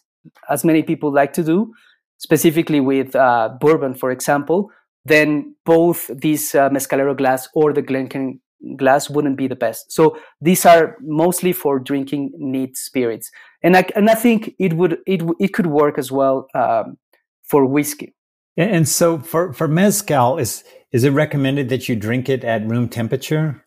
as 0.48 0.64
many 0.64 0.82
people 0.82 1.12
like 1.12 1.32
to 1.34 1.42
do, 1.42 1.72
specifically 2.18 2.80
with 2.80 3.14
uh, 3.14 3.50
bourbon, 3.60 3.94
for 3.94 4.10
example, 4.10 4.70
then 5.04 5.54
both 5.64 6.08
this 6.08 6.54
uh, 6.54 6.68
Mezcalero 6.70 7.16
glass 7.16 7.48
or 7.54 7.72
the 7.72 7.82
Glencairn 7.82 8.40
glass 8.76 9.08
wouldn't 9.08 9.36
be 9.36 9.46
the 9.46 9.56
best. 9.56 9.92
So 9.92 10.18
these 10.40 10.66
are 10.66 10.96
mostly 11.00 11.52
for 11.52 11.78
drinking 11.78 12.32
neat 12.36 12.76
spirits, 12.76 13.30
and 13.62 13.76
I, 13.76 13.84
and 13.94 14.10
I 14.10 14.14
think 14.14 14.54
it 14.58 14.74
would 14.74 14.98
it 15.06 15.22
it 15.38 15.54
could 15.54 15.66
work 15.66 15.98
as 15.98 16.10
well 16.10 16.46
um, 16.54 16.98
for 17.44 17.64
whiskey. 17.64 18.14
And 18.56 18.88
so 18.88 19.18
for 19.18 19.52
for 19.52 19.68
mezcal, 19.68 20.38
is 20.38 20.64
is 20.90 21.04
it 21.04 21.10
recommended 21.10 21.68
that 21.68 21.88
you 21.88 21.94
drink 21.94 22.28
it 22.28 22.42
at 22.44 22.68
room 22.68 22.88
temperature? 22.88 23.64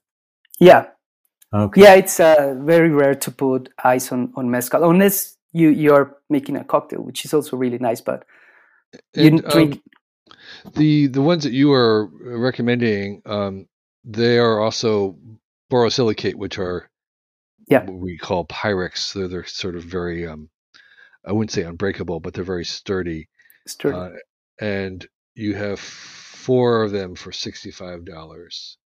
Yeah, 0.59 0.87
Okay. 1.53 1.81
Yeah, 1.81 1.95
it's 1.95 2.19
uh, 2.19 2.55
very 2.59 2.89
rare 2.89 3.15
to 3.15 3.31
put 3.31 3.69
ice 3.83 4.11
on, 4.11 4.31
on 4.35 4.49
mezcal 4.49 4.89
unless 4.89 5.37
you 5.51 5.69
you're 5.69 6.17
making 6.29 6.55
a 6.55 6.63
cocktail, 6.63 7.01
which 7.01 7.25
is 7.25 7.33
also 7.33 7.57
really 7.57 7.79
nice. 7.79 8.01
But 8.01 8.25
you 9.13 9.27
and, 9.27 9.43
drink 9.43 9.81
um, 10.65 10.71
the 10.75 11.07
the 11.07 11.21
ones 11.21 11.43
that 11.43 11.53
you 11.53 11.71
are 11.73 12.05
recommending. 12.05 13.21
Um, 13.25 13.67
they 14.03 14.39
are 14.39 14.59
also 14.59 15.17
borosilicate, 15.71 16.35
which 16.35 16.57
are 16.57 16.89
yeah 17.67 17.83
what 17.85 17.99
we 17.99 18.17
call 18.17 18.45
Pyrex. 18.45 19.13
They're 19.13 19.27
they're 19.27 19.45
sort 19.45 19.75
of 19.75 19.83
very 19.83 20.27
um, 20.27 20.49
I 21.25 21.31
wouldn't 21.31 21.51
say 21.51 21.63
unbreakable, 21.63 22.19
but 22.19 22.33
they're 22.33 22.43
very 22.43 22.65
sturdy. 22.65 23.29
Sturdy. 23.67 23.97
Uh, 23.97 24.09
and 24.59 25.07
you 25.35 25.55
have 25.55 25.79
four 25.79 26.83
of 26.83 26.91
them 26.91 27.15
for 27.15 27.31
sixty 27.31 27.71
five 27.71 28.05
dollars. 28.05 28.77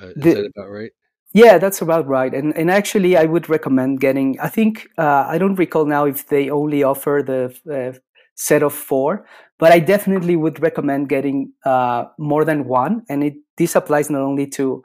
Uh, 0.00 0.08
is 0.08 0.14
the, 0.16 0.34
that 0.34 0.52
about 0.56 0.70
right? 0.70 0.92
Yeah, 1.32 1.58
that's 1.58 1.80
about 1.80 2.08
right. 2.08 2.34
And 2.34 2.56
and 2.56 2.70
actually, 2.70 3.16
I 3.16 3.24
would 3.24 3.48
recommend 3.48 4.00
getting. 4.00 4.38
I 4.40 4.48
think 4.48 4.88
uh, 4.98 5.24
I 5.28 5.38
don't 5.38 5.54
recall 5.54 5.86
now 5.86 6.04
if 6.06 6.26
they 6.26 6.50
only 6.50 6.82
offer 6.82 7.22
the 7.24 7.54
uh, 7.72 7.96
set 8.34 8.62
of 8.64 8.72
four, 8.74 9.26
but 9.58 9.70
I 9.70 9.78
definitely 9.78 10.34
would 10.34 10.60
recommend 10.60 11.08
getting 11.08 11.52
uh, 11.64 12.06
more 12.18 12.44
than 12.44 12.66
one. 12.66 13.02
And 13.08 13.22
it 13.22 13.34
this 13.56 13.76
applies 13.76 14.10
not 14.10 14.22
only 14.22 14.48
to 14.48 14.82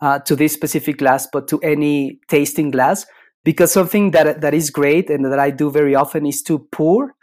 uh, 0.00 0.18
to 0.20 0.34
this 0.34 0.52
specific 0.52 0.98
glass, 0.98 1.28
but 1.32 1.46
to 1.48 1.60
any 1.60 2.20
tasting 2.28 2.70
glass. 2.72 3.06
Because 3.44 3.70
something 3.72 4.10
that 4.10 4.40
that 4.40 4.54
is 4.54 4.70
great 4.70 5.08
and 5.08 5.24
that 5.26 5.38
I 5.38 5.50
do 5.50 5.70
very 5.70 5.94
often 5.94 6.26
is 6.26 6.42
to 6.44 6.58
pour 6.72 7.14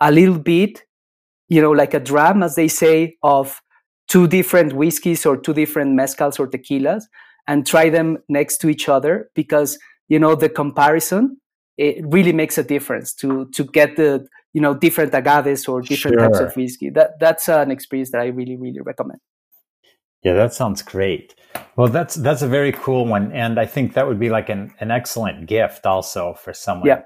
a 0.00 0.10
little 0.10 0.38
bit, 0.38 0.82
you 1.48 1.60
know, 1.60 1.70
like 1.72 1.94
a 1.94 2.00
dram, 2.00 2.42
as 2.42 2.54
they 2.54 2.68
say, 2.68 3.16
of 3.22 3.60
two 4.08 4.26
different 4.26 4.72
whiskeys 4.74 5.26
or 5.26 5.36
two 5.36 5.52
different 5.54 5.98
mezcals 5.98 6.38
or 6.40 6.48
tequilas 6.48 7.04
and 7.48 7.66
try 7.66 7.90
them 7.90 8.18
next 8.28 8.58
to 8.58 8.68
each 8.68 8.88
other 8.88 9.30
because 9.34 9.78
you 10.06 10.18
know 10.18 10.36
the 10.36 10.48
comparison 10.48 11.38
it 11.76 12.04
really 12.08 12.32
makes 12.32 12.58
a 12.58 12.62
difference 12.62 13.12
to 13.14 13.48
to 13.54 13.64
get 13.64 13.96
the 13.96 14.26
you 14.52 14.60
know 14.60 14.74
different 14.74 15.12
agaves 15.14 15.66
or 15.66 15.80
different 15.80 16.20
sure. 16.20 16.28
types 16.28 16.38
of 16.38 16.54
whiskey 16.56 16.90
that 16.90 17.18
that's 17.18 17.48
an 17.48 17.70
experience 17.70 18.10
that 18.12 18.20
i 18.20 18.26
really 18.26 18.56
really 18.56 18.80
recommend. 18.80 19.18
Yeah 20.24 20.34
that 20.34 20.52
sounds 20.52 20.82
great. 20.82 21.36
Well 21.76 21.88
that's 21.88 22.14
that's 22.16 22.42
a 22.42 22.48
very 22.48 22.72
cool 22.72 23.06
one 23.06 23.32
and 23.32 23.58
i 23.58 23.66
think 23.66 23.94
that 23.94 24.06
would 24.06 24.18
be 24.18 24.30
like 24.30 24.48
an, 24.48 24.74
an 24.80 24.90
excellent 24.90 25.46
gift 25.46 25.86
also 25.86 26.34
for 26.34 26.52
someone 26.52 26.88
yeah. 26.88 27.02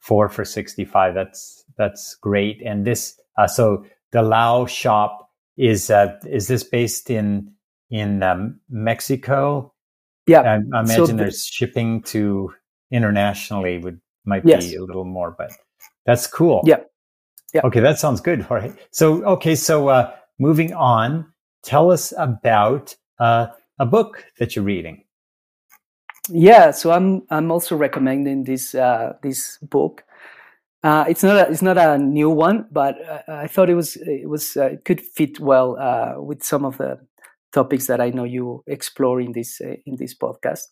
four 0.00 0.28
for 0.28 0.44
65 0.44 1.14
that's 1.14 1.64
that's 1.76 2.14
great. 2.14 2.62
And 2.64 2.86
this 2.86 3.18
uh, 3.36 3.48
so 3.48 3.84
the 4.12 4.22
lao 4.22 4.66
shop 4.66 5.30
is 5.56 5.90
uh, 5.90 6.18
is 6.26 6.46
this 6.46 6.62
based 6.62 7.10
in 7.10 7.52
in 7.90 8.22
um, 8.22 8.60
mexico 8.70 9.73
yeah, 10.26 10.40
I, 10.40 10.54
I 10.54 10.56
imagine 10.80 11.06
so 11.06 11.06
there's 11.06 11.46
shipping 11.46 12.02
to 12.02 12.52
internationally 12.90 13.78
would 13.78 14.00
might 14.24 14.44
yes. 14.44 14.66
be 14.66 14.76
a 14.76 14.82
little 14.82 15.04
more, 15.04 15.34
but 15.36 15.52
that's 16.06 16.26
cool. 16.26 16.62
Yeah. 16.64 16.80
Yeah. 17.52 17.60
Okay, 17.64 17.80
that 17.80 17.98
sounds 17.98 18.20
good, 18.20 18.44
All 18.50 18.56
right. 18.56 18.74
So, 18.90 19.24
okay, 19.24 19.54
so 19.54 19.88
uh, 19.88 20.12
moving 20.40 20.72
on, 20.74 21.32
tell 21.62 21.92
us 21.92 22.12
about 22.18 22.96
uh, 23.20 23.46
a 23.78 23.86
book 23.86 24.24
that 24.38 24.56
you're 24.56 24.64
reading. 24.64 25.04
Yeah, 26.30 26.70
so 26.70 26.90
I'm 26.90 27.22
I'm 27.30 27.52
also 27.52 27.76
recommending 27.76 28.44
this 28.44 28.74
uh, 28.74 29.12
this 29.22 29.58
book. 29.58 30.04
Uh, 30.82 31.04
it's 31.06 31.22
not 31.22 31.36
a, 31.36 31.50
it's 31.50 31.62
not 31.62 31.76
a 31.76 31.98
new 31.98 32.30
one, 32.30 32.66
but 32.72 32.96
uh, 33.06 33.22
I 33.28 33.46
thought 33.46 33.68
it 33.68 33.74
was 33.74 33.96
it 33.96 34.28
was 34.28 34.56
uh, 34.56 34.70
it 34.72 34.84
could 34.86 35.02
fit 35.02 35.38
well 35.38 35.76
uh, 35.78 36.20
with 36.20 36.42
some 36.42 36.64
of 36.64 36.78
the 36.78 36.98
topics 37.54 37.86
that 37.86 38.00
I 38.00 38.10
know 38.10 38.24
you 38.24 38.62
explore 38.66 39.20
in 39.20 39.32
this 39.32 39.60
uh, 39.60 39.76
in 39.86 39.96
this 39.96 40.14
podcast. 40.14 40.64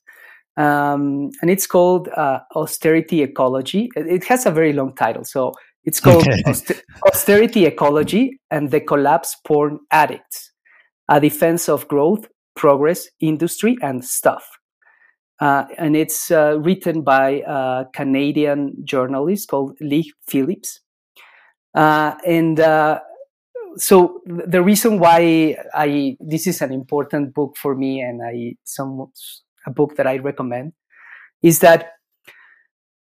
Um, 0.57 1.31
and 1.40 1.51
it's 1.51 1.66
called 1.66 2.09
uh, 2.09 2.40
Austerity 2.55 3.23
Ecology. 3.23 3.88
It 3.97 4.25
has 4.25 4.45
a 4.45 4.51
very 4.51 4.75
long 4.75 4.95
title, 4.95 5.25
so 5.25 5.53
it's 5.85 6.01
called 6.07 6.29
okay. 6.29 6.42
Auster- 6.47 6.83
Austerity 7.07 7.64
Ecology 7.66 8.38
and 8.51 8.71
the 8.71 8.81
Collapse 8.81 9.37
Porn 9.47 9.79
Addicts: 9.90 10.53
A 11.09 11.21
Defense 11.21 11.68
of 11.68 11.88
Growth, 11.88 12.27
Progress, 12.55 13.09
Industry, 13.21 13.77
and 13.83 14.05
Stuff. 14.05 14.45
Uh, 15.40 15.64
and 15.77 15.97
it's 15.97 16.31
uh, 16.31 16.57
written 16.61 17.03
by 17.03 17.42
a 17.47 17.85
Canadian 17.95 18.77
journalist 18.85 19.49
called 19.49 19.77
Leigh 19.81 20.12
Phillips. 20.29 20.81
Uh, 21.75 22.14
and 22.25 22.61
uh, 22.61 23.01
so 23.76 24.20
the 24.26 24.62
reason 24.62 24.98
why 24.98 25.56
I 25.74 26.16
this 26.20 26.46
is 26.46 26.62
an 26.62 26.72
important 26.72 27.35
book 27.35 27.56
for 27.56 27.74
me 27.74 28.00
and 28.00 28.20
I 28.22 28.56
some 28.64 29.12
a 29.66 29.70
book 29.70 29.96
that 29.96 30.06
I 30.06 30.18
recommend 30.18 30.72
is 31.42 31.61
that 31.61 31.92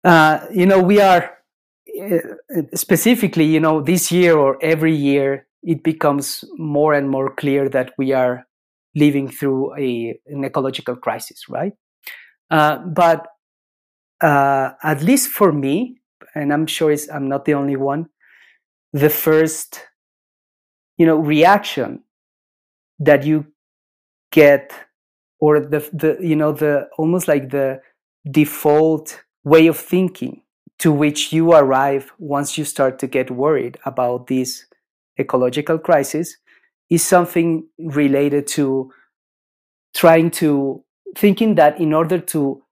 uh, 0.05 0.47
you 0.53 0.67
know 0.67 0.83
we 0.83 1.01
are 1.01 1.39
uh, 2.03 2.19
specifically 2.75 3.45
you 3.45 3.61
know 3.61 3.81
this 3.81 4.11
year 4.13 4.37
or 4.37 4.59
every 4.63 4.95
year 4.95 5.47
it 5.63 5.83
becomes 5.83 6.45
more 6.57 6.95
and 6.95 7.11
more 7.11 7.35
clear 7.35 7.69
that 7.69 7.93
we 7.99 8.13
are 8.13 8.47
living 8.95 9.29
through 9.29 9.77
a 9.79 10.19
an 10.27 10.45
ecological 10.45 10.97
crisis 10.97 11.49
right? 11.49 11.73
Uh, 12.51 12.79
but 12.79 13.27
uh, 14.21 14.71
at 14.83 15.03
least 15.03 15.29
for 15.29 15.53
me 15.53 16.01
and 16.35 16.53
I'm 16.53 16.67
sure 16.67 16.95
I'm 17.13 17.29
not 17.29 17.45
the 17.45 17.55
only 17.55 17.77
one 17.77 18.09
the 18.93 19.11
first 19.11 19.87
you 21.01 21.07
know 21.07 21.17
reaction 21.17 22.03
that 22.99 23.25
you 23.25 23.47
get 24.33 24.71
or 25.41 25.59
the 25.59 25.81
the 25.95 26.19
you 26.21 26.37
know 26.37 26.53
the 26.53 26.91
almost 26.99 27.27
like 27.27 27.49
the 27.49 27.81
default 28.31 29.23
way 29.43 29.67
of 29.67 29.79
thinking 29.79 30.43
to 30.79 30.93
which 30.93 31.33
you 31.33 31.53
arrive 31.53 32.13
once 32.19 32.59
you 32.59 32.67
start 32.67 32.99
to 32.99 33.07
get 33.07 33.31
worried 33.31 33.79
about 33.87 34.27
this 34.27 34.67
ecological 35.19 35.79
crisis 35.79 36.37
is 36.91 37.03
something 37.03 37.67
related 37.79 38.47
to 38.47 38.93
trying 39.95 40.31
to 40.31 40.85
thinking 41.17 41.55
that 41.55 41.81
in 41.81 41.95
order 41.95 42.19
to 42.19 42.63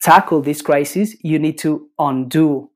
tackle 0.00 0.40
this 0.40 0.62
crisis 0.62 1.14
you 1.22 1.38
need 1.38 1.58
to 1.58 1.90
undo 1.98 2.70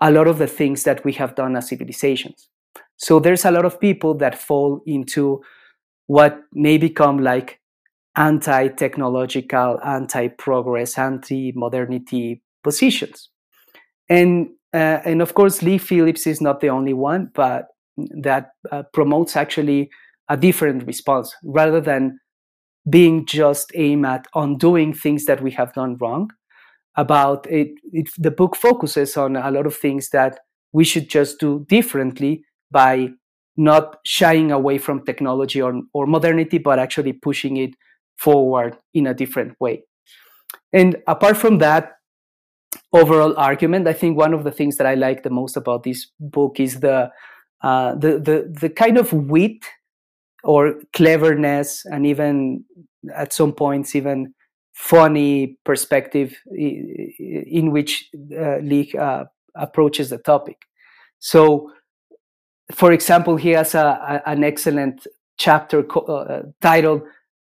a 0.00 0.10
lot 0.10 0.26
of 0.26 0.38
the 0.38 0.48
things 0.48 0.82
that 0.82 1.04
we 1.04 1.12
have 1.12 1.36
done 1.36 1.56
as 1.56 1.68
civilizations. 1.68 2.48
So 2.96 3.20
there's 3.20 3.44
a 3.44 3.50
lot 3.50 3.64
of 3.64 3.80
people 3.80 4.14
that 4.14 4.38
fall 4.38 4.80
into 4.86 5.42
what 6.06 6.40
may 6.52 6.78
become 6.78 7.18
like 7.18 7.60
anti-technological, 8.16 9.78
anti-progress, 9.84 10.96
anti-modernity 10.96 12.42
positions. 12.62 13.30
And 14.08 14.48
uh, 14.74 15.00
and 15.04 15.22
of 15.22 15.34
course, 15.34 15.62
Leigh 15.62 15.78
Phillips 15.78 16.26
is 16.26 16.40
not 16.40 16.60
the 16.60 16.68
only 16.68 16.92
one, 16.92 17.30
but 17.34 17.68
that 18.22 18.50
uh, 18.70 18.82
promotes 18.92 19.36
actually 19.36 19.90
a 20.28 20.36
different 20.36 20.86
response 20.86 21.34
rather 21.44 21.80
than 21.80 22.18
being 22.90 23.24
just 23.26 23.72
aimed 23.74 24.06
at 24.06 24.26
undoing 24.34 24.92
things 24.92 25.24
that 25.24 25.42
we 25.42 25.50
have 25.50 25.72
done 25.72 25.96
wrong. 26.00 26.30
About 26.96 27.46
it, 27.50 27.68
it, 27.92 28.08
the 28.16 28.30
book 28.30 28.56
focuses 28.56 29.16
on 29.16 29.36
a 29.36 29.50
lot 29.50 29.66
of 29.66 29.76
things 29.76 30.10
that 30.10 30.38
we 30.72 30.84
should 30.84 31.08
just 31.10 31.38
do 31.38 31.64
differently 31.68 32.44
by 32.70 33.10
not 33.56 33.98
shying 34.04 34.52
away 34.52 34.78
from 34.78 35.04
technology 35.04 35.62
or, 35.62 35.80
or 35.92 36.06
modernity, 36.06 36.58
but 36.58 36.78
actually 36.78 37.12
pushing 37.12 37.56
it 37.56 37.70
forward 38.16 38.76
in 38.94 39.06
a 39.06 39.14
different 39.14 39.58
way. 39.60 39.82
And 40.72 40.96
apart 41.06 41.36
from 41.36 41.58
that 41.58 41.92
overall 42.92 43.34
argument, 43.36 43.88
I 43.88 43.92
think 43.92 44.16
one 44.16 44.34
of 44.34 44.44
the 44.44 44.50
things 44.50 44.76
that 44.76 44.86
I 44.86 44.94
like 44.94 45.22
the 45.22 45.30
most 45.30 45.56
about 45.56 45.84
this 45.84 46.06
book 46.20 46.60
is 46.60 46.80
the 46.80 47.10
uh, 47.62 47.94
the, 47.94 48.18
the 48.18 48.54
the 48.60 48.68
kind 48.68 48.98
of 48.98 49.12
wit 49.12 49.64
or 50.44 50.74
cleverness, 50.92 51.84
and 51.86 52.06
even 52.06 52.64
at 53.14 53.32
some 53.32 53.52
points 53.52 53.94
even 53.94 54.34
funny 54.74 55.56
perspective 55.64 56.36
in 56.54 57.70
which 57.70 58.10
uh, 58.38 58.58
Leigh 58.58 58.92
uh, 58.98 59.24
approaches 59.54 60.10
the 60.10 60.18
topic. 60.18 60.58
So, 61.18 61.72
for 62.72 62.92
example, 62.92 63.36
he 63.36 63.50
has 63.50 63.74
a, 63.74 64.22
a, 64.26 64.30
an 64.30 64.44
excellent 64.44 65.06
chapter 65.38 65.82
co- 65.82 66.00
uh, 66.00 66.42
titled 66.60 67.02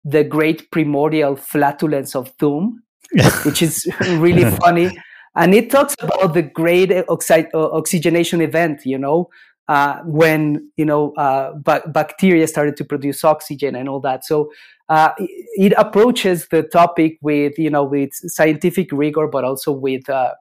the 0.03 0.23
great 0.23 0.69
primordial 0.71 1.35
flatulence 1.35 2.15
of 2.15 2.35
doom, 2.37 2.81
which 3.43 3.61
is 3.61 3.87
really 4.01 4.45
funny. 4.45 4.97
And 5.35 5.53
it 5.53 5.69
talks 5.69 5.95
about 5.99 6.33
the 6.33 6.41
great 6.41 6.89
oxi- 6.89 7.49
uh, 7.53 7.71
oxygenation 7.71 8.41
event, 8.41 8.85
you 8.85 8.97
know, 8.97 9.29
uh, 9.67 9.99
when, 10.05 10.71
you 10.77 10.85
know, 10.85 11.13
uh, 11.13 11.53
ba- 11.55 11.83
bacteria 11.87 12.47
started 12.47 12.77
to 12.77 12.85
produce 12.85 13.23
oxygen 13.23 13.75
and 13.75 13.89
all 13.89 13.99
that. 13.99 14.25
So 14.25 14.51
uh, 14.89 15.09
it, 15.17 15.73
approaches 15.77 16.47
the 16.47 16.63
topic 16.63 17.17
with, 17.21 17.59
you 17.59 17.69
know, 17.69 17.83
with 17.83 18.11
scientific 18.13 18.91
rigor, 18.91 19.27
but 19.27 19.43
also 19.43 19.71
with, 19.71 20.09
uh, 20.09 20.33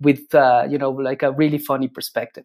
with, 0.00 0.34
uh, 0.34 0.66
you 0.68 0.78
know, 0.78 0.90
like 0.90 1.22
a 1.22 1.32
really 1.32 1.58
funny 1.58 1.88
perspective. 1.88 2.44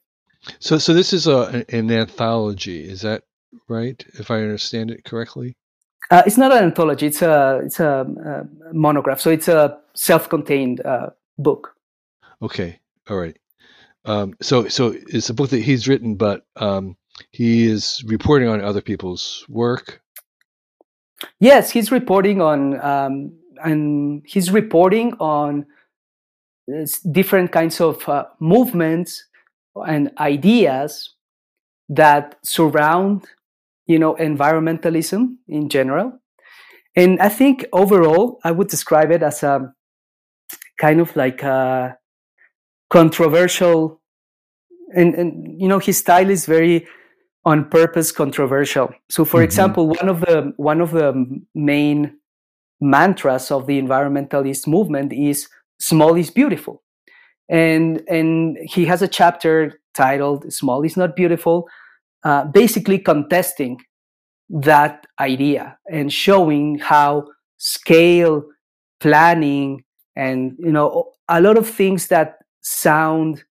So, 0.59 0.77
so 0.77 0.93
this 0.93 1.13
is 1.13 1.27
a, 1.27 1.65
an 1.69 1.91
anthology, 1.91 2.87
is 2.87 3.01
that 3.01 3.23
right? 3.67 4.03
If 4.13 4.31
I 4.31 4.41
understand 4.41 4.91
it 4.91 5.03
correctly? 5.03 5.55
Uh, 6.11 6.21
it's 6.25 6.37
not 6.37 6.51
an 6.51 6.63
anthology. 6.63 7.07
It's 7.07 7.21
a 7.21 7.61
it's 7.63 7.79
a, 7.79 8.05
a 8.69 8.73
monograph. 8.73 9.19
So 9.19 9.31
it's 9.31 9.47
a 9.47 9.79
self-contained 9.95 10.85
uh, 10.85 11.09
book. 11.37 11.75
Okay. 12.41 12.79
All 13.09 13.17
right. 13.17 13.37
Um, 14.05 14.35
so 14.41 14.67
so 14.67 14.95
it's 15.07 15.29
a 15.29 15.33
book 15.33 15.49
that 15.49 15.61
he's 15.61 15.87
written, 15.87 16.15
but 16.15 16.45
um, 16.57 16.95
he 17.31 17.65
is 17.65 18.03
reporting 18.05 18.47
on 18.47 18.61
other 18.61 18.81
people's 18.81 19.45
work. 19.49 20.01
Yes, 21.39 21.71
he's 21.71 21.91
reporting 21.91 22.39
on 22.39 22.79
um, 22.81 23.31
and 23.63 24.21
he's 24.27 24.51
reporting 24.51 25.13
on 25.19 25.65
different 27.11 27.51
kinds 27.51 27.81
of 27.81 28.07
uh, 28.07 28.25
movements 28.39 29.25
and 29.75 30.11
ideas 30.17 31.13
that 31.89 32.37
surround 32.43 33.25
you 33.87 33.99
know, 33.99 34.15
environmentalism 34.15 35.35
in 35.47 35.69
general. 35.69 36.19
And 36.95 37.19
I 37.19 37.29
think 37.29 37.65
overall, 37.73 38.39
I 38.43 38.51
would 38.51 38.67
describe 38.67 39.11
it 39.11 39.21
as 39.21 39.43
a 39.43 39.73
kind 40.79 40.99
of 40.99 41.15
like 41.15 41.43
a 41.43 41.97
controversial, 42.89 44.01
and, 44.95 45.13
and 45.15 45.61
you 45.61 45.67
know, 45.67 45.79
his 45.79 45.97
style 45.97 46.29
is 46.29 46.45
very 46.45 46.87
on 47.43 47.69
purpose 47.69 48.11
controversial. 48.11 48.93
So, 49.09 49.25
for 49.25 49.37
mm-hmm. 49.37 49.43
example, 49.43 49.87
one 49.89 50.09
of 50.09 50.21
the 50.21 50.53
one 50.57 50.81
of 50.81 50.91
the 50.91 51.41
main 51.53 52.17
mantras 52.81 53.51
of 53.51 53.67
the 53.67 53.79
environmentalist 53.79 54.67
movement 54.67 55.11
is 55.11 55.49
"small 55.79 56.15
is 56.15 56.31
beautiful," 56.31 56.81
and 57.49 58.01
and 58.09 58.57
he 58.63 58.85
has 58.85 59.01
a 59.01 59.07
chapter 59.07 59.79
titled 59.93 60.51
"Small 60.51 60.83
is 60.83 60.97
not 60.97 61.15
beautiful," 61.15 61.67
Uh, 62.23 62.45
basically 62.45 62.97
contesting 62.97 63.79
that 64.49 65.05
idea 65.19 65.77
and 65.91 66.11
showing 66.11 66.79
how 66.79 67.27
scale 67.57 68.43
planning 68.99 69.83
and 70.15 70.55
you 70.59 70.71
know 70.71 71.11
a 71.29 71.41
lot 71.41 71.57
of 71.57 71.69
things 71.69 72.07
that 72.07 72.37
sound 72.61 73.43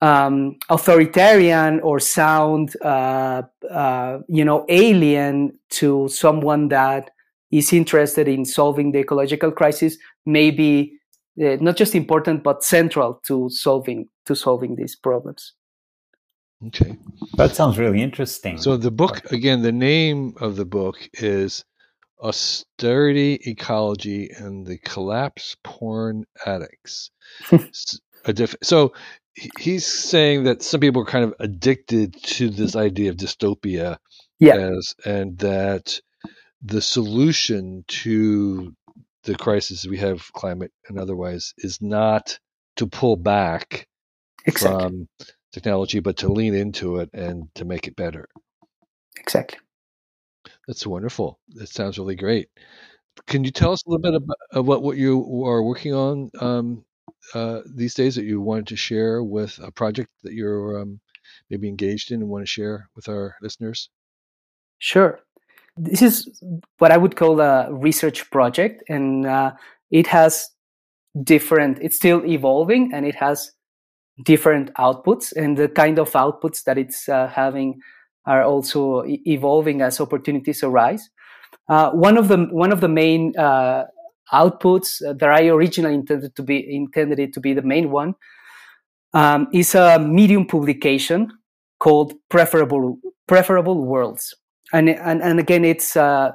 um, 0.00 0.56
authoritarian 0.68 1.78
or 1.80 2.00
sound 2.00 2.74
uh, 2.82 3.42
uh, 3.70 4.18
you 4.28 4.44
know 4.44 4.66
alien 4.68 5.56
to 5.70 6.08
someone 6.08 6.68
that 6.68 7.10
is 7.52 7.72
interested 7.72 8.26
in 8.26 8.44
solving 8.44 8.90
the 8.92 8.98
ecological 8.98 9.52
crisis 9.52 9.96
may 10.26 10.50
be 10.50 10.98
uh, 11.40 11.56
not 11.60 11.76
just 11.76 11.94
important 11.94 12.42
but 12.42 12.64
central 12.64 13.20
to 13.24 13.48
solving 13.50 14.08
to 14.26 14.34
solving 14.34 14.76
these 14.76 14.96
problems 14.96 15.54
Okay. 16.68 16.96
That 17.34 17.56
sounds 17.56 17.78
really 17.78 18.02
interesting. 18.02 18.58
So 18.58 18.76
the 18.76 18.90
book 18.90 19.32
again, 19.32 19.62
the 19.62 19.72
name 19.72 20.34
of 20.40 20.56
the 20.56 20.64
book 20.64 20.96
is 21.14 21.64
Austerity, 22.22 23.40
Ecology, 23.46 24.30
and 24.30 24.64
the 24.66 24.78
Collapse 24.78 25.56
Porn 25.64 26.24
Addicts. 26.46 27.10
so 28.62 28.92
he's 29.58 29.86
saying 29.86 30.44
that 30.44 30.62
some 30.62 30.80
people 30.80 31.02
are 31.02 31.06
kind 31.06 31.24
of 31.24 31.34
addicted 31.40 32.14
to 32.22 32.48
this 32.48 32.76
idea 32.76 33.10
of 33.10 33.16
dystopia, 33.16 33.98
yeah. 34.38 34.54
as, 34.54 34.94
and 35.04 35.38
that 35.38 36.00
the 36.62 36.80
solution 36.80 37.84
to 37.88 38.72
the 39.24 39.36
crisis 39.36 39.86
we 39.86 39.98
have, 39.98 40.32
climate 40.32 40.72
and 40.88 40.98
otherwise, 40.98 41.54
is 41.58 41.80
not 41.80 42.38
to 42.76 42.86
pull 42.86 43.16
back 43.16 43.86
exactly. 44.46 44.82
from 44.82 45.08
technology, 45.52 46.00
but 46.00 46.16
to 46.18 46.32
lean 46.32 46.54
into 46.54 46.96
it 46.96 47.10
and 47.12 47.48
to 47.54 47.64
make 47.64 47.86
it 47.86 47.96
better. 47.96 48.28
Exactly. 49.18 49.58
That's 50.66 50.86
wonderful. 50.86 51.38
That 51.50 51.68
sounds 51.68 51.98
really 51.98 52.16
great. 52.16 52.48
Can 53.26 53.44
you 53.44 53.50
tell 53.50 53.72
us 53.72 53.82
a 53.84 53.90
little 53.90 54.02
bit 54.02 54.22
about 54.52 54.64
what, 54.64 54.82
what 54.82 54.96
you 54.96 55.44
are 55.44 55.62
working 55.62 55.94
on 55.94 56.30
um, 56.40 56.84
uh, 57.34 57.60
these 57.66 57.94
days 57.94 58.14
that 58.14 58.24
you 58.24 58.40
wanted 58.40 58.68
to 58.68 58.76
share 58.76 59.22
with 59.22 59.58
a 59.62 59.70
project 59.70 60.10
that 60.22 60.32
you're 60.32 60.80
um, 60.80 61.00
maybe 61.50 61.68
engaged 61.68 62.10
in 62.10 62.22
and 62.22 62.30
want 62.30 62.42
to 62.42 62.46
share 62.46 62.88
with 62.96 63.08
our 63.08 63.36
listeners? 63.42 63.90
Sure. 64.78 65.20
This 65.76 66.02
is 66.02 66.42
what 66.78 66.92
I 66.92 66.96
would 66.96 67.16
call 67.16 67.40
a 67.40 67.72
research 67.72 68.30
project, 68.30 68.82
and 68.88 69.26
uh, 69.26 69.52
it 69.90 70.06
has 70.06 70.50
different, 71.22 71.78
it's 71.80 71.96
still 71.96 72.24
evolving 72.26 72.90
and 72.92 73.06
it 73.06 73.14
has 73.14 73.52
different 74.24 74.72
outputs 74.74 75.32
and 75.34 75.56
the 75.56 75.68
kind 75.68 75.98
of 75.98 76.10
outputs 76.12 76.64
that 76.64 76.78
it's 76.78 77.08
uh, 77.08 77.28
having 77.28 77.80
are 78.26 78.42
also 78.44 79.02
evolving 79.06 79.82
as 79.82 80.00
opportunities 80.00 80.62
arise. 80.62 81.10
Uh, 81.68 81.90
one 81.90 82.16
of 82.16 82.28
the 82.28 82.38
one 82.50 82.72
of 82.72 82.80
the 82.80 82.88
main 82.88 83.36
uh, 83.36 83.84
outputs 84.32 84.98
that 85.00 85.28
I 85.28 85.48
originally 85.48 85.94
intended 85.94 86.34
to 86.36 86.42
be 86.42 86.74
intended 86.74 87.18
it 87.18 87.32
to 87.34 87.40
be 87.40 87.52
the 87.52 87.62
main 87.62 87.90
one 87.90 88.14
um, 89.12 89.48
is 89.52 89.74
a 89.74 89.98
medium 89.98 90.46
publication 90.46 91.30
called 91.78 92.14
Preferable 92.30 92.98
Preferable 93.26 93.84
Worlds, 93.84 94.34
and 94.72 94.88
and 94.88 95.22
and 95.22 95.38
again 95.40 95.64
it's 95.64 95.96
uh, 95.96 96.32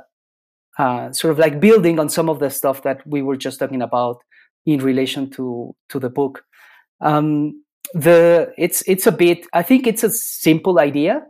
uh, 0.77 1.11
sort 1.11 1.31
of 1.31 1.39
like 1.39 1.59
building 1.59 1.99
on 1.99 2.09
some 2.09 2.29
of 2.29 2.39
the 2.39 2.49
stuff 2.49 2.83
that 2.83 3.05
we 3.07 3.21
were 3.21 3.37
just 3.37 3.59
talking 3.59 3.81
about 3.81 4.21
in 4.65 4.79
relation 4.79 5.29
to 5.31 5.75
to 5.89 5.99
the 5.99 6.09
book. 6.09 6.43
Um, 7.01 7.61
the 7.93 8.53
it's 8.57 8.83
it's 8.87 9.07
a 9.07 9.11
bit 9.11 9.45
i 9.53 9.63
think 9.63 9.87
it's 9.87 10.03
a 10.03 10.09
simple 10.09 10.79
idea 10.79 11.21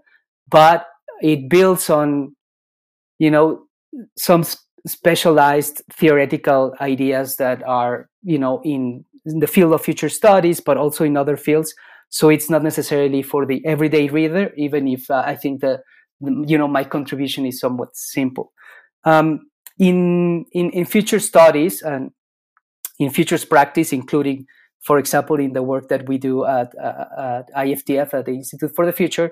but 0.50 0.86
it 1.22 1.50
builds 1.50 1.90
on 1.90 2.36
you 3.20 3.30
know 3.30 3.64
some 4.18 4.44
specialized 4.86 5.82
theoretical 5.92 6.74
ideas 6.82 7.38
that 7.38 7.62
are 7.64 8.10
you 8.24 8.38
know 8.38 8.62
in, 8.64 9.04
in, 9.26 9.40
the 9.40 9.48
field 9.48 9.74
of 9.74 9.82
future 9.82 10.10
studies 10.10 10.60
but 10.60 10.78
also 10.78 11.04
in 11.04 11.18
other 11.18 11.38
fields 11.38 11.74
so 12.10 12.30
it's 12.30 12.50
not 12.50 12.64
necessarily 12.64 13.22
for 13.22 13.46
the 13.46 13.64
everyday 13.66 14.08
reader 14.08 14.52
even 14.56 14.88
if 14.88 15.10
uh, 15.12 15.24
i 15.26 15.36
think 15.36 15.62
the, 15.62 15.82
you 16.22 16.58
know 16.58 16.68
my 16.68 16.84
contribution 16.84 17.46
is 17.46 17.60
somewhat 17.60 17.96
simple. 17.96 18.54
Um, 19.04 19.50
in, 19.80 20.46
in 20.54 20.72
in 20.72 20.86
future 20.86 21.20
studies 21.20 21.82
and 21.82 22.12
in 23.00 23.12
futures 23.12 23.46
practice 23.46 23.94
including 23.94 24.48
for 24.88 24.98
example, 24.98 25.38
in 25.38 25.52
the 25.52 25.64
work 25.64 25.90
that 25.90 26.08
we 26.08 26.18
do 26.18 26.46
at, 26.46 26.74
uh, 26.82 27.06
at 27.18 27.54
IFTF, 27.54 28.14
at 28.14 28.26
the 28.26 28.32
Institute 28.32 28.72
for 28.74 28.86
the 28.86 28.94
Future, 28.94 29.32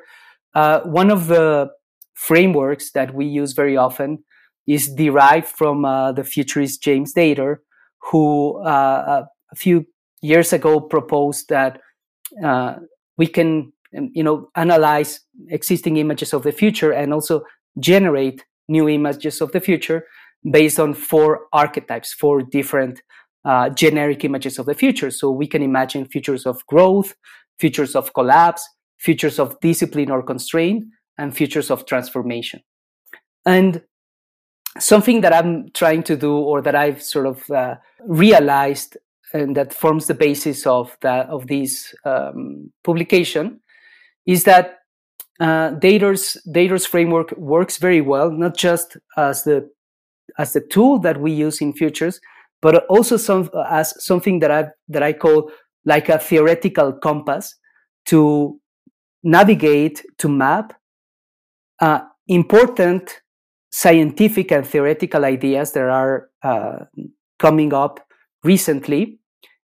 uh, 0.54 0.82
one 0.82 1.10
of 1.10 1.28
the 1.28 1.70
frameworks 2.14 2.92
that 2.92 3.14
we 3.14 3.26
use 3.26 3.54
very 3.54 3.78
often 3.78 4.24
is 4.68 4.94
derived 4.94 5.48
from 5.48 5.86
uh, 5.86 6.12
the 6.12 6.26
futurist 6.26 6.84
James 6.84 7.14
Dator, 7.14 7.58
who 8.12 8.62
uh, 8.66 9.24
a 9.52 9.56
few 9.56 9.86
years 10.22 10.52
ago 10.52 10.82
proposed 10.82 11.48
that 11.48 11.80
uh, 12.44 12.76
we 13.18 13.28
can, 13.28 13.72
you 14.14 14.24
know, 14.24 14.50
analyze 14.56 15.20
existing 15.50 15.98
images 15.98 16.34
of 16.34 16.44
the 16.44 16.52
future 16.52 16.92
and 16.92 17.14
also 17.14 17.44
generate 17.80 18.46
new 18.68 18.90
images 18.90 19.42
of 19.42 19.52
the 19.52 19.60
future 19.60 20.06
based 20.52 20.80
on 20.80 20.94
four 20.94 21.48
archetypes, 21.54 22.14
four 22.14 22.42
different 22.42 23.02
uh, 23.46 23.70
generic 23.70 24.24
images 24.24 24.60
of 24.60 24.66
the 24.66 24.74
future. 24.74 25.12
So 25.12 25.30
we 25.32 25.48
can 25.48 25.62
imagine 25.62 26.06
futures 26.06 26.46
of 26.46 26.66
growth, 26.68 27.16
futures 27.60 27.96
of 27.96 28.14
collapse, 28.14 28.68
futures 28.98 29.40
of 29.40 29.60
discipline 29.60 30.12
or 30.12 30.24
constraint, 30.24 30.86
and 31.18 31.36
futures 31.36 31.72
of 31.72 31.86
transformation. 31.86 32.62
And 33.46 33.82
something 34.80 35.22
that 35.22 35.34
I'm 35.34 35.70
trying 35.74 36.04
to 36.04 36.18
do, 36.18 36.36
or 36.36 36.62
that 36.62 36.76
I've 36.76 37.02
sort 37.02 37.28
of 37.28 37.50
uh, 37.50 37.76
realized, 38.08 38.98
and 39.34 39.56
that 39.56 39.74
forms 39.74 40.08
the 40.08 40.14
basis 40.14 40.66
of 40.66 40.98
that 41.02 41.28
of 41.28 41.48
this 41.48 41.94
um, 42.06 42.72
publication, 42.84 43.60
is 44.26 44.44
that 44.46 44.80
uh, 45.40 45.72
Dator's 45.72 46.38
Dator's 46.52 46.86
framework 46.86 47.32
works 47.38 47.78
very 47.78 48.02
well, 48.02 48.32
not 48.32 48.56
just 48.56 48.98
as 49.18 49.44
the 49.44 49.70
as 50.38 50.54
the 50.54 50.62
tool 50.62 51.00
that 51.00 51.20
we 51.20 51.32
use 51.32 51.62
in 51.62 51.74
futures, 51.74 52.20
but 52.62 52.86
also 52.88 53.18
some 53.18 53.50
as 53.70 53.94
something 54.04 54.40
that 54.40 54.52
I 54.52 54.68
that 54.88 55.04
I 55.04 55.14
call 55.14 55.52
like 55.86 56.10
a 56.10 56.20
theoretical 56.20 56.94
compass 56.94 57.56
to 58.08 58.60
navigate 59.24 60.04
to 60.20 60.30
map 60.30 60.74
uh, 61.82 62.02
important 62.28 63.22
scientific 63.72 64.52
and 64.52 64.66
theoretical 64.66 65.26
ideas 65.26 65.74
that 65.74 65.84
are 65.84 66.30
uh, 66.44 66.86
coming 67.40 67.74
up 67.74 68.00
recently 68.44 69.20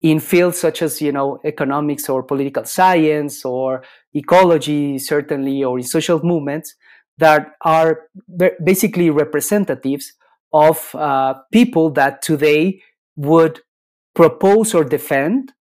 in 0.06 0.20
fields 0.20 0.60
such 0.60 0.84
as 0.84 1.02
you 1.02 1.12
know 1.12 1.40
economics 1.44 2.08
or 2.08 2.22
political 2.22 2.64
science 2.64 3.44
or 3.44 3.84
ecology 4.14 5.00
certainly 5.00 5.64
or 5.64 5.80
in 5.80 5.84
social 5.84 6.24
movements 6.24 6.76
that 7.18 7.54
are 7.62 8.02
basically 8.64 9.10
representatives 9.10 10.14
of 10.54 10.94
uh, 10.94 11.34
people 11.52 11.90
that 11.90 12.22
today 12.22 12.80
would 13.16 13.62
propose 14.14 14.76
or 14.76 14.84
defend 14.84 15.54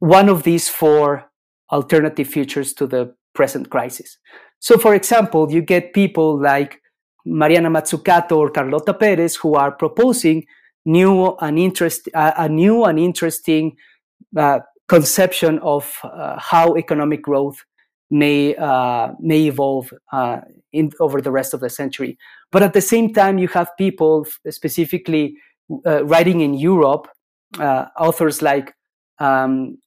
one 0.00 0.28
of 0.28 0.42
these 0.42 0.68
four 0.68 1.30
alternative 1.70 2.26
futures 2.26 2.72
to 2.74 2.86
the 2.86 3.14
present 3.32 3.70
crisis. 3.70 4.18
So, 4.58 4.76
for 4.76 4.94
example, 4.94 5.52
you 5.52 5.62
get 5.62 5.94
people 5.94 6.40
like 6.40 6.80
Mariana 7.24 7.70
Mazzucato 7.70 8.36
or 8.38 8.50
Carlota 8.50 8.92
Perez 8.92 9.36
who 9.36 9.54
are 9.54 9.70
proposing 9.70 10.46
new 10.84 11.36
and 11.40 11.58
interest, 11.58 12.08
uh, 12.14 12.32
a 12.36 12.48
new 12.48 12.84
and 12.84 12.98
interesting 12.98 13.76
uh, 14.36 14.60
conception 14.88 15.58
of 15.60 15.98
uh, 16.02 16.38
how 16.38 16.76
economic 16.76 17.22
growth 17.22 17.64
may 18.10 18.56
uh, 18.56 19.12
may 19.20 19.46
evolve 19.46 19.92
uh, 20.12 20.40
in 20.72 20.90
over 20.98 21.20
the 21.20 21.30
rest 21.30 21.54
of 21.54 21.60
the 21.60 21.70
century. 21.70 22.18
But 22.50 22.62
at 22.62 22.72
the 22.72 22.80
same 22.80 23.12
time, 23.12 23.38
you 23.38 23.48
have 23.48 23.70
people 23.78 24.26
specifically 24.48 25.36
uh, 25.86 26.04
writing 26.04 26.40
in 26.40 26.54
Europe, 26.54 27.08
authors 27.58 28.42
like 28.42 28.74
um, 29.20 29.78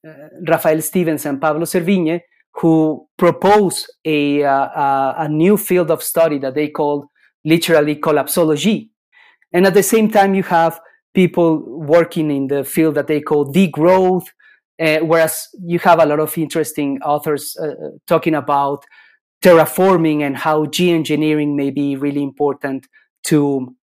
Rafael 0.48 0.82
Stevens 0.82 1.26
and 1.26 1.42
Pablo 1.42 1.66
Servigne, 1.66 2.22
who 2.54 3.08
propose 3.18 3.88
a, 4.06 4.42
a, 4.42 5.16
a 5.18 5.30
new 5.30 5.58
field 5.58 5.92
of 5.92 6.02
study 6.04 6.38
that 6.38 6.56
they 6.56 6.70
call 6.70 7.10
literally 7.44 7.96
collapsology. 7.96 8.90
And 9.54 9.66
at 9.66 9.74
the 9.74 9.84
same 9.84 10.10
time, 10.10 10.34
you 10.34 10.44
have 10.44 10.80
people 11.14 11.64
working 11.80 12.32
in 12.32 12.48
the 12.48 12.64
field 12.64 12.96
that 12.96 13.08
they 13.08 13.22
call 13.22 13.52
degrowth, 13.54 14.26
uh, 14.82 15.00
whereas 15.00 15.48
you 15.64 15.80
have 15.80 16.00
a 16.00 16.06
lot 16.06 16.20
of 16.20 16.38
interesting 16.38 17.00
authors 17.04 17.56
uh, 17.58 17.74
talking 18.08 18.34
about 18.34 18.84
terraforming 19.44 20.22
and 20.22 20.38
how 20.38 20.66
geoengineering 20.66 21.56
may 21.56 21.70
be 21.70 21.96
really 21.96 22.24
important 22.24 22.88
to 23.24 23.76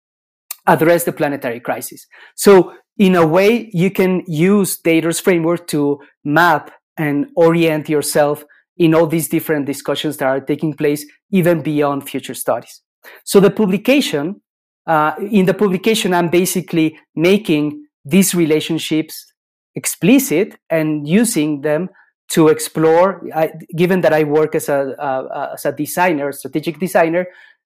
address 0.66 1.04
the 1.04 1.12
planetary 1.12 1.60
crisis. 1.60 2.06
So, 2.34 2.72
in 2.96 3.14
a 3.14 3.26
way, 3.26 3.70
you 3.72 3.90
can 3.90 4.24
use 4.26 4.76
Dator's 4.78 5.20
framework 5.20 5.68
to 5.68 6.00
map 6.24 6.72
and 6.96 7.28
orient 7.36 7.88
yourself 7.88 8.44
in 8.76 8.94
all 8.94 9.06
these 9.06 9.28
different 9.28 9.66
discussions 9.66 10.16
that 10.16 10.26
are 10.26 10.40
taking 10.40 10.72
place, 10.74 11.04
even 11.30 11.62
beyond 11.62 12.08
future 12.08 12.34
studies. 12.34 12.82
So 13.24 13.40
the 13.40 13.50
publication, 13.50 14.40
uh, 14.88 15.14
in 15.30 15.44
the 15.44 15.54
publication, 15.54 16.14
I'm 16.14 16.30
basically 16.30 16.98
making 17.14 17.84
these 18.04 18.34
relationships 18.34 19.32
explicit 19.74 20.58
and 20.70 21.06
using 21.06 21.60
them 21.60 21.90
to 22.30 22.48
explore. 22.48 23.22
I, 23.34 23.52
given 23.76 24.00
that 24.00 24.14
I 24.14 24.24
work 24.24 24.54
as 24.54 24.68
a, 24.68 25.50
as 25.52 25.66
a 25.66 25.72
designer, 25.72 26.32
strategic 26.32 26.80
designer, 26.80 27.26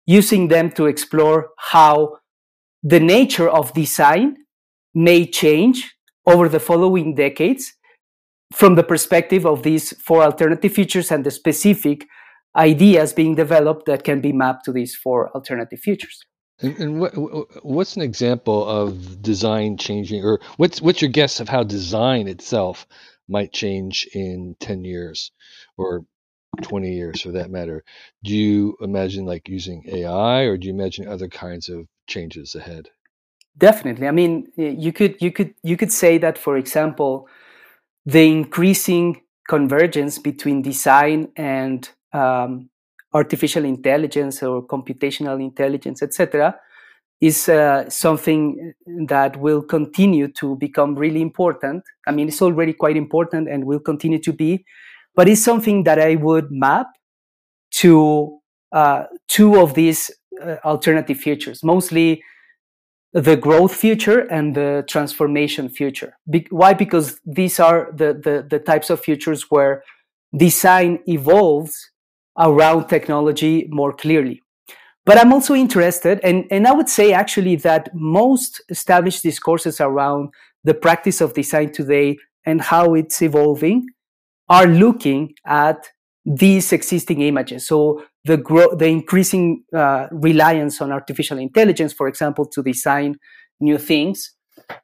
using 0.07 0.47
them 0.47 0.71
to 0.71 0.87
explore 0.87 1.51
how 1.57 2.17
the 2.81 2.99
nature 2.99 3.49
of 3.49 3.73
design 3.73 4.37
may 4.93 5.25
change 5.25 5.93
over 6.25 6.49
the 6.49 6.59
following 6.59 7.15
decades 7.15 7.73
from 8.53 8.75
the 8.75 8.83
perspective 8.83 9.45
of 9.45 9.63
these 9.63 9.93
four 9.99 10.23
alternative 10.23 10.73
futures 10.73 11.11
and 11.11 11.23
the 11.23 11.31
specific 11.31 12.05
ideas 12.55 13.13
being 13.13 13.35
developed 13.35 13.85
that 13.85 14.03
can 14.03 14.21
be 14.21 14.31
mapped 14.31 14.65
to 14.65 14.71
these 14.71 14.95
four 14.95 15.31
alternative 15.31 15.79
futures. 15.79 16.25
And, 16.61 16.77
and 16.77 16.99
what, 16.99 17.13
what's 17.65 17.95
an 17.95 18.01
example 18.01 18.67
of 18.67 19.21
design 19.21 19.77
changing, 19.77 20.23
or 20.23 20.39
what's 20.57 20.81
what's 20.81 21.01
your 21.01 21.11
guess 21.11 21.39
of 21.39 21.49
how 21.49 21.63
design 21.63 22.27
itself 22.27 22.87
might 23.27 23.51
change 23.51 24.07
in 24.13 24.55
ten 24.59 24.83
years, 24.83 25.31
or 25.77 26.05
20 26.61 26.93
years 26.93 27.21
for 27.21 27.31
that 27.31 27.49
matter? 27.49 27.83
Do 28.23 28.35
you 28.35 28.77
imagine 28.81 29.25
like 29.25 29.49
using 29.49 29.83
ai 29.87 30.41
or 30.43 30.57
do 30.57 30.67
you 30.67 30.73
imagine 30.73 31.07
other 31.07 31.27
kinds 31.27 31.69
of 31.69 31.87
changes 32.07 32.55
ahead? 32.55 32.89
Definitely. 33.57 34.07
I 34.07 34.11
mean 34.11 34.51
you 34.55 34.93
could 34.93 35.21
you 35.21 35.31
could 35.31 35.53
you 35.63 35.77
could 35.77 35.91
say 35.91 36.17
that 36.19 36.37
for 36.37 36.57
example 36.57 37.27
the 38.05 38.29
increasing 38.29 39.21
convergence 39.47 40.19
between 40.19 40.61
design 40.61 41.29
and 41.35 41.89
um, 42.13 42.69
artificial 43.13 43.65
intelligence 43.65 44.41
or 44.43 44.65
computational 44.65 45.41
intelligence, 45.41 46.01
etc., 46.01 46.55
is 47.21 47.47
uh, 47.47 47.89
something 47.89 48.73
that 49.07 49.37
will 49.37 49.61
continue 49.61 50.27
to 50.27 50.57
become 50.57 50.95
really 50.95 51.21
important. 51.21 51.83
I 52.05 52.11
mean, 52.11 52.27
it's 52.27 52.41
already 52.41 52.73
quite 52.73 52.97
important 52.97 53.47
and 53.47 53.65
will 53.65 53.79
continue 53.79 54.19
to 54.19 54.33
be, 54.33 54.65
but 55.15 55.29
it's 55.29 55.43
something 55.43 55.83
that 55.83 55.99
I 55.99 56.15
would 56.15 56.51
map 56.51 56.87
to 57.75 58.39
uh, 58.73 59.03
two 59.29 59.59
of 59.59 59.73
these 59.73 60.11
uh, 60.41 60.55
alternative 60.65 61.17
futures, 61.17 61.63
mostly 61.63 62.23
the 63.13 63.37
growth 63.37 63.73
future 63.73 64.21
and 64.31 64.55
the 64.55 64.83
transformation 64.89 65.69
future. 65.69 66.17
Be- 66.29 66.47
why? 66.49 66.73
Because 66.73 67.19
these 67.25 67.59
are 67.59 67.91
the, 67.93 68.13
the, 68.13 68.45
the 68.49 68.59
types 68.59 68.89
of 68.89 68.99
futures 68.99 69.43
where 69.49 69.83
design 70.35 70.99
evolves 71.05 71.91
around 72.37 72.87
technology 72.87 73.67
more 73.69 73.93
clearly. 73.93 74.41
But 75.05 75.17
I'm 75.17 75.33
also 75.33 75.53
interested, 75.53 76.19
and, 76.23 76.45
and 76.49 76.65
I 76.65 76.71
would 76.71 76.87
say 76.87 77.11
actually 77.11 77.57
that 77.57 77.89
most 77.93 78.61
established 78.69 79.23
discourses 79.23 79.81
around 79.81 80.29
the 80.63 80.73
practice 80.73 81.19
of 81.19 81.33
design 81.33 81.73
today 81.73 82.17
and 82.45 82.61
how 82.61 82.93
it's 82.93 83.21
evolving 83.21 83.87
are 84.47 84.67
looking 84.67 85.33
at 85.45 85.89
these 86.25 86.71
existing 86.71 87.21
images. 87.21 87.67
So 87.67 88.03
the 88.23 88.37
gro- 88.37 88.75
the 88.75 88.87
increasing 88.87 89.63
uh, 89.75 90.07
reliance 90.11 90.79
on 90.81 90.91
artificial 90.91 91.37
intelligence, 91.37 91.91
for 91.91 92.07
example, 92.07 92.45
to 92.45 92.63
design 92.63 93.15
new 93.59 93.77
things. 93.77 94.33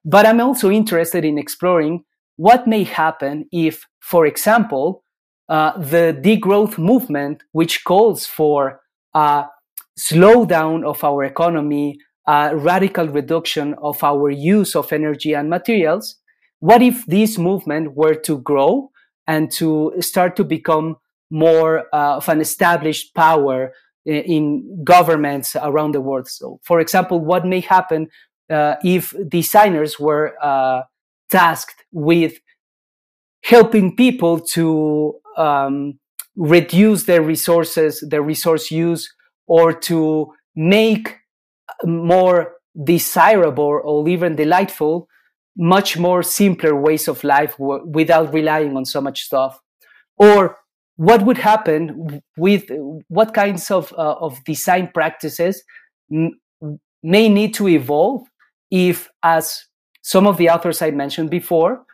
But 0.03 0.25
I'm 0.25 0.41
also 0.41 0.69
interested 0.69 1.23
in 1.23 1.37
exploring 1.37 2.03
what 2.35 2.67
may 2.67 2.83
happen 2.83 3.47
if, 3.51 3.85
for 4.01 4.25
example, 4.25 5.03
uh, 5.49 5.77
the 5.77 6.17
degrowth 6.21 6.77
movement, 6.77 7.43
which 7.51 7.83
calls 7.83 8.25
for 8.25 8.81
a 9.13 9.45
slowdown 9.99 10.85
of 10.85 11.03
our 11.03 11.23
economy, 11.23 11.97
a 12.27 12.55
radical 12.55 13.07
reduction 13.07 13.73
of 13.81 14.03
our 14.03 14.29
use 14.29 14.75
of 14.75 14.93
energy 14.93 15.33
and 15.33 15.49
materials, 15.49 16.15
what 16.59 16.81
if 16.81 17.05
this 17.05 17.37
movement 17.37 17.95
were 17.95 18.13
to 18.13 18.37
grow 18.39 18.91
and 19.27 19.51
to 19.51 19.93
start 19.99 20.35
to 20.35 20.43
become 20.43 20.97
more 21.31 21.85
uh, 21.93 22.17
of 22.17 22.27
an 22.29 22.41
established 22.41 23.15
power 23.15 23.73
in, 24.05 24.23
in 24.23 24.83
governments 24.83 25.55
around 25.55 25.93
the 25.93 26.01
world? 26.01 26.27
So, 26.27 26.59
for 26.63 26.79
example, 26.79 27.19
what 27.19 27.45
may 27.45 27.61
happen 27.61 28.09
uh, 28.49 28.75
if 28.83 29.13
designers 29.27 29.99
were 29.99 30.35
uh, 30.41 30.83
tasked 31.29 31.85
with 31.91 32.39
helping 33.43 33.95
people 33.95 34.39
to 34.39 35.15
um, 35.37 35.99
reduce 36.35 37.03
their 37.05 37.21
resources, 37.21 38.03
their 38.09 38.21
resource 38.21 38.71
use, 38.71 39.11
or 39.47 39.73
to 39.73 40.33
make 40.55 41.17
more 41.83 42.53
desirable 42.83 43.81
or 43.83 44.07
even 44.07 44.35
delightful, 44.35 45.07
much 45.57 45.97
more 45.97 46.23
simpler 46.23 46.75
ways 46.75 47.07
of 47.07 47.23
life 47.23 47.57
w- 47.57 47.85
without 47.87 48.33
relying 48.33 48.77
on 48.77 48.85
so 48.85 49.01
much 49.01 49.23
stuff. 49.23 49.59
Or 50.17 50.57
what 50.95 51.25
would 51.25 51.37
happen 51.37 52.21
with 52.37 52.65
what 53.07 53.33
kinds 53.33 53.71
of, 53.71 53.93
uh, 53.93 54.15
of 54.19 54.43
design 54.43 54.89
practices 54.93 55.63
m- 56.11 56.39
may 57.01 57.29
need 57.29 57.53
to 57.55 57.67
evolve 57.67 58.27
if, 58.69 59.09
as 59.23 59.65
some 60.01 60.27
of 60.27 60.37
the 60.37 60.49
authors 60.49 60.81
I 60.81 60.91
mentioned 60.91 61.29
before, 61.29 61.85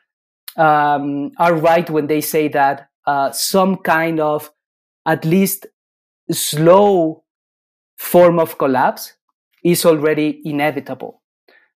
um, 0.57 1.31
are 1.37 1.53
right 1.53 1.89
when 1.89 2.07
they 2.07 2.21
say 2.21 2.47
that 2.49 2.89
uh, 3.05 3.31
some 3.31 3.77
kind 3.77 4.19
of 4.19 4.51
at 5.05 5.25
least 5.25 5.67
slow 6.31 7.23
form 7.97 8.39
of 8.39 8.57
collapse 8.57 9.13
is 9.63 9.85
already 9.85 10.41
inevitable. 10.45 11.21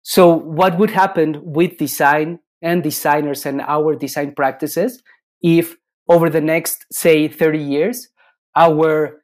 So, 0.04 0.34
what 0.34 0.78
would 0.78 0.92
happen 0.92 1.42
with 1.44 1.78
design 1.78 2.40
and 2.62 2.84
designers 2.84 3.46
and 3.46 3.62
our 3.62 3.96
design 3.96 4.34
practices 4.34 5.02
if 5.42 5.76
over 6.10 6.30
the 6.30 6.42
next, 6.42 6.86
say, 6.92 7.28
30 7.28 7.60
years, 7.60 8.10
our 8.56 9.22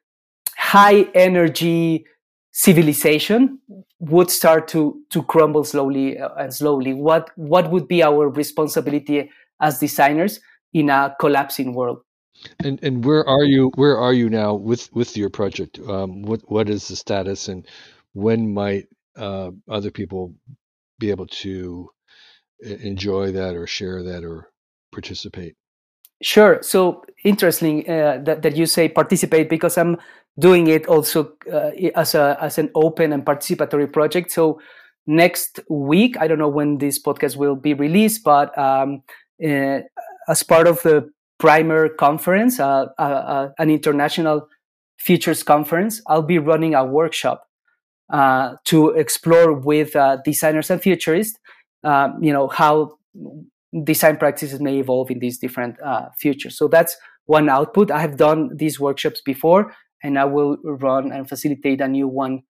high 0.56 1.02
energy 1.14 2.06
civilization 2.52 3.58
would 3.98 4.30
start 4.30 4.68
to, 4.68 5.00
to 5.10 5.22
crumble 5.24 5.64
slowly 5.64 6.18
uh, 6.18 6.28
and 6.38 6.54
slowly? 6.54 6.94
What, 6.94 7.30
what 7.36 7.70
would 7.70 7.88
be 7.88 8.02
our 8.02 8.28
responsibility 8.28 9.30
as 9.60 9.78
designers 9.78 10.40
in 10.72 10.90
a 10.90 11.14
collapsing 11.20 11.74
world? 11.74 11.98
And 12.62 12.78
and 12.82 13.04
where 13.04 13.26
are 13.26 13.44
you? 13.44 13.72
Where 13.76 13.96
are 13.96 14.12
you 14.12 14.28
now 14.28 14.54
with 14.54 14.92
with 14.94 15.16
your 15.16 15.30
project? 15.30 15.78
Um, 15.78 16.22
what 16.22 16.42
what 16.50 16.68
is 16.68 16.88
the 16.88 16.96
status, 16.96 17.48
and 17.48 17.66
when 18.12 18.52
might 18.52 18.88
uh, 19.16 19.50
other 19.68 19.90
people 19.90 20.34
be 20.98 21.10
able 21.10 21.26
to 21.26 21.90
enjoy 22.60 23.32
that, 23.32 23.56
or 23.56 23.66
share 23.66 24.02
that, 24.02 24.22
or 24.22 24.50
participate? 24.92 25.56
Sure. 26.22 26.58
So 26.62 27.04
interesting 27.24 27.88
uh, 27.88 28.20
that 28.24 28.42
that 28.42 28.56
you 28.56 28.66
say 28.66 28.88
participate 28.88 29.48
because 29.48 29.76
I'm 29.78 29.96
doing 30.38 30.66
it 30.66 30.86
also 30.86 31.32
uh, 31.52 31.70
as 31.94 32.14
a 32.14 32.36
as 32.40 32.58
an 32.58 32.70
open 32.74 33.12
and 33.12 33.24
participatory 33.24 33.90
project. 33.92 34.30
So 34.30 34.60
next 35.06 35.60
week, 35.68 36.16
I 36.18 36.26
don't 36.26 36.38
know 36.38 36.48
when 36.48 36.78
this 36.78 37.02
podcast 37.02 37.36
will 37.36 37.56
be 37.56 37.74
released, 37.74 38.24
but 38.24 38.56
um, 38.58 39.02
as 39.40 40.42
part 40.42 40.66
of 40.66 40.82
the 40.82 41.08
primer 41.38 41.88
conference, 41.88 42.58
uh, 42.58 42.86
uh, 42.98 43.02
uh, 43.02 43.48
an 43.58 43.70
international 43.70 44.48
futures 44.98 45.42
conference, 45.42 46.00
I'll 46.06 46.22
be 46.22 46.38
running 46.38 46.74
a 46.74 46.84
workshop 46.84 47.44
uh, 48.12 48.54
to 48.64 48.90
explore 48.90 49.52
with 49.52 49.94
uh, 49.94 50.18
designers 50.24 50.70
and 50.70 50.80
futurists, 50.80 51.38
um, 51.84 52.22
you 52.22 52.32
know, 52.32 52.48
how 52.48 52.96
design 53.84 54.16
practices 54.16 54.60
may 54.60 54.78
evolve 54.78 55.10
in 55.10 55.18
these 55.18 55.38
different 55.38 55.76
uh, 55.82 56.08
futures. 56.18 56.56
So 56.56 56.68
that's 56.68 56.96
one 57.26 57.48
output. 57.48 57.90
I 57.90 58.00
have 58.00 58.16
done 58.16 58.50
these 58.56 58.80
workshops 58.80 59.20
before, 59.20 59.74
and 60.02 60.18
I 60.18 60.24
will 60.24 60.56
run 60.64 61.12
and 61.12 61.28
facilitate 61.28 61.80
a 61.80 61.88
new 61.88 62.08
one 62.08 62.42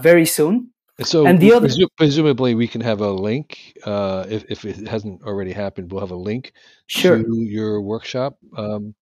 very 0.00 0.26
soon. 0.26 0.70
So, 1.02 1.26
and 1.26 1.40
the 1.40 1.52
other, 1.52 1.68
presumably, 1.96 2.54
we 2.54 2.68
can 2.68 2.80
have 2.80 3.00
a 3.00 3.10
link 3.10 3.74
uh, 3.84 4.26
if 4.28 4.44
if 4.50 4.64
it 4.64 4.86
hasn't 4.86 5.22
already 5.22 5.52
happened. 5.52 5.90
We'll 5.90 6.00
have 6.00 6.10
a 6.10 6.16
link 6.16 6.52
sure. 6.86 7.22
to 7.22 7.36
your 7.40 7.80
workshop. 7.80 8.36
Um, 8.56 8.94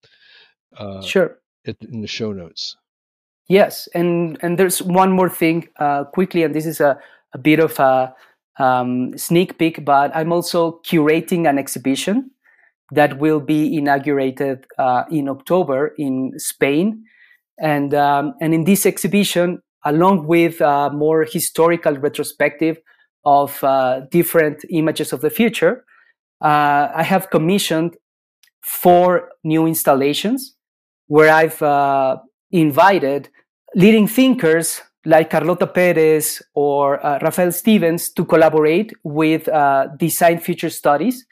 uh, 0.77 1.03
sure. 1.03 1.39
in 1.65 2.01
the 2.01 2.07
show 2.07 2.33
notes. 2.33 2.77
Yes, 3.49 3.89
and 3.95 4.39
and 4.43 4.59
there's 4.59 4.83
one 4.83 5.11
more 5.11 5.31
thing 5.31 5.69
uh, 5.79 6.05
quickly, 6.05 6.43
and 6.43 6.55
this 6.55 6.67
is 6.67 6.81
a, 6.81 6.99
a 7.33 7.39
bit 7.39 7.59
of 7.59 7.79
a 7.81 8.15
um, 8.59 9.17
sneak 9.17 9.59
peek, 9.59 9.85
but 9.85 10.15
I'm 10.15 10.33
also 10.33 10.81
curating 10.85 11.49
an 11.49 11.59
exhibition 11.59 12.31
that 12.93 13.19
will 13.19 13.41
be 13.41 13.77
inaugurated 13.77 14.67
uh, 14.79 15.05
in 15.11 15.29
October 15.29 15.95
in 15.99 16.33
Spain, 16.37 17.05
and 17.59 17.95
um, 17.95 18.35
and 18.41 18.55
in 18.55 18.65
this 18.65 18.87
exhibition 18.87 19.63
along 19.85 20.27
with 20.27 20.61
a 20.61 20.91
more 20.93 21.25
historical 21.25 21.97
retrospective 21.97 22.79
of 23.25 23.63
uh, 23.63 24.01
different 24.11 24.65
images 24.71 25.13
of 25.13 25.21
the 25.21 25.31
future, 25.31 25.85
uh, 26.41 26.89
I 26.95 27.03
have 27.03 27.31
commissioned 27.31 27.97
four 28.63 29.31
new 29.45 29.67
installations 29.67 30.55
where 31.07 31.33
I've 31.33 31.61
uh, 31.63 32.19
invited 32.51 33.29
leading 33.75 34.07
thinkers 34.07 34.81
like 35.05 35.31
Carlota 35.31 35.67
Perez 35.67 36.43
or 36.55 37.05
uh, 37.05 37.19
Raphael 37.23 37.53
Stevens 37.53 38.11
to 38.11 38.25
collaborate 38.25 38.93
with 39.05 39.49
uh, 39.49 39.89
Design 39.97 40.39
Future 40.39 40.71
Studies 40.71 41.25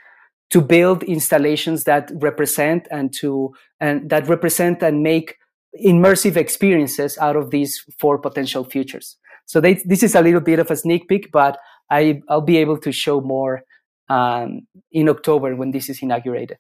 to 0.51 0.61
build 0.61 1.03
installations 1.03 1.85
that 1.85 2.11
represent 2.15 2.87
and 2.91 3.13
to 3.15 3.53
and 3.81 4.09
that 4.11 4.29
represent 4.29 4.83
and 4.83 5.03
make 5.03 5.37
immersive 5.85 6.37
experiences 6.37 7.19
out 7.19 7.37
of 7.37 7.51
these 7.51 7.85
four 7.99 8.19
potential 8.19 8.65
futures. 8.65 9.17
So 9.47 9.61
they, 9.61 9.75
this 9.85 10.03
is 10.03 10.15
a 10.15 10.23
little 10.23 10.41
bit 10.41 10.59
of 10.59 10.71
a 10.71 10.77
sneak 10.77 11.09
peek, 11.09 11.31
but 11.33 11.59
I, 11.91 12.21
I'll 12.29 12.41
be 12.41 12.57
able 12.59 12.79
to 12.79 12.93
show 12.93 13.21
more 13.21 13.63
um, 14.09 14.67
in 14.93 15.09
October 15.09 15.55
when 15.55 15.71
this 15.71 15.89
is 15.89 16.03
inaugurated. 16.03 16.59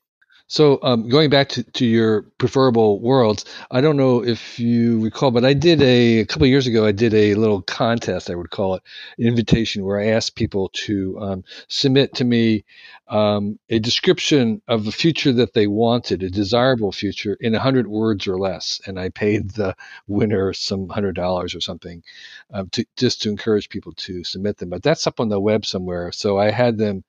So 0.48 0.78
um, 0.82 1.08
going 1.08 1.28
back 1.28 1.48
to, 1.50 1.64
to 1.64 1.84
your 1.84 2.22
preferable 2.38 3.00
worlds, 3.00 3.44
I 3.68 3.80
don't 3.80 3.96
know 3.96 4.22
if 4.22 4.60
you 4.60 5.00
recall, 5.00 5.32
but 5.32 5.44
I 5.44 5.54
did 5.54 5.82
a, 5.82 6.20
a 6.20 6.24
couple 6.26 6.46
years 6.46 6.68
ago. 6.68 6.86
I 6.86 6.92
did 6.92 7.14
a 7.14 7.34
little 7.34 7.62
contest, 7.62 8.30
I 8.30 8.36
would 8.36 8.50
call 8.50 8.76
it, 8.76 8.82
invitation, 9.18 9.84
where 9.84 10.00
I 10.00 10.06
asked 10.06 10.36
people 10.36 10.70
to 10.84 11.18
um, 11.20 11.44
submit 11.66 12.14
to 12.16 12.24
me 12.24 12.64
um, 13.08 13.58
a 13.70 13.80
description 13.80 14.62
of 14.68 14.84
the 14.84 14.92
future 14.92 15.32
that 15.32 15.52
they 15.52 15.66
wanted, 15.66 16.22
a 16.22 16.30
desirable 16.30 16.92
future, 16.92 17.36
in 17.40 17.52
hundred 17.54 17.88
words 17.88 18.28
or 18.28 18.38
less, 18.38 18.80
and 18.86 19.00
I 19.00 19.08
paid 19.08 19.50
the 19.50 19.74
winner 20.06 20.52
some 20.52 20.88
hundred 20.88 21.16
dollars 21.16 21.56
or 21.56 21.60
something, 21.60 22.04
um, 22.52 22.68
to 22.70 22.84
just 22.96 23.22
to 23.22 23.30
encourage 23.30 23.68
people 23.68 23.92
to 23.94 24.22
submit 24.22 24.58
them. 24.58 24.70
But 24.70 24.84
that's 24.84 25.08
up 25.08 25.18
on 25.18 25.28
the 25.28 25.40
web 25.40 25.66
somewhere, 25.66 26.12
so 26.12 26.38
I 26.38 26.52
had 26.52 26.78
them 26.78 27.02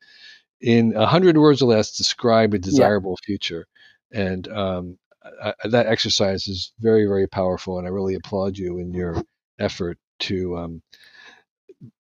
in 0.62 0.96
a 0.96 1.06
hundred 1.06 1.38
words 1.38 1.62
or 1.62 1.66
less 1.68 1.96
describe 1.96 2.54
a 2.54 2.60
desirable 2.60 3.18
yeah. 3.22 3.26
future, 3.26 3.68
and 4.12 4.48
um, 4.50 4.98
I, 5.44 5.54
that 5.66 5.88
exercise 5.88 6.48
is 6.48 6.74
very 6.80 7.06
very 7.06 7.28
powerful, 7.28 7.78
and 7.78 7.88
I 7.88 7.92
really 7.92 8.16
applaud 8.16 8.58
you 8.58 8.80
in 8.80 8.94
your 8.94 9.22
effort 9.60 9.98
to 10.20 10.58
um, 10.58 10.82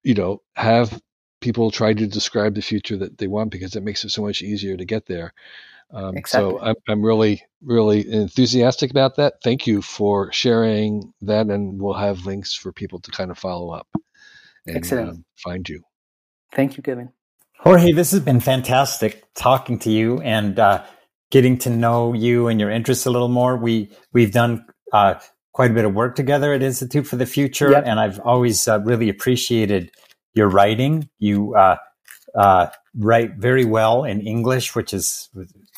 you 0.03 0.13
know 0.13 0.41
have 0.55 0.99
people 1.39 1.69
try 1.69 1.93
to 1.93 2.07
describe 2.07 2.55
the 2.55 2.61
future 2.61 2.97
that 2.97 3.17
they 3.17 3.27
want 3.27 3.51
because 3.51 3.75
it 3.75 3.83
makes 3.83 4.03
it 4.03 4.09
so 4.09 4.21
much 4.21 4.41
easier 4.41 4.75
to 4.75 4.85
get 4.85 5.05
there. 5.05 5.33
Um, 5.91 6.17
exactly. 6.17 6.51
So 6.51 6.59
I'm, 6.59 6.75
I'm 6.89 7.01
really, 7.01 7.41
really 7.63 8.11
enthusiastic 8.11 8.91
about 8.91 9.15
that. 9.15 9.35
Thank 9.43 9.67
you 9.67 9.81
for 9.81 10.31
sharing 10.31 11.13
that, 11.21 11.47
and 11.47 11.81
we'll 11.81 11.93
have 11.93 12.25
links 12.25 12.53
for 12.53 12.73
people 12.73 12.99
to 12.99 13.11
kind 13.11 13.31
of 13.31 13.37
follow 13.37 13.69
up 13.69 13.87
and 14.65 14.77
Excellent. 14.77 15.09
Um, 15.09 15.25
find 15.35 15.67
you. 15.67 15.81
Thank 16.53 16.77
you, 16.77 16.83
Kevin. 16.83 17.09
Jorge, 17.59 17.91
this 17.91 18.11
has 18.11 18.19
been 18.19 18.39
fantastic 18.39 19.23
talking 19.33 19.79
to 19.79 19.91
you 19.91 20.21
and 20.21 20.59
uh, 20.59 20.83
getting 21.31 21.57
to 21.59 21.69
know 21.69 22.13
you 22.13 22.47
and 22.47 22.59
your 22.59 22.69
interests 22.69 23.05
a 23.05 23.11
little 23.11 23.29
more. 23.29 23.57
We 23.57 23.91
we've 24.13 24.31
done 24.31 24.65
uh, 24.93 25.15
quite 25.53 25.71
a 25.71 25.73
bit 25.73 25.85
of 25.85 25.93
work 25.93 26.15
together 26.15 26.53
at 26.53 26.61
Institute 26.61 27.07
for 27.07 27.15
the 27.15 27.25
Future, 27.25 27.71
yep. 27.71 27.83
and 27.85 27.99
I've 27.99 28.19
always 28.19 28.67
uh, 28.67 28.79
really 28.81 29.09
appreciated 29.09 29.91
your 30.33 30.49
writing. 30.49 31.09
You 31.19 31.55
uh, 31.55 31.77
uh, 32.37 32.67
write 32.95 33.37
very 33.37 33.65
well 33.65 34.03
in 34.03 34.21
English, 34.21 34.75
which 34.75 34.93
is 34.93 35.29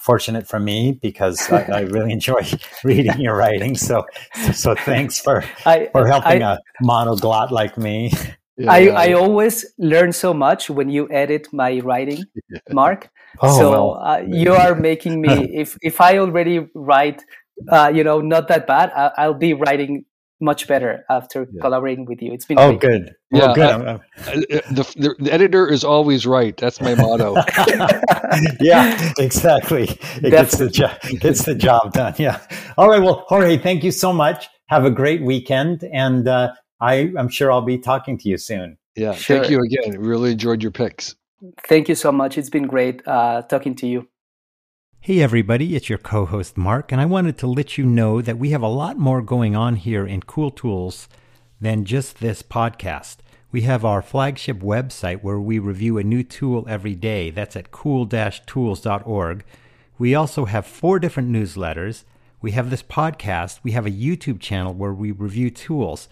fortunate 0.02 0.48
for 0.48 0.60
me 0.60 1.00
because 1.02 1.50
I, 1.52 1.64
I 1.64 1.80
really 1.82 2.12
enjoy 2.12 2.42
reading 2.84 3.20
your 3.20 3.36
writing. 3.36 3.76
So, 3.76 4.06
so 4.54 4.76
thanks 4.76 5.20
for 5.20 5.44
I, 5.66 5.90
for 5.92 6.08
helping 6.08 6.44
I, 6.44 6.56
a 6.56 6.58
monoglot 6.84 7.52
like 7.52 7.78
me. 7.78 8.12
Yeah, 8.60 8.74
I, 8.74 9.10
I 9.10 9.14
always 9.14 9.66
learn 9.78 10.12
so 10.12 10.34
much 10.34 10.70
when 10.70 10.89
you 10.89 11.10
edit 11.12 11.47
my 11.53 11.80
writing, 11.80 12.26
yeah. 12.49 12.60
Mark. 12.72 13.10
Oh, 13.41 13.57
so 13.57 13.72
well. 13.72 14.03
uh, 14.03 14.22
you 14.28 14.53
are 14.53 14.76
making 14.76 15.22
me. 15.22 15.30
if 15.53 15.78
if 15.82 16.01
I 16.01 16.18
already 16.18 16.68
write, 16.76 17.24
uh, 17.70 17.89
you 17.93 18.03
know, 18.03 18.20
not 18.20 18.49
that 18.49 18.68
bad, 18.68 18.91
I, 18.91 19.28
will 19.28 19.36
be 19.36 19.53
writing 19.53 20.03
much 20.41 20.68
better 20.68 21.05
after 21.10 21.47
yeah. 21.51 21.62
collaborating 21.62 22.03
with 22.03 22.22
you. 22.22 22.34
It's 22.34 22.43
been 22.43 22.60
oh 22.60 22.76
great. 22.76 22.82
good. 22.82 23.16
Yeah, 23.32 23.53
good. 23.53 23.70
Uh, 23.70 23.99
uh, 24.18 24.36
the, 24.72 24.93
the, 24.97 25.16
the 25.20 25.34
editor 25.34 25.66
is 25.66 25.86
always 25.86 26.26
right. 26.26 26.57
That's 26.57 26.82
my 26.82 26.95
motto. 26.95 27.36
yeah, 28.60 29.14
exactly. 29.20 29.88
It 30.22 30.32
gets 30.32 30.57
the 30.57 30.70
job 30.70 30.99
gets 31.22 31.45
the 31.45 31.55
job 31.55 31.93
done. 31.93 32.16
Yeah. 32.18 32.41
All 32.78 32.89
right. 32.89 33.01
Well, 33.01 33.24
Jorge, 33.28 33.57
thank 33.57 33.86
you 33.86 33.91
so 33.91 34.12
much. 34.12 34.49
Have 34.68 34.84
a 34.84 34.91
great 34.91 35.22
weekend, 35.22 35.84
and 35.93 36.28
uh, 36.28 36.51
I, 36.82 37.12
I'm 37.18 37.30
sure 37.30 37.52
I'll 37.52 37.62
be 37.62 37.78
talking 37.78 38.18
to 38.20 38.30
you 38.30 38.38
soon. 38.38 38.78
Yeah. 38.96 39.14
Sure. 39.14 39.40
Thank 39.40 39.52
you 39.52 39.62
again. 39.62 40.00
Really 40.00 40.32
enjoyed 40.32 40.62
your 40.62 40.72
picks. 40.72 41.16
Thank 41.64 41.90
you 41.90 41.96
so 41.96 42.12
much. 42.12 42.38
It's 42.38 42.50
been 42.50 42.68
great 42.68 43.02
uh, 43.08 43.44
talking 43.44 43.76
to 43.76 43.88
you. 43.88 44.08
Hey 45.02 45.22
everybody, 45.22 45.78
it's 45.78 45.88
your 45.88 45.98
co-host 45.98 46.58
Mark, 46.58 46.92
and 46.92 47.00
I 47.00 47.06
wanted 47.06 47.38
to 47.38 47.48
let 47.48 47.78
you 47.78 47.86
know 47.86 48.22
that 48.22 48.38
we 48.38 48.50
have 48.50 48.62
a 48.62 48.68
lot 48.68 48.98
more 48.98 49.22
going 49.22 49.56
on 49.56 49.78
here 49.78 50.06
in 50.06 50.22
Cool 50.24 50.52
Tools 50.52 51.08
than 51.62 51.86
just 51.86 52.20
this 52.20 52.44
podcast. 52.44 53.20
We 53.50 53.62
have 53.62 53.86
our 53.86 54.02
flagship 54.02 54.60
website 54.60 55.24
where 55.24 55.40
we 55.40 55.58
review 55.58 55.98
a 55.98 56.04
new 56.04 56.22
tool 56.24 56.66
every 56.68 56.96
day. 56.96 57.30
That's 57.30 57.56
at 57.56 57.72
cool-tools.org. 57.72 59.46
We 59.98 60.16
also 60.16 60.46
have 60.46 60.68
four 60.68 61.00
different 61.00 61.30
newsletters. 61.30 62.04
We 62.42 62.52
have 62.52 62.70
this 62.70 62.84
podcast. 62.84 63.62
We 63.64 63.72
have 63.72 63.86
a 63.86 63.92
YouTube 63.92 64.42
channel 64.42 64.74
where 64.74 64.94
we 64.94 65.12
review 65.12 65.50
tools. 65.50 66.10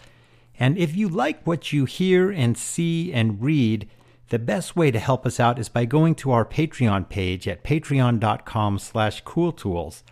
And 0.58 0.76
if 0.76 0.96
you 0.96 1.08
like 1.08 1.46
what 1.46 1.72
you 1.72 1.84
hear 1.84 2.30
and 2.30 2.56
see 2.58 3.12
and 3.12 3.40
read, 3.40 3.88
the 4.30 4.38
best 4.38 4.76
way 4.76 4.90
to 4.90 4.98
help 4.98 5.24
us 5.24 5.40
out 5.40 5.58
is 5.58 5.68
by 5.68 5.84
going 5.84 6.14
to 6.16 6.32
our 6.32 6.44
Patreon 6.44 7.08
page 7.08 7.46
at 7.48 7.64
patreon.com 7.64 8.78
slash 8.78 9.24
cooltools 9.24 10.02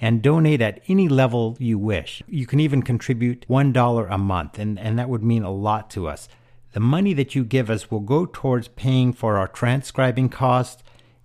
and 0.00 0.22
donate 0.22 0.62
at 0.62 0.80
any 0.88 1.08
level 1.08 1.56
you 1.60 1.78
wish. 1.78 2.22
You 2.26 2.46
can 2.46 2.58
even 2.58 2.82
contribute 2.82 3.46
$1 3.48 4.06
a 4.10 4.18
month, 4.18 4.58
and, 4.58 4.78
and 4.78 4.98
that 4.98 5.10
would 5.10 5.22
mean 5.22 5.42
a 5.42 5.52
lot 5.52 5.90
to 5.90 6.08
us. 6.08 6.28
The 6.72 6.80
money 6.80 7.12
that 7.14 7.34
you 7.34 7.44
give 7.44 7.68
us 7.68 7.90
will 7.90 8.00
go 8.00 8.26
towards 8.26 8.68
paying 8.68 9.12
for 9.12 9.36
our 9.36 9.48
transcribing 9.48 10.30
costs, 10.30 10.82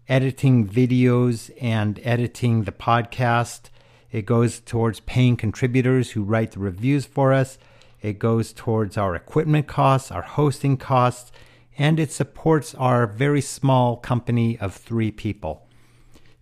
editing 0.09 0.67
videos, 0.67 1.51
and 1.61 1.99
editing 2.03 2.63
the 2.63 2.71
podcast. 2.71 3.69
It 4.11 4.25
goes 4.25 4.59
towards 4.59 4.99
paying 5.01 5.37
contributors 5.37 6.11
who 6.11 6.23
write 6.23 6.51
the 6.51 6.59
reviews 6.59 7.05
for 7.05 7.31
us. 7.31 7.57
It 8.05 8.19
goes 8.19 8.53
towards 8.53 8.99
our 8.99 9.15
equipment 9.15 9.65
costs, 9.65 10.11
our 10.11 10.21
hosting 10.21 10.77
costs, 10.77 11.31
and 11.75 11.99
it 11.99 12.11
supports 12.11 12.75
our 12.75 13.07
very 13.07 13.41
small 13.41 13.97
company 13.97 14.59
of 14.59 14.75
three 14.75 15.09
people. 15.09 15.67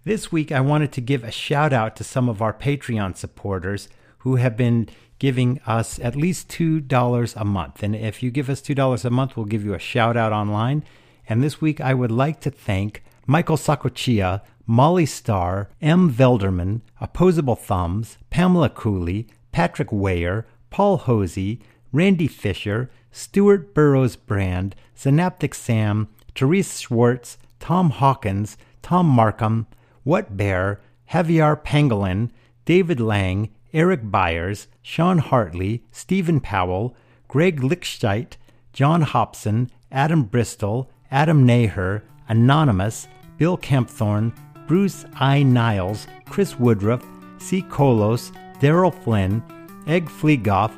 This 0.04 0.30
week, 0.30 0.52
I 0.52 0.60
wanted 0.60 0.92
to 0.92 1.00
give 1.00 1.24
a 1.24 1.32
shout 1.32 1.72
out 1.72 1.96
to 1.96 2.04
some 2.04 2.28
of 2.28 2.42
our 2.42 2.54
Patreon 2.54 3.16
supporters 3.16 3.88
who 4.20 4.36
have 4.36 4.58
been 4.58 4.90
giving 5.20 5.62
us 5.66 6.00
at 6.00 6.18
least 6.18 6.50
$2 6.50 7.34
a 7.38 7.46
month. 7.46 7.82
And 7.82 7.96
if 7.96 8.22
you 8.22 8.30
give 8.30 8.50
us 8.50 8.62
$2 8.62 9.06
a 9.06 9.10
month, 9.10 9.38
we'll 9.38 9.46
give 9.46 9.64
you 9.64 9.74
a 9.74 9.80
shout 9.80 10.18
out 10.18 10.34
online. 10.34 10.84
And 11.30 11.42
this 11.42 11.62
week, 11.62 11.80
I 11.80 11.94
would 11.94 12.12
like 12.12 12.42
to 12.42 12.52
thank 12.52 13.06
Michael 13.26 13.56
Sakochia, 13.56 14.42
Molly 14.68 15.06
Starr, 15.06 15.70
M. 15.82 16.12
Velderman, 16.12 16.82
Opposable 17.00 17.56
Thumbs, 17.56 18.18
Pamela 18.30 18.70
Cooley, 18.70 19.28
Patrick 19.54 19.94
Weyer, 19.94 20.46
Paul 20.74 20.98
Hosey, 20.98 21.60
Randy 21.92 22.28
Fisher, 22.28 22.90
Stuart 23.12 23.76
Burrows 23.76 24.16
Brand, 24.16 24.76
Synaptic 24.96 25.54
Sam, 25.54 26.08
Therese 26.34 26.80
Schwartz, 26.80 27.38
Tom 27.60 27.92
Hawkins, 27.92 28.58
Tom 28.82 29.06
Markham, 29.06 29.68
What 30.04 30.36
Bear, 30.36 30.82
Javier 31.12 31.64
Pangolin, 31.64 32.32
David 32.66 33.00
Lang, 33.00 33.52
Eric 33.72 34.10
Byers, 34.10 34.66
Sean 34.82 35.20
Hartley, 35.20 35.84
Stephen 35.92 36.40
Powell, 36.40 36.96
Greg 37.28 37.62
Lichtscheit, 37.62 38.38
John 38.74 39.04
Hobson, 39.04 39.70
Adam 39.92 40.24
Bristol, 40.24 40.90
Adam 41.12 41.46
Naher, 41.46 42.02
Anonymous, 42.28 43.08
Bill 43.38 43.60
Kempthorne, 43.60 44.36
Bruce 44.66 45.06
I. 45.20 45.44
Niles, 45.44 46.08
Chris 46.26 46.58
Woodruff, 46.58 47.06
C. 47.38 47.62
Kolos, 47.62 48.32
Daryl 48.60 48.92
Flynn, 49.04 49.44
Egg 49.88 50.08
Fleegoff, 50.08 50.72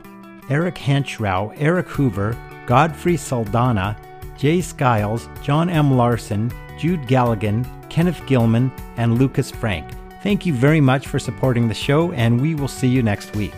Eric 0.49 0.77
Henschrau, 0.77 1.53
Eric 1.57 1.87
Hoover, 1.89 2.37
Godfrey 2.65 3.17
Saldana, 3.17 3.97
Jay 4.37 4.61
Skiles, 4.61 5.29
John 5.41 5.69
M. 5.69 5.95
Larson, 5.95 6.51
Jude 6.77 7.01
Galligan, 7.01 7.65
Kenneth 7.89 8.21
Gilman, 8.25 8.71
and 8.97 9.17
Lucas 9.17 9.51
Frank. 9.51 9.89
Thank 10.23 10.45
you 10.45 10.53
very 10.53 10.81
much 10.81 11.07
for 11.07 11.19
supporting 11.19 11.67
the 11.67 11.73
show, 11.73 12.11
and 12.13 12.41
we 12.41 12.55
will 12.55 12.67
see 12.67 12.87
you 12.87 13.03
next 13.03 13.35
week. 13.35 13.53